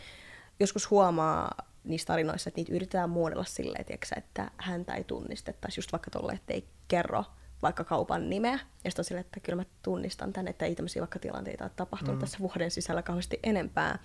joskus 0.60 0.90
huomaa 0.90 1.56
niissä 1.84 2.08
tarinoissa, 2.08 2.50
että 2.50 2.60
niitä 2.60 2.74
yritetään 2.74 3.10
muunnella 3.10 3.44
silleen, 3.44 3.86
tiiäksä, 3.86 4.16
että 4.18 4.52
häntä 4.58 4.94
ei 4.94 5.04
tunnistettaisi 5.04 5.80
just 5.80 5.92
vaikka 5.92 6.12
tolle, 6.12 6.34
että 6.34 6.54
ei 6.54 6.68
kerro 6.88 7.26
vaikka 7.62 7.84
kaupan 7.84 8.30
nimeä. 8.30 8.60
Ja 8.84 8.92
sitten 8.92 9.02
on 9.02 9.04
silleen, 9.04 9.26
että 9.26 9.40
kyllä 9.40 9.56
mä 9.56 9.66
tunnistan 9.82 10.34
tämän, 10.34 10.48
että 10.48 10.66
ei 10.66 10.76
tämmöisiä 10.76 11.00
vaikka 11.00 11.20
tilanteita 11.20 11.64
ole 11.64 11.72
tapahtunut 11.76 12.16
mm. 12.16 12.20
tässä 12.20 12.40
vuoden 12.40 12.72
sisällä 12.72 13.02
kauheasti 13.02 13.40
enempää. 13.44 14.00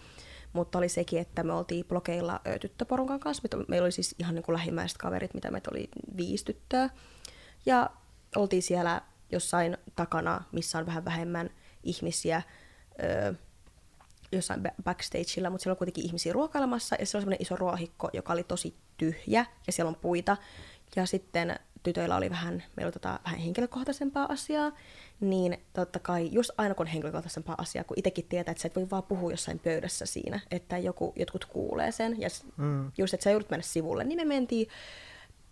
Mutta 0.53 0.79
oli 0.79 0.89
sekin, 0.89 1.21
että 1.21 1.43
me 1.43 1.53
oltiin 1.53 1.85
blogeilla 1.85 2.41
ö, 2.47 2.59
tyttöporukan 2.59 3.21
kanssa. 3.21 3.43
Meillä 3.69 3.85
oli 3.85 3.93
siis 3.93 4.15
ihan 4.19 4.35
niin 4.35 4.43
kuin 4.43 4.55
lähimmäiset 4.55 4.99
kaverit, 4.99 5.35
mitä 5.35 5.51
meitä 5.51 5.71
oli 5.73 5.89
viisi 6.17 6.45
tyttöä. 6.45 6.91
Ja 7.67 7.91
oltiin 8.37 8.63
siellä 8.63 9.03
jossain 9.33 9.77
takana, 9.97 10.45
missä 10.53 10.79
on 10.79 10.87
vähän 10.87 11.05
vähemmän 11.05 11.51
ihmisiä, 11.83 12.43
ö, 13.03 13.35
jossain 14.33 14.61
ba- 14.67 14.83
backstageilla, 14.83 15.51
mutta 15.51 15.63
siellä 15.63 15.75
on 15.75 15.79
kuitenkin 15.79 16.05
ihmisiä 16.07 16.33
ruokailemassa, 16.33 16.97
ja 16.99 17.07
siellä 17.07 17.19
on 17.19 17.23
semmoinen 17.23 17.43
iso 17.43 17.57
ruohikko, 17.57 18.11
joka 18.13 18.33
oli 18.33 18.45
tosi 18.45 18.75
tyhjä, 18.97 19.47
ja 19.67 19.73
siellä 19.73 19.89
on 19.89 19.97
puita. 19.97 20.37
Ja 20.97 21.07
sitten 21.07 21.59
tytöillä 21.83 22.17
oli 22.17 22.31
vähän, 22.31 22.63
meillä 22.77 22.87
oli 22.89 22.93
tota, 22.93 23.21
vähän 23.25 23.39
henkilökohtaisempaa 23.39 24.33
asiaa, 24.33 24.73
niin 25.21 25.59
totta 25.73 25.99
kai 25.99 26.29
just 26.33 26.51
aina 26.59 26.75
kun 26.75 26.87
on 26.87 26.93
henkilökohtaisempaa 26.93 27.55
asiaa, 27.59 27.85
kun 27.85 27.99
itsekin 27.99 28.25
tietää, 28.29 28.53
että 28.53 28.63
sä 28.63 28.67
et 28.67 28.77
voi 28.77 28.91
vaan 28.91 29.03
puhua 29.03 29.31
jossain 29.31 29.59
pöydässä 29.59 30.07
siinä, 30.07 30.41
että 30.51 30.79
joku, 30.79 31.13
jotkut 31.17 31.45
kuulee 31.45 31.93
sen, 31.93 32.21
ja 32.21 32.29
Mm. 32.57 32.93
just, 32.99 33.15
että 33.15 33.25
sä 33.25 33.31
joudut 33.31 33.51
mennä 33.51 33.63
sivulle, 33.63 34.05
niin 34.05 34.19
me 34.19 34.25
mentiin 34.25 34.69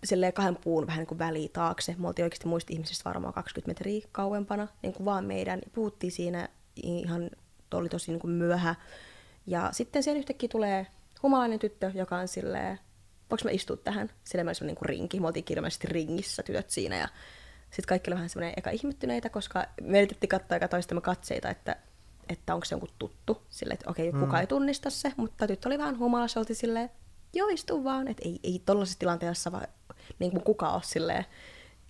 silleen 0.04 0.32
kahden 0.32 0.56
puun 0.56 0.86
vähän 0.86 0.98
niin 0.98 1.06
kuin 1.06 1.18
väliin 1.18 1.50
taakse. 1.52 1.94
Me 1.98 2.06
oltiin 2.06 2.24
oikeasti 2.24 2.48
muista 2.48 2.72
ihmisistä 2.72 3.04
varmaan 3.04 3.34
20 3.34 3.70
metriä 3.70 4.08
kauempana, 4.12 4.68
niin 4.82 4.92
kuin 4.92 5.04
vaan 5.04 5.24
meidän. 5.24 5.60
Puhuttiin 5.72 6.12
siinä 6.12 6.48
ihan, 6.82 7.30
oli 7.74 7.88
tosi 7.88 8.10
niin 8.12 8.20
kuin 8.20 8.30
myöhä. 8.30 8.74
Ja 9.46 9.68
sitten 9.72 10.02
siellä 10.02 10.18
yhtäkkiä 10.18 10.48
tulee 10.48 10.86
humalainen 11.22 11.58
tyttö, 11.58 11.90
joka 11.94 12.16
on 12.16 12.28
silleen, 12.28 12.78
voinko 13.30 13.44
mä 13.44 13.50
istua 13.50 13.76
tähän? 13.76 14.10
Sillä 14.24 14.44
meillä 14.44 14.58
oli 14.62 14.66
niin 14.66 14.76
kuin 14.76 14.88
rinki, 14.88 15.20
me 15.20 15.26
oltiin 15.26 15.44
kirjallisesti 15.44 15.86
ringissä 15.88 16.42
tytöt 16.42 16.70
siinä. 16.70 16.96
Ja 16.96 17.08
sitten 17.70 17.86
kaikki 17.88 18.10
oli 18.10 18.14
vähän 18.14 18.28
semmoinen 18.28 18.54
eka 18.56 18.70
ihmettyneitä, 18.70 19.28
koska 19.30 19.64
me 19.82 19.98
yritettiin 19.98 20.28
katsoa 20.28 20.56
eka 20.56 20.68
toistemme 20.68 21.00
katseita, 21.00 21.50
että 21.50 21.76
että 22.28 22.54
onko 22.54 22.64
se 22.64 22.72
jonkun 22.74 22.88
tuttu, 22.98 23.42
silleen, 23.50 23.74
että 23.74 23.90
okei, 23.90 24.12
kukaan 24.12 24.40
ei 24.40 24.46
tunnista 24.46 24.90
se, 24.90 25.12
mutta 25.16 25.46
tyttö 25.46 25.68
oli 25.68 25.78
vähän 25.78 25.98
humalassa, 25.98 26.40
oltiin 26.40 26.56
silleen, 26.56 26.90
joo, 27.34 27.48
istu 27.48 27.84
vaan, 27.84 28.08
että 28.08 28.22
ei, 28.24 28.40
ei 28.42 28.62
tollaisessa 28.66 28.98
tilanteessa 28.98 29.52
vaan, 29.52 29.66
niin 30.18 30.30
kuin 30.30 30.42
kukaan 30.44 30.74
ole 30.74 30.82
silleen, 30.84 31.24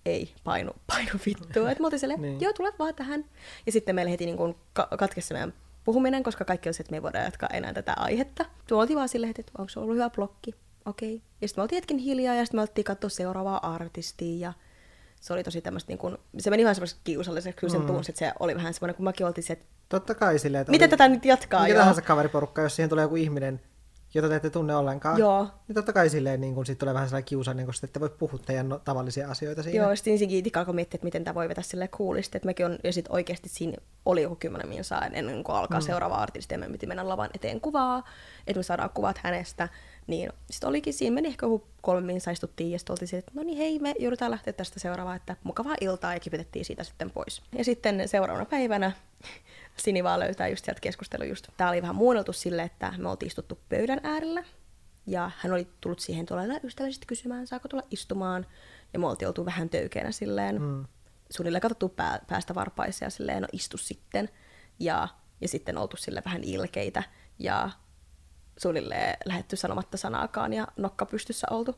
ei 0.05 0.33
painu, 0.43 0.71
painu 0.87 1.11
vittua. 1.25 1.71
Että 1.71 1.81
me 1.81 1.85
oltiin 1.85 1.99
silleen, 1.99 2.21
Niin. 2.27 2.41
joo, 2.41 2.53
tule 2.53 2.73
vaan 2.79 2.95
tähän. 2.95 3.25
Ja 3.65 3.71
sitten 3.71 3.95
meille 3.95 4.11
heti 4.11 4.25
niin 4.25 4.37
kuin 4.37 4.55
ka- 4.73 4.87
katkesi 4.97 5.33
meidän 5.33 5.53
puhuminen, 5.87 6.23
koska 6.23 6.45
kaikki 6.45 6.69
oli 6.69 6.73
se, 6.73 6.81
että 6.81 6.91
me 6.91 6.97
ei 6.97 7.01
voida 7.01 7.19
jatkaa 7.19 7.49
enää 7.53 7.73
tätä 7.73 7.93
aihetta. 7.97 8.45
Me 8.71 8.77
oltiin 8.77 8.97
vaan 8.97 9.09
silleen, 9.09 9.33
että 9.37 9.51
onko 9.57 9.69
se 9.69 9.79
ollut 9.79 9.95
hyvä 9.95 10.09
blokki, 10.09 10.55
okei. 10.85 11.21
Ja 11.41 11.47
sitten 11.47 11.61
me 11.61 11.63
oltiin 11.63 11.77
hetken 11.77 11.97
hiljaa 11.97 12.35
ja 12.35 12.45
sitten 12.45 12.57
me 12.57 12.61
oltiin 12.61 12.85
katsoa 12.85 13.09
seuraavaa 13.09 13.73
artistia 13.75 14.47
ja 14.47 14.53
se 15.21 15.33
oli 15.33 15.43
tosi 15.43 15.61
tämmöistä, 15.61 15.91
niin 15.91 15.97
kuin, 15.97 16.17
se 16.39 16.49
meni 16.49 16.63
vähän 16.63 16.75
semmoiseksi 16.75 17.01
kiusalliseksi, 17.03 17.59
kyllä 17.59 17.71
sen 17.71 17.81
mm. 17.81 17.87
tunsi, 17.87 18.11
että 18.11 18.19
se 18.19 18.31
oli 18.39 18.55
vähän 18.55 18.73
semmoinen, 18.73 18.95
kun 18.95 19.03
mäkin 19.03 19.25
oltiin 19.25 19.43
se, 19.43 19.53
että 19.53 19.65
Totta 19.89 20.15
kai 20.15 20.39
silleen, 20.39 20.61
että 20.61 20.71
miten 20.71 20.85
oli- 20.85 20.89
tätä 20.89 21.07
nyt 21.07 21.25
jatkaa? 21.25 21.63
Mikä 21.63 21.75
tahansa 21.75 22.01
kaveriporukka, 22.01 22.61
jos 22.61 22.75
siihen 22.75 22.89
tulee 22.89 23.03
joku 23.03 23.15
ihminen, 23.15 23.61
jota 24.17 24.29
te 24.29 24.35
ette 24.35 24.49
tunne 24.49 24.75
ollenkaan. 24.75 25.19
Joo. 25.19 25.47
Niin 25.67 25.75
totta 25.75 25.93
kai 25.93 26.09
silleen 26.09 26.41
niin 26.41 26.55
kun 26.55 26.65
sit 26.65 26.77
tulee 26.77 26.93
vähän 26.93 27.07
sellainen 27.07 27.25
kiusainen, 27.25 27.65
koska 27.65 27.81
te 27.81 27.89
ette 27.89 27.99
voi 27.99 28.09
puhua 28.09 28.39
teidän 28.45 28.69
no- 28.69 28.79
tavallisia 28.79 29.31
asioita 29.31 29.63
siinä. 29.63 29.83
Joo, 29.83 29.95
sitten 29.95 30.13
ensin 30.13 30.29
kiitikka 30.29 30.59
alkoi 30.59 30.73
miettiä, 30.73 30.97
että 30.97 31.05
miten 31.05 31.23
tämä 31.23 31.35
voi 31.35 31.49
vetää 31.49 31.63
silleen 31.63 31.89
coolisti, 31.89 32.37
että 32.37 32.47
mäkin 32.47 32.65
on, 32.65 32.79
ja 32.83 32.93
sitten 32.93 33.13
oikeasti 33.13 33.49
siinä 33.49 33.77
oli 34.05 34.21
joku 34.21 34.35
kymmenen 34.35 34.69
minsaa 34.69 35.05
ennen 35.05 35.43
kuin 35.43 35.55
alkaa 35.55 35.79
mm. 35.79 35.85
seuraava 35.85 36.15
artisti, 36.15 36.53
ja 36.53 36.59
me 36.59 36.69
piti 36.69 36.87
mennä 36.87 37.09
lavan 37.09 37.29
eteen 37.33 37.61
kuvaa, 37.61 38.03
että 38.47 38.59
me 38.59 38.63
saadaan 38.63 38.89
kuvat 38.89 39.17
hänestä, 39.17 39.69
niin 40.07 40.29
sitten 40.51 40.69
olikin, 40.69 40.93
siinä 40.93 41.13
meni 41.13 41.27
ehkä 41.27 41.45
joku 41.45 41.67
kolme 41.81 42.01
minsaa 42.01 42.31
istuttiin, 42.31 42.71
ja 42.71 42.79
sitten 42.79 42.93
oltiin 42.93 43.07
silleen, 43.07 43.23
että 43.27 43.31
no 43.35 43.43
niin 43.43 43.57
hei, 43.57 43.79
me 43.79 43.95
joudutaan 43.99 44.31
lähteä 44.31 44.53
tästä 44.53 44.79
seuraavaan, 44.79 45.15
että 45.15 45.35
mukavaa 45.43 45.75
iltaa, 45.81 46.13
ja 46.13 46.19
kipitettiin 46.19 46.65
siitä 46.65 46.83
sitten 46.83 47.11
pois. 47.11 47.41
Ja 47.57 47.63
sitten 47.63 48.07
seuraavana 48.07 48.45
päivänä 48.45 48.91
Sini 49.79 50.03
vaan 50.03 50.19
löytää 50.19 50.47
just 50.47 50.65
sieltä 50.65 50.81
keskustelu 50.81 51.23
just. 51.23 51.47
Tää 51.57 51.69
oli 51.69 51.81
vähän 51.81 51.95
muunneltu 51.95 52.33
sille, 52.33 52.61
että 52.61 52.93
me 52.97 53.09
oltiin 53.09 53.27
istuttu 53.27 53.59
pöydän 53.69 53.99
äärellä, 54.03 54.43
ja 55.07 55.31
hän 55.37 55.53
oli 55.53 55.67
tullut 55.81 55.99
siihen 55.99 56.25
tuolla 56.25 56.43
ystävällisesti 56.63 57.05
kysymään, 57.05 57.47
saako 57.47 57.67
tulla 57.67 57.83
istumaan. 57.91 58.45
Ja 58.93 58.99
me 58.99 59.07
oltiin 59.07 59.27
oltu 59.27 59.45
vähän 59.45 59.69
töykeänä 59.69 60.11
silleen, 60.11 60.61
mm. 60.61 60.85
suunnilleen 61.29 61.61
katsottu 61.61 61.89
pää, 61.89 62.19
päästä 62.27 62.55
varpaisia 62.55 63.09
silleen, 63.09 63.41
no 63.41 63.47
istu 63.51 63.77
sitten. 63.77 64.29
Ja, 64.79 65.07
ja 65.41 65.47
sitten 65.47 65.77
oltu 65.77 65.97
sille 65.97 66.21
vähän 66.25 66.43
ilkeitä 66.43 67.03
ja 67.39 67.69
suunnilleen 68.57 69.17
lähetty 69.25 69.55
sanomatta 69.55 69.97
sanaakaan 69.97 70.53
ja 70.53 70.67
nokka 70.77 71.05
pystyssä 71.05 71.47
oltu. 71.49 71.75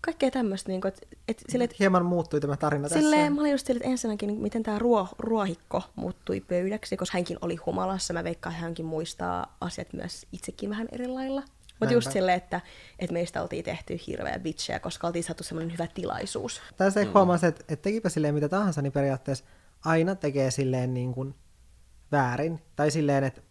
Kaikkea 0.00 0.30
tämmöistä, 0.30 0.68
niin 0.68 0.86
että 0.86 1.06
et, 1.28 1.42
sille, 1.48 1.64
et, 1.64 1.78
Hieman 1.78 2.04
muuttui 2.04 2.40
tämä 2.40 2.56
tarina 2.56 2.88
silleen, 2.88 3.20
tässä. 3.20 3.30
mä 3.30 3.40
olin 3.40 3.52
just 3.52 3.66
silleen, 3.66 3.82
että 3.82 3.90
ensinnäkin, 3.90 4.26
niin 4.26 4.40
miten 4.40 4.62
tämä 4.62 4.78
ruo, 4.78 5.08
ruohikko 5.18 5.82
muuttui 5.96 6.40
pöydäksi, 6.40 6.96
koska 6.96 7.18
hänkin 7.18 7.38
oli 7.42 7.56
humalassa. 7.56 8.14
Mä 8.14 8.24
veikkaan, 8.24 8.52
että 8.52 8.62
hänkin 8.62 8.86
muistaa 8.86 9.56
asiat 9.60 9.92
myös 9.92 10.26
itsekin 10.32 10.70
vähän 10.70 10.88
eri 10.92 11.06
lailla. 11.06 11.42
Mutta 11.80 11.94
just 11.94 12.12
silleen, 12.12 12.36
että, 12.36 12.60
että 12.98 13.12
meistä 13.12 13.42
oltiin 13.42 13.64
tehty 13.64 14.00
hirveä 14.06 14.38
bitchejä, 14.38 14.80
koska 14.80 15.06
oltiin 15.06 15.24
saatu 15.24 15.44
semmoinen 15.44 15.72
hyvä 15.72 15.86
tilaisuus. 15.86 16.60
Tässä 16.76 17.04
mm. 17.04 17.10
huomasi, 17.14 17.46
että, 17.46 17.64
että 17.68 17.82
tekipä 17.82 18.08
silleen 18.08 18.34
mitä 18.34 18.48
tahansa, 18.48 18.82
niin 18.82 18.92
periaatteessa 18.92 19.44
aina 19.84 20.14
tekee 20.14 20.50
silleen 20.50 20.94
niin 20.94 21.14
kuin 21.14 21.34
väärin. 22.12 22.62
Tai 22.76 22.90
silleen, 22.90 23.24
että, 23.24 23.42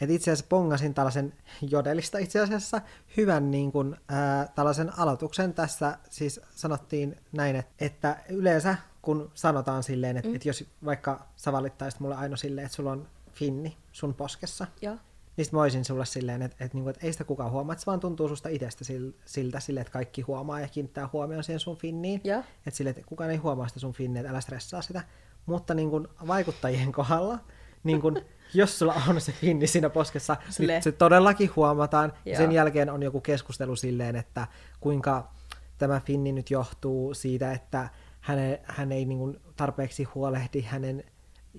että 0.00 0.14
itse 0.14 0.30
asiassa 0.30 0.46
pongasin 0.48 0.94
tällaisen 0.94 1.32
jodelista 1.62 2.18
itse 2.18 2.40
asiassa 2.40 2.80
hyvän 3.16 3.50
niin 3.50 3.72
kuin, 3.72 3.96
ää, 4.08 4.48
tällaisen 4.54 4.98
aloituksen. 4.98 5.54
Tässä 5.54 5.98
siis 6.10 6.40
sanottiin 6.50 7.16
näin, 7.32 7.56
että, 7.56 7.84
että 7.84 8.16
yleensä 8.28 8.76
kun 9.02 9.30
sanotaan 9.34 9.82
silleen, 9.82 10.16
että, 10.16 10.28
mm. 10.28 10.34
että 10.34 10.48
jos 10.48 10.64
vaikka 10.84 11.26
sä 11.36 11.52
valittaisit 11.52 12.00
mulle 12.00 12.14
aina 12.14 12.36
silleen, 12.36 12.64
että 12.64 12.76
sulla 12.76 12.92
on 12.92 13.08
finni 13.32 13.76
sun 13.92 14.14
poskessa, 14.14 14.66
Joo. 14.82 14.96
niin 15.36 15.44
sit 15.44 15.52
mä 15.52 15.62
olisin 15.62 15.84
sulle 15.84 16.06
silleen, 16.06 16.42
että, 16.42 16.64
että, 16.64 16.76
niinku, 16.76 16.90
että 16.90 17.06
ei 17.06 17.12
sitä 17.12 17.24
kukaan 17.24 17.50
huomaa, 17.50 17.72
että 17.72 17.80
se 17.80 17.86
vaan 17.86 18.00
tuntuu 18.00 18.28
susta 18.28 18.48
itsestä 18.48 18.84
sil- 18.88 19.14
siltä, 19.24 19.60
silleen, 19.60 19.82
että 19.82 19.92
kaikki 19.92 20.22
huomaa 20.22 20.60
ja 20.60 20.68
kiinnittää 20.68 21.08
huomioon 21.12 21.44
siihen 21.44 21.60
sun 21.60 21.76
finniin. 21.76 22.20
Että 22.66 22.76
silleen, 22.76 22.96
että 22.96 23.08
kukaan 23.08 23.30
ei 23.30 23.36
huomaa 23.36 23.68
sitä 23.68 23.80
sun 23.80 23.92
finniä, 23.92 24.20
että 24.20 24.30
älä 24.30 24.40
stressaa 24.40 24.82
sitä. 24.82 25.02
Mutta 25.46 25.74
niin 25.74 25.90
kuin 25.90 26.08
vaikuttajien 26.26 26.92
kohdalla, 26.92 27.38
niin 27.84 28.00
kuin, 28.00 28.24
jos 28.54 28.78
sulla 28.78 28.94
on 29.08 29.20
se 29.20 29.32
finni 29.32 29.66
siinä 29.66 29.90
poskessa, 29.90 30.36
niin 30.58 30.82
se 30.82 30.92
todellakin 30.92 31.50
huomataan. 31.56 32.12
Ja 32.24 32.32
Joo. 32.32 32.36
sen 32.36 32.52
jälkeen 32.52 32.90
on 32.90 33.02
joku 33.02 33.20
keskustelu 33.20 33.76
silleen, 33.76 34.16
että 34.16 34.46
kuinka 34.80 35.30
tämä 35.78 36.00
finni 36.00 36.32
nyt 36.32 36.50
johtuu 36.50 37.14
siitä, 37.14 37.52
että 37.52 37.88
hän 38.20 38.38
ei, 38.38 38.58
hän 38.64 38.92
ei 38.92 39.04
niin 39.04 39.18
kuin 39.18 39.40
tarpeeksi 39.56 40.04
huolehdi 40.04 40.60
hänen 40.62 41.04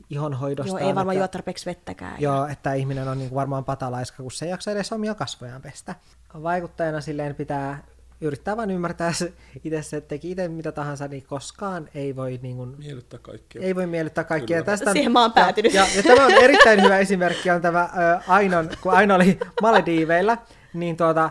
ihonhoidostaan. 0.09 0.81
Joo, 0.81 0.89
ei 0.89 0.95
varmaan 0.95 1.15
että- 1.15 1.23
juo 1.23 1.27
tarpeeksi 1.27 1.65
vettäkään. 1.65 2.21
Joo, 2.21 2.47
että 2.47 2.73
ihminen 2.73 3.07
on 3.07 3.17
niinku 3.17 3.35
varmaan 3.35 3.65
patalaiska, 3.65 4.23
kun 4.23 4.31
se 4.31 4.45
ei 4.45 4.51
jaksa 4.51 4.71
edes 4.71 4.91
omia 4.93 5.15
kasvojaan 5.15 5.61
pestä. 5.61 5.95
Vaikuttajana 6.43 7.01
silleen 7.01 7.35
pitää 7.35 7.83
yrittää 8.21 8.57
vain 8.57 8.71
ymmärtää 8.71 9.13
se 9.13 9.33
itse 9.63 9.81
se, 9.81 9.97
että 9.97 10.07
teki 10.07 10.31
itse 10.31 10.47
mitä 10.47 10.71
tahansa, 10.71 11.07
niin 11.07 11.23
koskaan 11.25 11.89
ei 11.95 12.15
voi, 12.15 12.39
niin 12.41 12.55
kuin, 12.55 12.75
Miellyttää 12.77 13.19
kaikkia. 13.19 13.61
ei 13.61 13.75
voi 13.75 13.87
miellyttää 13.87 14.23
kaikkia. 14.23 14.57
Kyllä. 14.57 14.65
Tästä, 14.65 14.91
Siihen 14.93 15.11
mä 15.11 15.21
oon 15.21 15.33
päätynyt. 15.33 15.73
Ja, 15.73 15.81
ja, 15.81 15.87
ja 15.95 16.03
tämä 16.03 16.25
on 16.25 16.31
erittäin 16.31 16.81
hyvä 16.83 16.97
esimerkki, 16.97 17.51
on 17.51 17.61
tämä 17.61 17.83
ö, 17.83 18.19
Ainon, 18.27 18.69
kun 18.81 18.93
Aino 18.93 19.15
oli 19.15 19.39
Malediiveillä, 19.61 20.37
niin 20.73 20.97
tuota, 20.97 21.29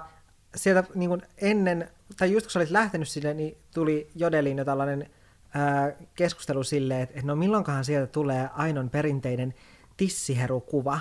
sieltä 0.56 0.84
niin 0.94 1.08
kuin 1.08 1.22
ennen, 1.38 1.90
tai 2.16 2.32
just 2.32 2.46
kun 2.46 2.50
sä 2.50 2.58
olit 2.58 2.70
lähtenyt 2.70 3.08
sinne, 3.08 3.34
niin 3.34 3.56
tuli 3.74 4.10
Jodelin 4.14 4.58
jo 4.58 4.64
tällainen 4.64 5.10
ää, 5.54 5.92
keskustelu 6.16 6.64
silleen, 6.64 7.00
että, 7.00 7.14
että 7.14 7.26
no 7.26 7.36
milloinkohan 7.36 7.84
sieltä 7.84 8.06
tulee 8.06 8.48
Ainon 8.54 8.90
perinteinen 8.90 9.54
tissiherukuva. 9.96 11.00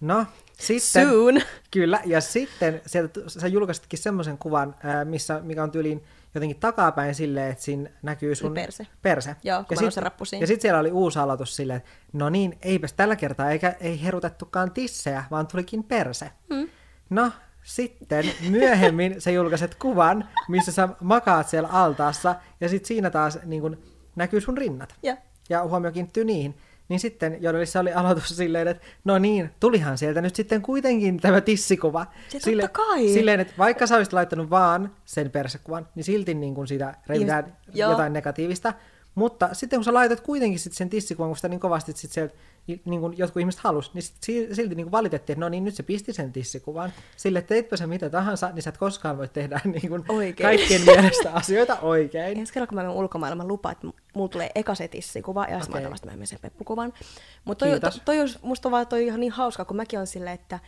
No, 0.00 0.26
sitten... 0.62 1.08
Soon. 1.08 1.40
Kyllä, 1.70 2.00
ja 2.04 2.20
sitten 2.20 2.80
sieltä 2.86 3.20
sä 3.26 3.48
julkaisitkin 3.48 3.98
semmoisen 3.98 4.38
kuvan, 4.38 4.74
ää, 4.82 5.04
missä, 5.04 5.40
mikä 5.42 5.62
on 5.62 5.70
tyyliin 5.70 6.04
jotenkin 6.34 6.60
takapäin 6.60 7.14
silleen, 7.14 7.50
että 7.50 7.64
siinä 7.64 7.90
näkyy 8.02 8.34
sun 8.34 8.54
perse. 8.54 8.86
perse. 9.02 9.36
Joo, 9.42 9.64
ja 9.70 9.76
mä 9.82 9.90
sit-. 10.24 10.40
Ja 10.40 10.46
sitten 10.46 10.62
siellä 10.62 10.80
oli 10.80 10.90
uusi 10.90 11.18
aloitus 11.18 11.56
silleen, 11.56 11.76
että 11.76 11.90
no 12.12 12.30
niin, 12.30 12.58
eipäs 12.62 12.92
tällä 12.92 13.16
kertaa 13.16 13.50
eikä, 13.50 13.74
ei 13.80 14.02
herutettukaan 14.02 14.70
tissejä, 14.70 15.24
vaan 15.30 15.46
tulikin 15.46 15.84
perse. 15.84 16.30
Mm. 16.50 16.68
No, 17.10 17.32
sitten 17.62 18.24
myöhemmin 18.50 19.20
sä 19.20 19.30
julkaiset 19.30 19.74
kuvan, 19.74 20.28
missä 20.48 20.72
sä 20.72 20.88
makaat 21.00 21.48
siellä 21.48 21.68
altaassa, 21.68 22.34
ja 22.60 22.68
sitten 22.68 22.88
siinä 22.88 23.10
taas 23.10 23.38
niin 23.44 23.62
kun, 23.62 23.78
näkyy 24.16 24.40
sun 24.40 24.58
rinnat. 24.58 24.94
Joo. 25.02 25.16
Ja 25.48 25.62
huomio 25.64 25.92
kiinnittyy 25.92 26.24
niihin. 26.24 26.54
Niin 26.92 27.00
sitten 27.00 27.42
Jodelissa 27.42 27.80
oli 27.80 27.92
aloitus 27.92 28.28
silleen, 28.28 28.68
että 28.68 28.86
no 29.04 29.18
niin, 29.18 29.50
tulihan 29.60 29.98
sieltä 29.98 30.20
nyt 30.20 30.36
sitten 30.36 30.62
kuitenkin 30.62 31.20
tämä 31.20 31.40
tissikuva. 31.40 32.06
Se 32.28 32.38
totta 32.40 32.68
kai. 32.68 33.08
Silleen, 33.08 33.40
että 33.40 33.54
vaikka 33.58 33.86
sä 33.86 33.96
olisit 33.96 34.12
laittanut 34.12 34.50
vaan 34.50 34.96
sen 35.04 35.30
persekuvan, 35.30 35.88
niin 35.94 36.04
silti 36.04 36.34
niin 36.34 36.54
kuin 36.54 36.68
siitä 36.68 36.94
revitään 37.06 37.56
jotain 37.74 38.12
negatiivista. 38.12 38.72
Mutta 39.14 39.48
sitten 39.52 39.76
kun 39.76 39.84
sä 39.84 39.94
laitat 39.94 40.20
kuitenkin 40.20 40.58
sit 40.58 40.72
sen 40.72 40.90
tissikuvan, 40.90 41.28
kun 41.28 41.36
sitä 41.36 41.48
niin 41.48 41.60
kovasti 41.60 41.92
sit 41.92 42.12
sieltä 42.12 42.34
niin 42.66 43.00
kuin 43.00 43.18
jotkut 43.18 43.40
ihmiset 43.40 43.60
halus, 43.60 43.94
niin 43.94 44.02
silti 44.54 44.74
niin 44.74 44.84
kuin 44.84 44.92
valitettiin, 44.92 45.34
että 45.34 45.40
no 45.40 45.48
niin, 45.48 45.64
nyt 45.64 45.74
se 45.74 45.82
pisti 45.82 46.12
sen 46.12 46.32
tissikuvan. 46.32 46.92
Sille, 47.16 47.38
että 47.38 47.48
teitpä 47.48 47.76
sä 47.76 47.86
mitä 47.86 48.10
tahansa, 48.10 48.50
niin 48.50 48.62
sä 48.62 48.70
et 48.70 48.78
koskaan 48.78 49.18
voi 49.18 49.28
tehdä 49.28 49.60
niin 49.64 49.88
kuin 49.88 50.04
Oikein. 50.08 50.46
kaikkien 50.48 50.82
mielestä 50.84 51.32
asioita 51.32 51.80
oikein. 51.80 52.38
Ensi 52.38 52.52
kerralla, 52.52 52.68
kun 52.68 52.76
mä 52.76 52.82
menen 52.82 52.96
ulkomailla, 52.96 53.36
mä 53.36 53.46
lupaan, 53.46 53.72
että 53.72 53.86
mulla 54.14 54.28
tulee 54.28 54.50
eka 54.54 54.74
se 54.74 54.88
tissikuva, 54.88 55.46
ja 55.50 55.60
sitten 55.60 55.74
Okei. 55.74 55.84
mä 55.84 55.90
vasta 55.90 56.06
myöhemmin 56.06 56.26
sen 56.26 56.38
peppukuvan. 56.42 56.92
Mutta 57.44 57.64
toi, 57.64 57.72
Kiitos. 57.72 57.94
toi, 57.94 58.02
toi, 58.04 58.20
olisi- 58.20 58.38
musta 58.42 58.68
on 58.68 58.72
vaan 58.72 58.86
toi 58.86 59.06
ihan 59.06 59.20
niin 59.20 59.32
hauskaa, 59.32 59.64
kun 59.64 59.76
mäkin 59.76 59.98
on 59.98 60.06
silleen, 60.06 60.34
että 60.34 60.58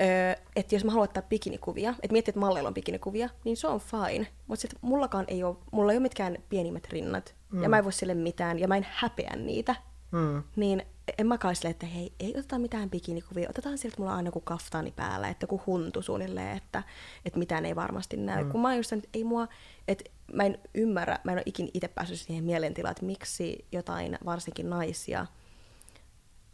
Öö, 0.00 0.42
että 0.56 0.74
jos 0.74 0.84
mä 0.84 0.90
haluan 0.90 1.04
ottaa 1.04 1.22
bikinikuvia, 1.22 1.90
että 1.90 2.12
miettii, 2.12 2.30
että 2.30 2.40
malleilla 2.40 2.68
on 2.68 2.74
bikinikuvia, 2.74 3.28
niin 3.44 3.56
se 3.56 3.66
on 3.68 3.80
fine. 3.80 4.26
Mutta 4.46 4.60
sitten 4.60 4.78
mullakaan 4.82 5.24
ei 5.28 5.44
ole, 5.44 5.56
mulla 5.72 5.92
ei 5.92 5.96
ole 5.96 6.02
mitkään 6.02 6.38
pienimmät 6.48 6.88
rinnat, 6.90 7.34
mm. 7.52 7.62
ja 7.62 7.68
mä 7.68 7.78
en 7.78 7.84
voi 7.84 7.92
sille 7.92 8.14
mitään, 8.14 8.58
ja 8.58 8.68
mä 8.68 8.76
en 8.76 8.86
häpeä 8.90 9.36
niitä. 9.36 9.74
Mm. 10.16 10.42
Niin 10.56 10.82
en 11.18 11.26
mä 11.26 11.38
kai 11.38 11.56
silleen, 11.56 11.70
että 11.70 11.86
hei, 11.86 12.12
ei 12.20 12.30
oteta 12.30 12.58
mitään 12.58 12.90
bikinikuvia, 12.90 13.50
otetaan 13.50 13.78
sieltä 13.78 13.96
mulla 13.98 14.10
on 14.10 14.16
aina 14.16 14.28
joku 14.28 14.40
kaftaani 14.40 14.92
päällä, 14.96 15.28
että 15.28 15.44
joku 15.44 15.62
huntu 15.66 16.02
suunnilleen, 16.02 16.56
että, 16.56 16.82
että 17.24 17.38
mitään 17.38 17.66
ei 17.66 17.76
varmasti 17.76 18.16
näy. 18.16 18.44
Mm. 18.44 18.50
Kun 18.50 18.60
mä 18.60 18.68
oon 18.68 18.76
just 18.76 18.92
että 18.92 19.08
ei 19.14 19.24
mua, 19.24 19.48
että 19.88 20.04
mä 20.32 20.42
en 20.42 20.58
ymmärrä, 20.74 21.18
mä 21.24 21.32
en 21.32 21.38
ole 21.38 21.42
ikin 21.46 21.68
itse 21.74 21.88
päässyt 21.88 22.20
siihen 22.20 22.44
mielentilaan, 22.44 22.90
että 22.90 23.06
miksi 23.06 23.64
jotain 23.72 24.18
varsinkin 24.24 24.70
naisia 24.70 25.26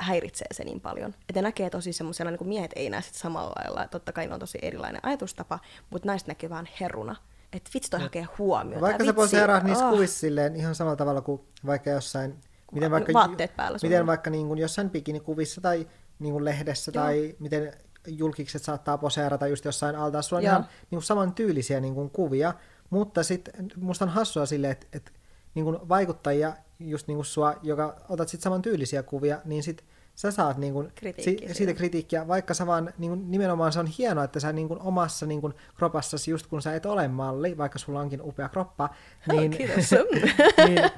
häiritsee 0.00 0.46
se 0.52 0.64
niin 0.64 0.80
paljon. 0.80 1.14
Että 1.28 1.40
ne 1.40 1.42
näkee 1.42 1.70
tosi 1.70 1.92
semmoisena, 1.92 2.30
niin 2.30 2.38
kuin 2.38 2.48
miehet 2.48 2.70
ei 2.76 2.90
näe 2.90 3.02
sitä 3.02 3.18
samalla 3.18 3.52
lailla, 3.58 3.88
totta 3.88 4.12
kai 4.12 4.26
ne 4.26 4.34
on 4.34 4.40
tosi 4.40 4.58
erilainen 4.62 5.00
ajatustapa, 5.04 5.58
mutta 5.90 6.08
naiset 6.08 6.28
näkee 6.28 6.50
vaan 6.50 6.68
heruna. 6.80 7.16
Että 7.52 7.70
vitsi 7.74 7.90
toi 7.90 8.00
hakee 8.00 8.26
huomiota. 8.38 8.80
Vaikka 8.80 9.04
sä 9.04 9.06
vitsi, 9.06 9.14
poseeraat 9.14 9.64
niissä 9.64 9.86
ah. 9.86 9.92
kuvissa 9.92 10.18
silleen 10.18 10.56
ihan 10.56 10.74
samalla 10.74 10.96
tavalla 10.96 11.20
kuin 11.20 11.40
vaikka 11.66 11.90
jossain... 11.90 12.38
Miten 12.72 12.90
vaikka, 12.90 13.12
Vaatteet 13.12 13.56
päällä 13.56 13.78
sulla. 13.78 13.90
Miten 13.90 14.06
vaikka 14.06 14.30
niin 14.30 14.46
kuin 14.46 14.58
jossain 14.58 14.90
bikinikuvissa 14.90 15.60
tai 15.60 15.86
niin 16.18 16.32
kuin 16.32 16.44
lehdessä 16.44 16.92
Joo. 16.94 17.04
tai 17.04 17.36
miten 17.38 17.72
julkikset 18.06 18.62
saattaa 18.62 18.98
poseerata 18.98 19.46
just 19.46 19.64
jossain 19.64 19.96
altaassa. 19.96 20.28
Sulla 20.28 20.40
on 20.40 20.44
Joo. 20.44 20.52
ihan 20.52 20.62
niin 20.62 20.96
kuin 20.96 21.02
saman 21.02 21.34
tyylisiä 21.34 21.80
niin 21.80 21.94
kuin 21.94 22.10
kuvia, 22.10 22.54
mutta 22.90 23.22
sitten 23.22 23.72
musta 23.76 24.04
on 24.04 24.10
hassua 24.10 24.46
silleen, 24.46 24.72
että, 24.72 24.86
että 24.92 25.12
niin 25.54 25.64
kuin 25.64 25.88
vaikuttajia, 25.88 26.54
just 26.80 27.08
niin 27.08 27.16
kuin 27.16 27.26
sua, 27.26 27.54
joka 27.62 27.96
otat 28.08 28.28
sitten 28.28 28.42
saman 28.42 28.62
tyylisiä 28.62 29.02
kuvia, 29.02 29.40
niin 29.44 29.62
sit 29.62 29.84
sä 30.14 30.30
saat 30.30 30.56
niin 30.58 30.72
kuin, 30.72 30.92
Kritiikkiä 30.94 31.54
siitä 31.54 31.74
kritiikkiä, 31.74 32.28
vaikka 32.28 32.54
sä 32.54 32.66
vaan 32.66 32.92
niin 32.98 33.10
kuin, 33.10 33.30
nimenomaan 33.30 33.72
se 33.72 33.80
on 33.80 33.86
hienoa, 33.86 34.24
että 34.24 34.40
sä 34.40 34.52
niin 34.52 34.68
kuin, 34.68 34.80
omassa 34.80 35.26
niin 35.26 35.40
kuin, 35.40 35.54
kropassasi, 35.76 36.30
just 36.30 36.46
kun 36.46 36.62
sä 36.62 36.74
et 36.74 36.86
ole 36.86 37.08
malli, 37.08 37.58
vaikka 37.58 37.78
sulla 37.78 38.00
onkin 38.00 38.22
upea 38.22 38.48
kroppa, 38.48 38.90
niin, 39.32 39.50
kiitos. 39.50 39.90
niin 40.68 40.90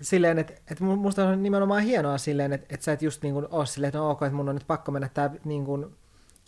silleen, 0.00 0.38
että, 0.38 0.54
mu- 0.80 0.96
musta 0.96 1.24
on 1.28 1.42
nimenomaan 1.42 1.82
hienoa 1.82 2.18
silleen, 2.18 2.52
että, 2.52 2.66
että 2.74 2.84
sä 2.84 2.92
et 2.92 3.02
just 3.02 3.22
niin 3.22 3.34
kuin 3.34 3.46
ole 3.50 3.66
silleen, 3.66 3.88
että 3.88 3.98
no 3.98 4.10
ok, 4.10 4.22
että 4.22 4.34
mun 4.36 4.48
on 4.48 4.54
nyt 4.54 4.66
pakko 4.66 4.92
mennä 4.92 5.08
tää 5.14 5.30
niin 5.44 5.64
kuin, 5.64 5.86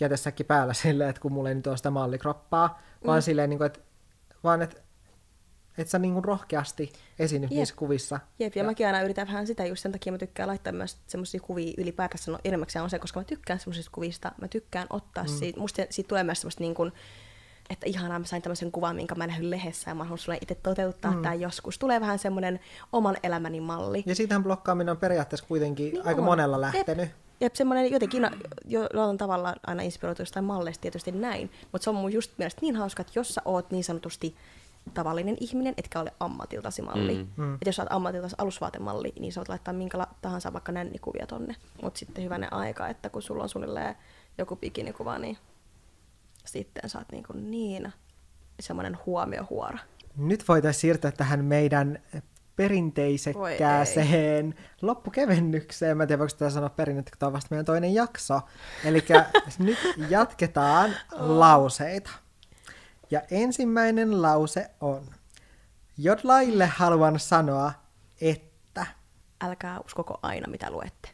jätesäkki 0.01 0.45
päällä 0.45 0.73
silleen, 0.75 1.11
että 1.11 1.21
kun 1.23 1.33
mulla 1.33 1.49
ei 1.49 1.55
nyt 1.55 1.66
ole 1.66 1.77
sitä 1.77 1.91
mallikroppaa, 1.91 2.83
vaan 3.07 3.18
Mm. 3.18 3.23
silleen, 3.23 3.51
niin 3.51 3.59
kuin, 3.59 3.66
että, 3.66 3.81
vaan 4.45 4.62
että 4.62 4.81
että 5.79 5.91
sä 5.91 5.99
niinku 5.99 6.21
rohkeasti 6.21 6.93
esiinnyt 7.18 7.51
Jep. 7.51 7.59
niissä 7.59 7.75
kuvissa. 7.75 8.21
Jep, 8.39 8.57
ja, 8.57 8.62
ja 8.62 8.66
mäkin 8.66 8.87
aina 8.87 9.03
yritän 9.03 9.27
vähän 9.27 9.47
sitä, 9.47 9.66
just 9.66 9.83
sen 9.83 9.93
takia 9.93 10.12
mä 10.12 10.18
tykkään 10.18 10.49
laittaa 10.49 10.73
myös 10.73 10.99
semmoisia 11.07 11.41
kuvia 11.41 11.75
ylipäätänsä, 11.79 12.31
no 12.31 12.39
enimmäkseen 12.45 12.83
on 12.83 12.91
se, 12.91 12.99
koska 12.99 13.21
mä 13.21 13.25
tykkään 13.25 13.61
semmoisista 13.61 13.91
kuvista, 13.95 14.33
mä 14.41 14.49
tykkään 14.49 14.87
ottaa 14.91 15.25
mm. 15.25 15.31
siitä, 15.31 15.61
musta 15.61 15.83
siitä 15.91 16.09
tulee 16.09 16.25
myös 16.25 16.41
semmoista 16.41 16.62
niin 16.62 16.75
kuin, 16.75 16.93
että 17.71 17.87
ihanaa, 17.87 18.18
mä 18.18 18.25
sain 18.25 18.43
tämmöisen 18.43 18.73
kuvan, 18.73 18.97
minkä 18.97 19.14
mä 19.14 19.27
nähnyt 19.27 19.49
lehdessä 19.49 19.91
ja 19.91 19.95
mä 19.95 20.05
haluan 20.05 20.18
sulle 20.18 20.39
itse 20.41 20.55
toteuttaa 20.55 21.11
mm. 21.11 21.23
tämän 21.23 21.41
joskus. 21.41 21.79
Tulee 21.79 22.01
vähän 22.01 22.18
semmoinen 22.18 22.61
oman 22.93 23.16
elämäni 23.23 23.61
malli. 23.61 24.03
Ja 24.07 24.14
siitähän 24.14 24.43
blokkaaminen 24.43 24.93
on 24.93 24.97
periaatteessa 24.97 25.47
kuitenkin 25.47 25.93
Niin 25.93 26.07
aika 26.07 26.21
on. 26.21 26.25
monella 26.25 26.61
lähtenyt. 26.61 27.09
Jep, 27.09 27.12
jep 27.41 27.55
semmoinen 27.55 27.91
jotenkin 27.91 28.23
jo, 28.64 28.89
jollain 28.95 29.18
tavalla 29.18 29.55
aina 29.66 29.83
inspiroitu 29.83 30.23
jostain 30.23 30.45
malleista 30.45 30.83
tietysti 30.83 31.12
näin, 31.12 31.51
mutta 31.73 31.85
se 31.85 31.91
on 31.91 31.97
mun 31.97 32.12
just 32.12 32.33
mielestä 32.39 32.61
niin 32.62 32.77
hauska, 32.77 33.01
että 33.01 33.12
jos 33.16 33.35
sä 33.35 33.43
oot 33.45 33.71
niin 33.71 33.85
sanotusti 33.85 34.37
tavallinen 34.95 35.37
ihminen, 35.41 35.74
etkä 35.76 36.01
ole 36.01 36.12
ammatiltasi 36.20 36.83
malli. 36.83 37.14
Mm. 37.14 37.45
Mm. 37.45 37.55
Että 37.55 37.68
jos 37.68 37.76
sä 37.76 37.83
oot 37.83 37.93
ammatiltasi 37.93 38.37
alusvaatemalli, 38.39 39.12
niin 39.20 39.33
sä 39.33 39.41
voit 39.41 39.49
laittaa 39.49 39.74
minkä 39.74 40.07
tahansa 40.22 40.53
vaikka 40.53 40.72
nännikuvia 40.72 41.26
tonne. 41.26 41.57
Mutta 41.83 41.99
sitten 41.99 42.24
hyvänen 42.24 42.53
aika, 42.53 42.89
että 42.89 43.09
kun 43.09 43.22
sulla 43.22 43.43
on 43.43 43.49
suunnilleen 43.49 43.97
joku 44.39 44.57
bikinikuva, 44.57 45.18
niin 45.18 45.39
sitten 46.45 46.91
sä 46.91 46.99
oot 46.99 47.12
niin, 47.12 47.24
kuin 47.24 47.51
niin 47.51 47.93
semmoinen 48.61 48.99
huomiohuora. 49.07 49.78
Nyt 50.16 50.49
voitaisiin 50.49 50.81
siirtyä 50.81 51.12
tähän 51.12 51.45
meidän 51.45 51.99
perinteisekkääseen 52.57 54.55
loppukevennykseen. 54.83 55.97
Mä 55.97 56.03
en 56.03 56.09
tiedä, 56.09 56.18
voiko 56.18 56.35
tätä 56.39 56.51
sanoa 56.51 56.68
perinnettä, 56.68 57.11
kun 57.11 57.18
tämä 57.18 57.28
on 57.28 57.33
vasta 57.33 57.49
meidän 57.51 57.64
toinen 57.64 57.95
jakso. 57.95 58.41
Eli 58.85 59.05
nyt 59.59 59.78
jatketaan 60.09 60.91
lauseita. 61.11 62.11
Ja 63.11 63.23
ensimmäinen 63.31 64.23
lause 64.23 64.71
on, 64.81 65.07
Jodlaille 65.99 66.67
haluan 66.67 67.19
sanoa, 67.19 67.73
että 68.21 68.51
Älkää 69.43 69.81
uskoko 69.81 70.19
aina, 70.23 70.51
mitä 70.51 70.71
luette. 70.71 71.11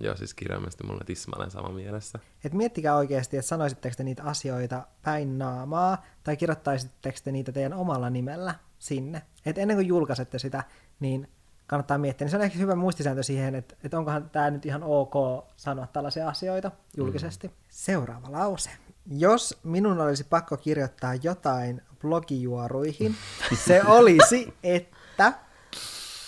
Joo, 0.00 0.16
siis 0.16 0.34
kirjaimellisesti 0.34 0.84
mulla 0.84 1.00
on 1.00 1.06
tismalleen 1.06 1.50
sama 1.50 1.68
mielessä. 1.68 2.18
Et 2.44 2.52
miettikää 2.52 2.96
oikeasti, 2.96 3.36
että 3.36 3.48
sanoisitteko 3.48 3.94
te 3.96 4.04
niitä 4.04 4.22
asioita 4.22 4.86
päin 5.02 5.38
naamaa, 5.38 6.04
tai 6.24 6.36
kirjoittaisitteko 6.36 7.18
te 7.24 7.32
niitä 7.32 7.52
teidän 7.52 7.72
omalla 7.72 8.10
nimellä 8.10 8.54
sinne. 8.78 9.22
Et 9.46 9.58
ennen 9.58 9.76
kuin 9.76 9.86
julkaisette 9.86 10.38
sitä, 10.38 10.64
niin 11.00 11.28
kannattaa 11.66 11.98
miettiä. 11.98 12.24
Niin 12.24 12.30
se 12.30 12.36
on 12.36 12.42
ehkä 12.42 12.58
hyvä 12.58 12.74
muistisääntö 12.74 13.22
siihen, 13.22 13.54
että, 13.54 13.76
että 13.84 13.98
onkohan 13.98 14.30
tämä 14.30 14.50
nyt 14.50 14.66
ihan 14.66 14.82
ok 14.82 15.14
sanoa 15.56 15.86
tällaisia 15.86 16.28
asioita 16.28 16.70
julkisesti. 16.96 17.48
Mm. 17.48 17.54
Seuraava 17.68 18.32
lause. 18.32 18.70
Jos 19.10 19.58
minun 19.62 20.00
olisi 20.00 20.24
pakko 20.24 20.56
kirjoittaa 20.56 21.14
jotain 21.14 21.82
blogijuoruihin, 22.00 23.16
se 23.54 23.82
olisi, 23.86 24.54
että... 24.62 25.32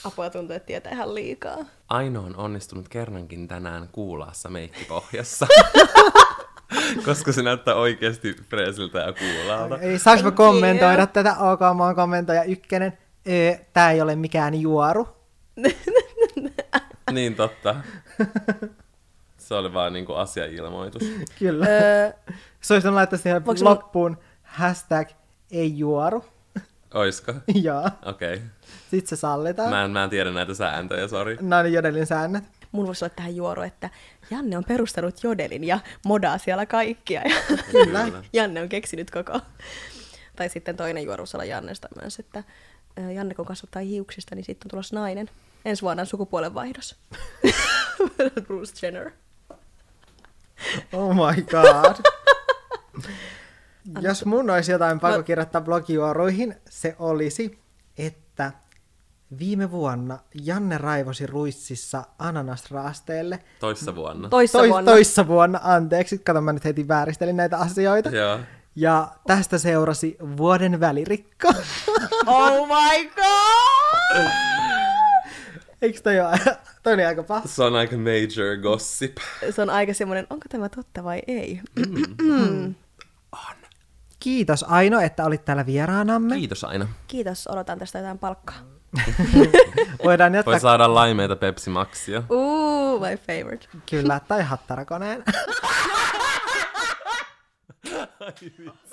Apua 0.04 0.30
tuntuu, 0.30 0.56
että 0.56 0.66
tietää 0.66 0.92
ihan 0.92 1.14
liikaa. 1.14 1.56
Aino 1.88 2.20
on 2.20 2.36
onnistunut 2.36 2.88
kerrankin 2.88 3.48
tänään 3.48 3.88
kuulaassa 3.92 4.48
meikkipohjassa. 4.48 5.46
Koska 7.06 7.32
se 7.32 7.42
näyttää 7.42 7.74
oikeasti 7.74 8.36
freesiltä 8.50 8.98
ja 8.98 9.12
kuulaalta. 9.12 9.78
Ei, 9.78 9.98
saanko 9.98 10.24
mä 10.24 10.30
kommentoida 10.30 11.06
tätä? 11.06 11.36
Ok, 11.38 11.60
mä 11.60 11.84
oon 11.84 11.94
kommentoija 11.94 12.44
ykkönen. 12.44 12.98
Öö, 13.28 13.54
tää 13.72 13.90
ei 13.90 14.00
ole 14.00 14.16
mikään 14.16 14.54
juoru. 14.54 15.08
Niin 17.12 17.34
totta. 17.34 17.74
Se 19.48 19.54
oli 19.54 19.72
vaan 19.72 19.92
niinku 19.92 20.12
asiailmoitus. 20.12 21.02
Kyllä. 21.38 21.66
öö, 21.66 22.12
Se 22.60 22.74
olisi 22.74 22.88
laittaa 22.88 23.18
siihen 23.18 23.46
Voinko 23.46 23.64
loppuun 23.64 24.18
hashtag 24.42 25.08
ei 25.50 25.78
juoru. 25.78 26.24
Oisko? 26.94 27.34
Joo. 27.62 27.90
Okei. 28.04 28.34
Okay. 28.34 28.46
Sitten 28.90 29.08
se 29.08 29.16
sallitaan. 29.16 29.70
Mä, 29.70 29.84
en, 29.84 29.90
mä 29.90 30.04
en 30.04 30.10
tiedä 30.10 30.30
näitä 30.30 30.54
sääntöjä, 30.54 31.08
sori. 31.08 31.38
Nämä 31.40 31.58
on 31.58 31.72
jodelin 31.72 32.06
säännöt. 32.06 32.44
mun 32.72 32.86
voisi 32.86 33.04
olla 33.04 33.14
tähän 33.16 33.36
juoru, 33.36 33.62
että 33.62 33.90
Janne 34.30 34.56
on 34.56 34.64
perustanut 34.64 35.24
Jodelin 35.24 35.64
ja 35.64 35.78
modaa 36.04 36.38
siellä 36.38 36.66
kaikkia. 36.66 37.22
Ja 37.28 37.56
Kyllä. 37.70 38.06
Janne 38.32 38.62
on 38.62 38.68
keksinyt 38.68 39.10
koko. 39.10 39.40
Tai 40.36 40.48
sitten 40.48 40.76
toinen 40.76 41.04
juoru 41.04 41.20
voisi 41.20 41.36
olla 41.36 41.44
Jannesta 41.44 41.88
myös, 42.00 42.18
että 42.18 42.44
Janne 43.14 43.34
kun 43.34 43.46
kasvattaa 43.46 43.82
hiuksista, 43.82 44.34
niin 44.34 44.44
sitten 44.44 44.66
on 44.66 44.70
tulossa 44.70 44.96
nainen. 44.96 45.30
Ensi 45.64 45.82
vuonna 45.82 46.00
on 46.00 46.06
sukupuolenvaihdos. 46.06 46.96
Bruce 48.46 48.86
Jenner. 48.86 49.10
Oh 50.92 51.14
my 51.14 51.42
god. 51.42 51.96
Jos 54.00 54.24
mun 54.24 54.50
olisi 54.50 54.72
jotain 54.72 55.00
pakko 55.00 55.22
kirjoittaa 55.22 55.60
blogijuoruihin, 55.60 56.54
se 56.70 56.96
olisi, 56.98 57.58
että 57.98 58.52
viime 59.38 59.70
vuonna 59.70 60.18
Janne 60.44 60.78
raivosi 60.78 61.26
ruississa 61.26 62.04
ananasraasteelle. 62.18 63.38
Toissa 63.60 63.94
vuonna. 63.94 64.28
Toissa 64.28 64.58
Tois, 64.58 64.70
vuonna. 64.70 64.92
toissa 64.92 65.26
vuonna, 65.26 65.60
anteeksi, 65.62 66.18
kato 66.18 66.40
mä 66.40 66.52
nyt 66.52 66.64
heti 66.64 66.88
vääristelin 66.88 67.36
näitä 67.36 67.58
asioita. 67.58 68.08
Joo. 68.10 68.38
Ja 68.76 69.08
tästä 69.26 69.58
seurasi 69.58 70.16
vuoden 70.36 70.80
välirikko. 70.80 71.48
Oh 72.26 72.68
my 72.68 73.10
god! 73.16 74.24
Eikö 75.82 76.00
toi 76.00 76.20
ole, 76.20 76.38
toi 76.88 76.94
oli 76.94 77.04
aika 77.04 77.22
paha? 77.22 77.48
Se 77.48 77.64
on 77.64 77.76
aika 77.76 77.96
major 77.96 78.56
gossip. 78.62 79.16
Se 79.50 79.62
on 79.62 79.70
aika 79.70 79.94
semmoinen, 79.94 80.26
onko 80.30 80.44
tämä 80.48 80.68
totta 80.68 81.04
vai 81.04 81.22
ei? 81.26 81.60
Kiitos 84.20 84.64
Aino, 84.68 85.00
että 85.00 85.24
olit 85.24 85.44
täällä 85.44 85.66
vieraanamme. 85.66 86.36
Kiitos 86.36 86.64
aina. 86.64 86.88
Kiitos, 87.06 87.46
odotan 87.46 87.78
tästä 87.78 87.98
jotain 87.98 88.18
palkkaa. 88.18 88.56
Voidaan 90.04 90.34
jättää 90.34 90.52
Voi 90.52 90.60
saada 90.60 90.94
laimeita 90.94 91.36
Pepsi 91.36 91.70
Maxia. 91.70 92.22
Ooh, 92.30 93.00
my 93.00 93.16
favorite. 93.16 93.66
kyllä, 93.90 94.20
tai 94.28 94.42
hattarakoneen. 94.42 95.24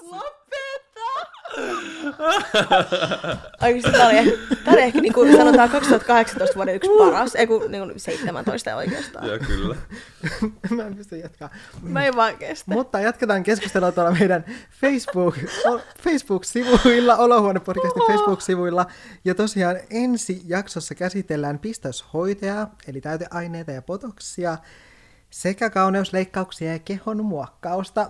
Lopeta! 0.01 0.64
Oikeesti 3.61 3.91
tää 3.91 4.07
oli, 4.07 4.17
ehkä- 4.17 4.55
tää 4.65 4.73
oli 4.73 4.81
ehkä 4.81 5.01
niinku 5.01 5.25
sanotaan 5.37 5.69
2018 5.69 6.55
vuoden 6.55 6.75
yksi 6.75 6.89
paras, 6.97 7.35
ei 7.35 7.47
kun 7.47 7.71
niinku 7.71 7.93
17 7.99 8.75
oikeastaan. 8.75 9.27
Joo, 9.27 9.39
kyllä. 9.47 9.75
Mä 10.69 10.83
en 10.87 10.95
pysty 10.95 11.17
jatkaa. 11.17 11.49
Mä 11.81 12.05
en 12.05 12.15
vaan 12.15 12.37
kestä. 12.37 12.71
Mutta 12.71 12.99
jatketaan 12.99 13.43
keskustelua 13.43 13.91
tuolla 13.91 14.11
meidän 14.11 14.45
Facebook, 14.81 15.35
Facebook-sivuilla, 16.03 17.15
Olohuone-podcastin 17.15 18.07
Facebook-sivuilla. 18.07 18.85
Ja 19.25 19.35
tosiaan 19.35 19.77
ensi 19.89 20.41
jaksossa 20.45 20.95
käsitellään 20.95 21.59
pistoshoitoja, 21.59 22.67
eli 22.87 23.01
täyteaineita 23.01 23.71
ja 23.71 23.81
potoksia, 23.81 24.57
sekä 25.35 25.69
kauneusleikkauksia 25.69 26.71
ja 26.71 26.79
kehon 26.79 27.25
muokkausta. 27.25 28.09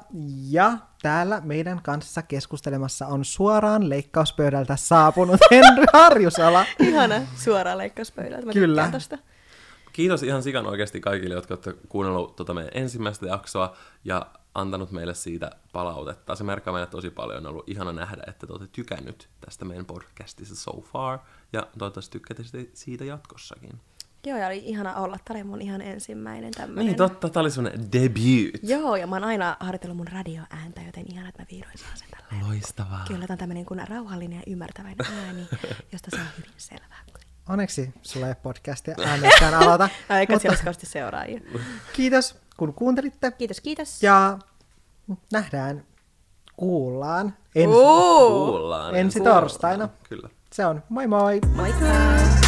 Ja 0.49 0.77
täällä 1.01 1.41
meidän 1.43 1.81
kanssa 1.83 2.21
keskustelemassa 2.21 3.07
on 3.07 3.25
suoraan 3.25 3.89
leikkauspöydältä 3.89 4.75
saapunut 4.75 5.39
Henry 5.51 5.85
Harjusala. 5.93 6.65
Ihana 6.79 7.21
suoraan 7.35 7.77
leikkauspöydältä. 7.77 8.45
Mä 8.45 8.53
Kyllä. 8.53 8.89
tosta. 8.91 9.17
Kiitos 9.93 10.23
ihan 10.23 10.43
sikan 10.43 10.67
oikeasti 10.67 10.99
kaikille, 10.99 11.35
jotka 11.35 11.53
olette 11.53 11.73
kuunnellut 11.89 12.35
tuota 12.35 12.53
meidän 12.53 12.71
ensimmäistä 12.73 13.25
jaksoa 13.25 13.75
ja 14.03 14.25
antanut 14.55 14.91
meille 14.91 15.13
siitä 15.13 15.51
palautetta. 15.73 16.35
Se 16.35 16.43
merkkaa 16.43 16.73
meille 16.73 16.87
tosi 16.87 17.09
paljon. 17.09 17.45
On 17.45 17.51
ollut 17.51 17.69
ihana 17.69 17.93
nähdä, 17.93 18.23
että 18.27 18.47
te 18.47 18.53
olette 18.53 18.67
tykännyt 18.71 19.29
tästä 19.41 19.65
meidän 19.65 19.85
podcastista 19.85 20.55
so 20.55 20.81
far. 20.81 21.19
Ja 21.53 21.67
toivottavasti 21.77 22.11
tykkäätte 22.11 22.67
siitä 22.73 23.05
jatkossakin. 23.05 23.79
Joo, 24.25 24.37
ja 24.37 24.47
oli 24.47 24.61
ihana 24.65 24.93
olla. 24.95 25.17
Tämä 25.25 25.37
oli 25.37 25.43
mun 25.43 25.61
ihan 25.61 25.81
ensimmäinen 25.81 26.51
tämmönen. 26.51 26.85
Niin 26.85 26.95
totta, 26.95 27.29
tää 27.29 27.41
oli 27.41 27.51
semmonen 27.51 27.91
debut. 27.91 28.63
Joo, 28.63 28.95
ja 28.95 29.07
mä 29.07 29.15
oon 29.15 29.23
aina 29.23 29.57
harjoitellut 29.59 29.97
mun 29.97 30.07
radioääntä, 30.07 30.81
joten 30.85 31.05
ihana, 31.13 31.29
että 31.29 31.41
mä 31.41 31.45
vihdoin 31.51 31.77
saan 31.77 31.97
sen 31.97 32.07
tällä. 32.11 32.47
Loistavaa. 32.47 33.05
Kyllä, 33.07 33.27
tämä 33.27 33.33
on 33.33 33.37
tämmöinen 33.37 33.65
kuin 33.65 33.87
rauhallinen 33.87 34.37
ja 34.37 34.43
ymmärtäväinen 34.47 35.05
ääni, 35.25 35.47
josta 35.91 36.11
saa 36.11 36.25
hyvin 36.37 36.51
selvää. 36.57 37.05
Onneksi 37.49 37.93
sulla 38.01 38.25
ei 38.25 38.29
ole 38.29 38.37
podcastia 38.43 38.95
äänestään 39.05 39.53
aloita. 39.53 39.89
Eikä 40.19 40.33
Mutta 40.43 40.55
siellä 40.55 40.73
seuraajia. 40.83 41.41
kiitos 41.93 42.35
kun 42.57 42.73
kuuntelitte. 42.73 43.31
Kiitos, 43.31 43.61
kiitos. 43.61 44.03
Ja 44.03 44.39
nähdään, 45.33 45.83
kuullaan 46.57 47.33
ensi! 47.55 47.75
Kuullaan. 47.75 48.95
ensi 48.95 49.19
Kuullaan. 49.19 49.41
torstaina. 49.41 49.89
Kyllä. 50.09 50.29
Se 50.53 50.65
on 50.65 50.83
moi 50.89 51.07
moi! 51.07 51.41
Moikka! 51.55 52.44